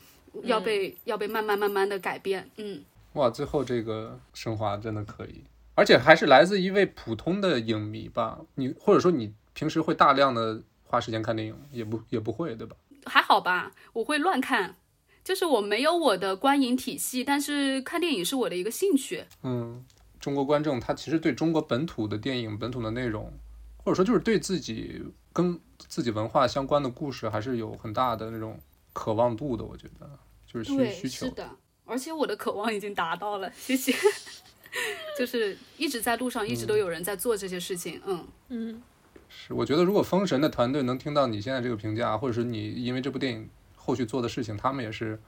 [0.42, 2.48] 要被要被慢慢慢慢的改变。
[2.56, 2.82] 嗯，
[3.14, 5.42] 哇，最后这个升华真的可以，
[5.74, 8.38] 而且还是来自一位普通的影迷吧？
[8.54, 12.76] 你或者说你平时会大量的花时间看电影，也不也不会对吧？
[13.06, 14.76] 还好吧，我会乱看，
[15.22, 19.24] 就是我没有我的观影体系，但是看电影是我的一个兴趣。
[19.42, 19.84] 嗯，
[20.18, 23.32] 中国观众他其实对中国本土的电影、本土的内容，
[23.76, 25.02] 或者说就是对自己
[25.32, 28.58] 跟自己文化相关的故事，还是有很大的那种
[28.92, 29.64] 渴望度的。
[29.64, 30.10] 我觉得
[30.46, 31.26] 就是需需求。
[31.26, 31.50] 是的，
[31.84, 33.94] 而且我的渴望已经达到了，谢谢。
[35.16, 38.00] 就是一直在路上，一直都有人在做这些事情。
[38.04, 38.82] 嗯嗯，
[39.28, 39.54] 是。
[39.54, 45.20] 我觉得如果封神的团队能听到你现在这个评价，或者是你因为这部电影后续做的事情，他们也是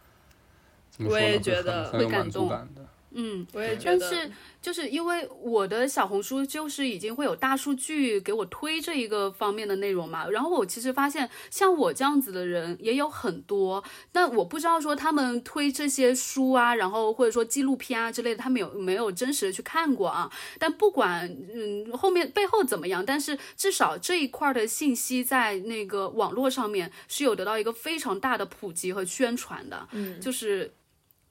[0.91, 1.39] 怎么说呢？
[1.39, 2.85] 会很有满足感的。
[3.13, 4.31] 嗯，我也觉得，但是
[4.61, 20.31] 就是因为我的小红书就是已经会有大数据给我推这一个方面的内容嘛，然后我其实发现像我这样子的人也有很多，但我不知道说他们推这些书啊，然后或者说纪录片啊之类的，他们有没有真实的去看过啊？
[20.59, 30.75] 但不管嗯后面背后怎么样，但是至少这一块的信息在那个网络上面是有得到一个非常大的普及和宣传的，嗯，就是。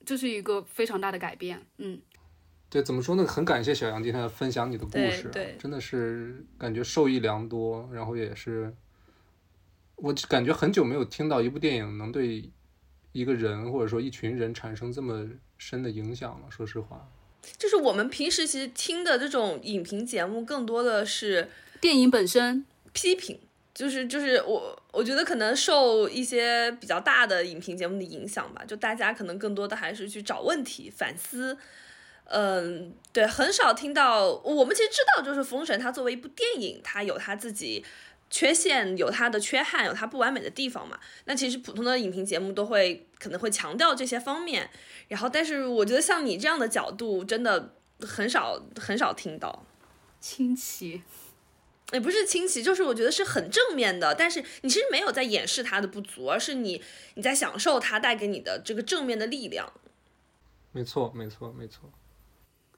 [0.06, 2.00] 这是一个非常大的改变，嗯，
[2.70, 3.26] 对，怎么说呢？
[3.26, 7.90] 很感谢小杨今天分享你的故事，对，真的是感觉受益良多。
[7.92, 8.74] 然后也是，
[9.96, 12.50] 我感觉很久没有听到一部电影能对
[13.12, 15.28] 一个人或者说一群人产生这么
[15.58, 16.48] 深的影响了。
[16.50, 17.10] 说实话，
[17.58, 21.50] 就是我们平时其实听的这种影评节目，更多的是
[21.82, 23.40] 电影本身批评。
[23.76, 31.58] 就是就是我我觉得可能受一些比较大的影评节目的影响吧，就大家可能更多的还是去找问题反思，
[32.24, 37.84] 嗯，对，很少听到我们其实知道，就是《封神》它作为一部电影，它有它自己
[38.30, 40.98] 缺陷，有它的缺憾，有它不完美的地方嘛。
[41.26, 44.70] 那其实普通的影评节目都会可能会强调这些方面，
[45.10, 49.66] 然后但是我觉得像你这样的角度，真的很少很少听到，
[50.22, 51.02] 清奇。
[51.92, 56.82] 也不是清奇，就是我觉得是很正面的，但是你其实没有在掩饰它的不足，而是你
[57.14, 59.72] 你在享受它带给你的这个正面的力量。
[60.72, 61.92] 没错，没错，没错。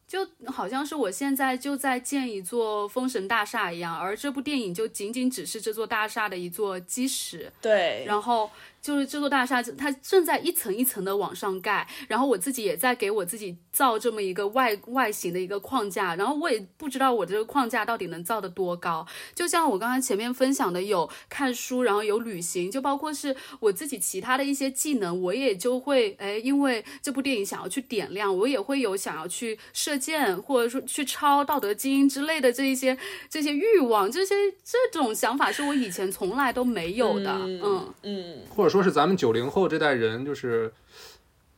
[0.08, 7.52] 就好像是我现在就在建一座封神大厦一样，而这部电影就仅仅只是这座大厦的一座基石。
[7.62, 8.50] 对，然后。
[8.88, 19.06] 就是这座大厦，它正在一层一层的往上盖，然后我自己也在给我自己造这么一个外外形的一个框架，然后我也不知道我这个框架到底能造得多高。
[19.36, 32.98] 就像我刚刚前面分享的，有看书，然后有旅行，就包括是我自己其他的一些技能，我也就会哎，因为这部电影想要去点亮，我也会有想要去射箭，或者说去抄《道德经》之类的这一些
[33.30, 34.34] 这些欲望，这些
[34.64, 38.77] 这种想法是我以前从来都没有的，嗯嗯，或者说。
[38.78, 40.72] 说是咱们九零后这代人，就是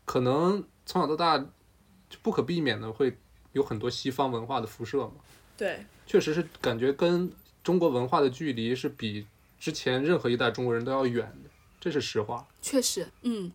[0.06, 3.18] 可能从小到大就不可避免的会
[3.52, 5.16] 有很多西方文化的辐射嘛。
[5.58, 7.30] 对，确实是感觉跟
[7.62, 9.28] 中国文化的距离是比
[9.60, 12.48] 之前任何一代中国人都要远的，这是实话。
[12.62, 13.52] 确实，嗯，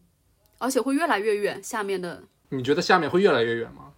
[0.59, 1.62] 而且会越来越远。
[1.62, 3.95] 下面的，你觉得下面会越来越远吗？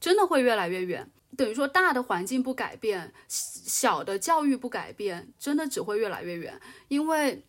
[0.00, 1.08] 真的会越来越远。
[1.36, 7.44] 等于说，大的环境不改变，小的教育不改变，真的只会越来越远，因为。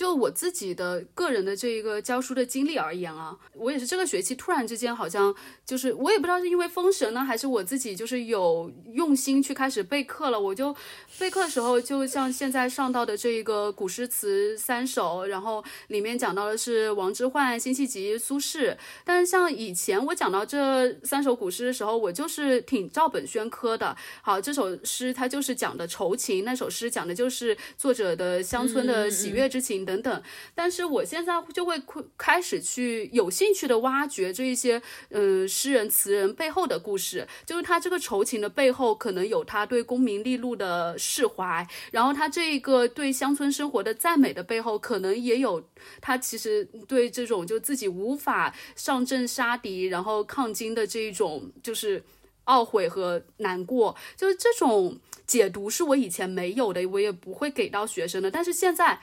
[0.00, 5.34] 就我自己的个人的这一个教书的经历而言啊，我也是这个学期突然之间好像
[5.66, 10.40] 就是我也不知道是因为封神呢，还是我自己就是有用心去开始备课了。
[10.40, 10.74] 我就
[11.18, 18.74] 备课的时候，就像现在上到的这一个古诗词三首，然后里面讲到的是王之涣、辛弃疾、苏轼。
[19.04, 23.94] 但是像以前我讲到这三首古诗的时候，我就是挺照本宣科的。
[24.22, 29.86] 好，这首诗它就是讲的愁情，那首诗讲的就是作者的乡村的喜悦之情。
[29.90, 30.22] 等等，
[30.54, 31.74] 但是我现在就会
[32.16, 45.60] 开始去有兴趣的挖掘这一些，嗯，诗人词人背后的故事，就是他这个愁情的背后，可能有他对功名利禄的释怀，然后他这个对乡村生活的赞美的背后，可能也有
[46.00, 52.00] 他其实对这种就自己无法上阵杀敌，然后抗金的这一种就是
[52.44, 59.00] 懊悔和难过，就是这种解读是我以前没有的，我也不会给到学生的，但是现在。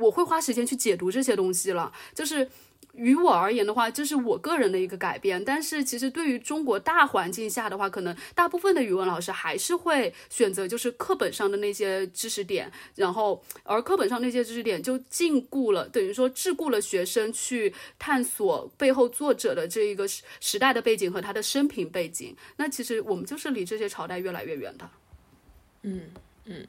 [0.00, 2.48] 我会花时间去解读这些东西了，就是
[2.94, 5.44] 于我而言的话，这是我个人的一个改变。
[5.44, 20.08] 但是其实对于中国大环境下的话，可能大部分的语文老师还是会选择就是课本上的那些知识点，然后而课本上那些知识点就禁锢了，等于说桎梏了学生去探索背后作者的这一个
[20.40, 22.34] 时代的背景和他的生平背景。
[22.56, 24.90] 那其实我们就是离这些朝代越来越远的。
[25.82, 26.00] 嗯
[26.46, 26.66] 嗯。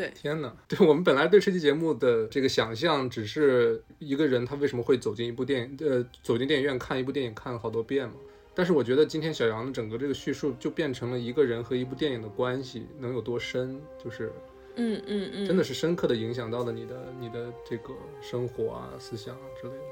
[0.00, 0.50] 对，天哪！
[0.66, 8.14] 对我们本来对这期节目的这个想象，只是一个人他为什么会走进一部电影，呃，走进电影院看一部电影看了好多遍嘛。
[8.54, 14.32] 但是我觉得今天小杨的整个这个叙述就变成了一个人和一部电影的关系能有多深，就是，
[14.76, 19.82] 嗯嗯嗯，真的是深刻的影响到了你的你的这个生活啊、思想啊之类的。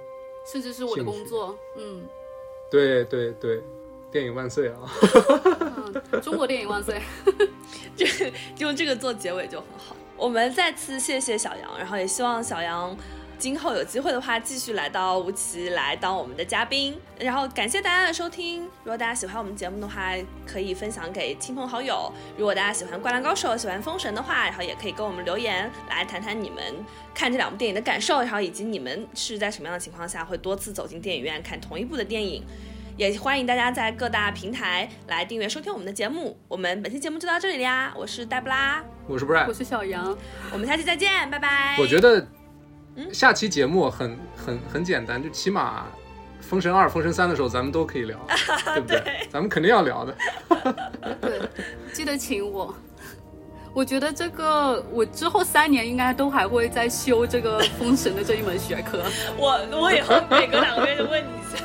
[0.50, 1.58] 甚至是我的工作。
[1.76, 2.02] 嗯，
[2.70, 3.60] 对对对，
[4.10, 4.90] 电影万岁啊！
[6.22, 6.98] 中国电影万岁！
[7.94, 8.06] 就
[8.58, 9.96] 用这个做结尾就很好。
[10.18, 12.94] 我们再次谢谢小杨，然后也希望小杨。
[13.38, 16.98] 今后有机会的话，继续来到吴奇来当我们的嘉宾。
[17.20, 18.64] 然后感谢大家的收听。
[18.64, 20.12] 如果大家喜欢我们节目的话，
[20.44, 22.12] 可以分享给亲朋好友。
[22.36, 26.60] 如果大家喜欢《灌篮高手》、喜欢《封神》的话，然后也可以跟我们留言来谈谈你们
[27.14, 32.44] 看这两部电影的感受，然后以及你们是在什么样的情况下会多次走进电影院看同一部的电影。
[32.98, 36.36] 也欢迎大家在各大平台来订阅收听我们的节目。
[36.48, 40.18] 我们本期节目就到这里啦，我是黛布拉，我是 Brad，我是小杨，
[40.52, 41.76] 我们下期再见，拜拜。
[41.78, 42.26] 我觉得。
[43.12, 45.86] 下期节目很很很简单，就起码
[46.44, 48.18] 《封神二》《封神三》的时候咱们都可以聊，
[48.74, 49.28] 对不对？
[49.30, 50.16] 咱们肯定要聊的。
[51.20, 51.40] 对，
[51.94, 52.74] 记得请我。
[53.72, 59.04] 我觉得这个我之后三年应该都还会再修这个《封神》的这一门学科。
[59.38, 61.64] 我我以后每隔两个月就问你一下。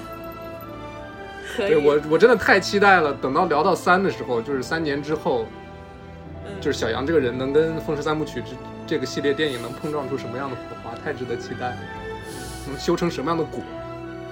[1.55, 1.75] 可以。
[1.75, 5.45] 我我真的太期待了，等到聊到三的时候，就是三年之后，
[6.59, 8.51] 就是小杨这个人能跟《封神三部曲》这
[8.85, 10.95] 这个系列电影能碰撞出什么样的火花？
[11.03, 11.77] 太值得期待了，
[12.67, 13.59] 能修成什么样的果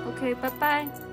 [0.08, 1.11] ？OK，拜拜。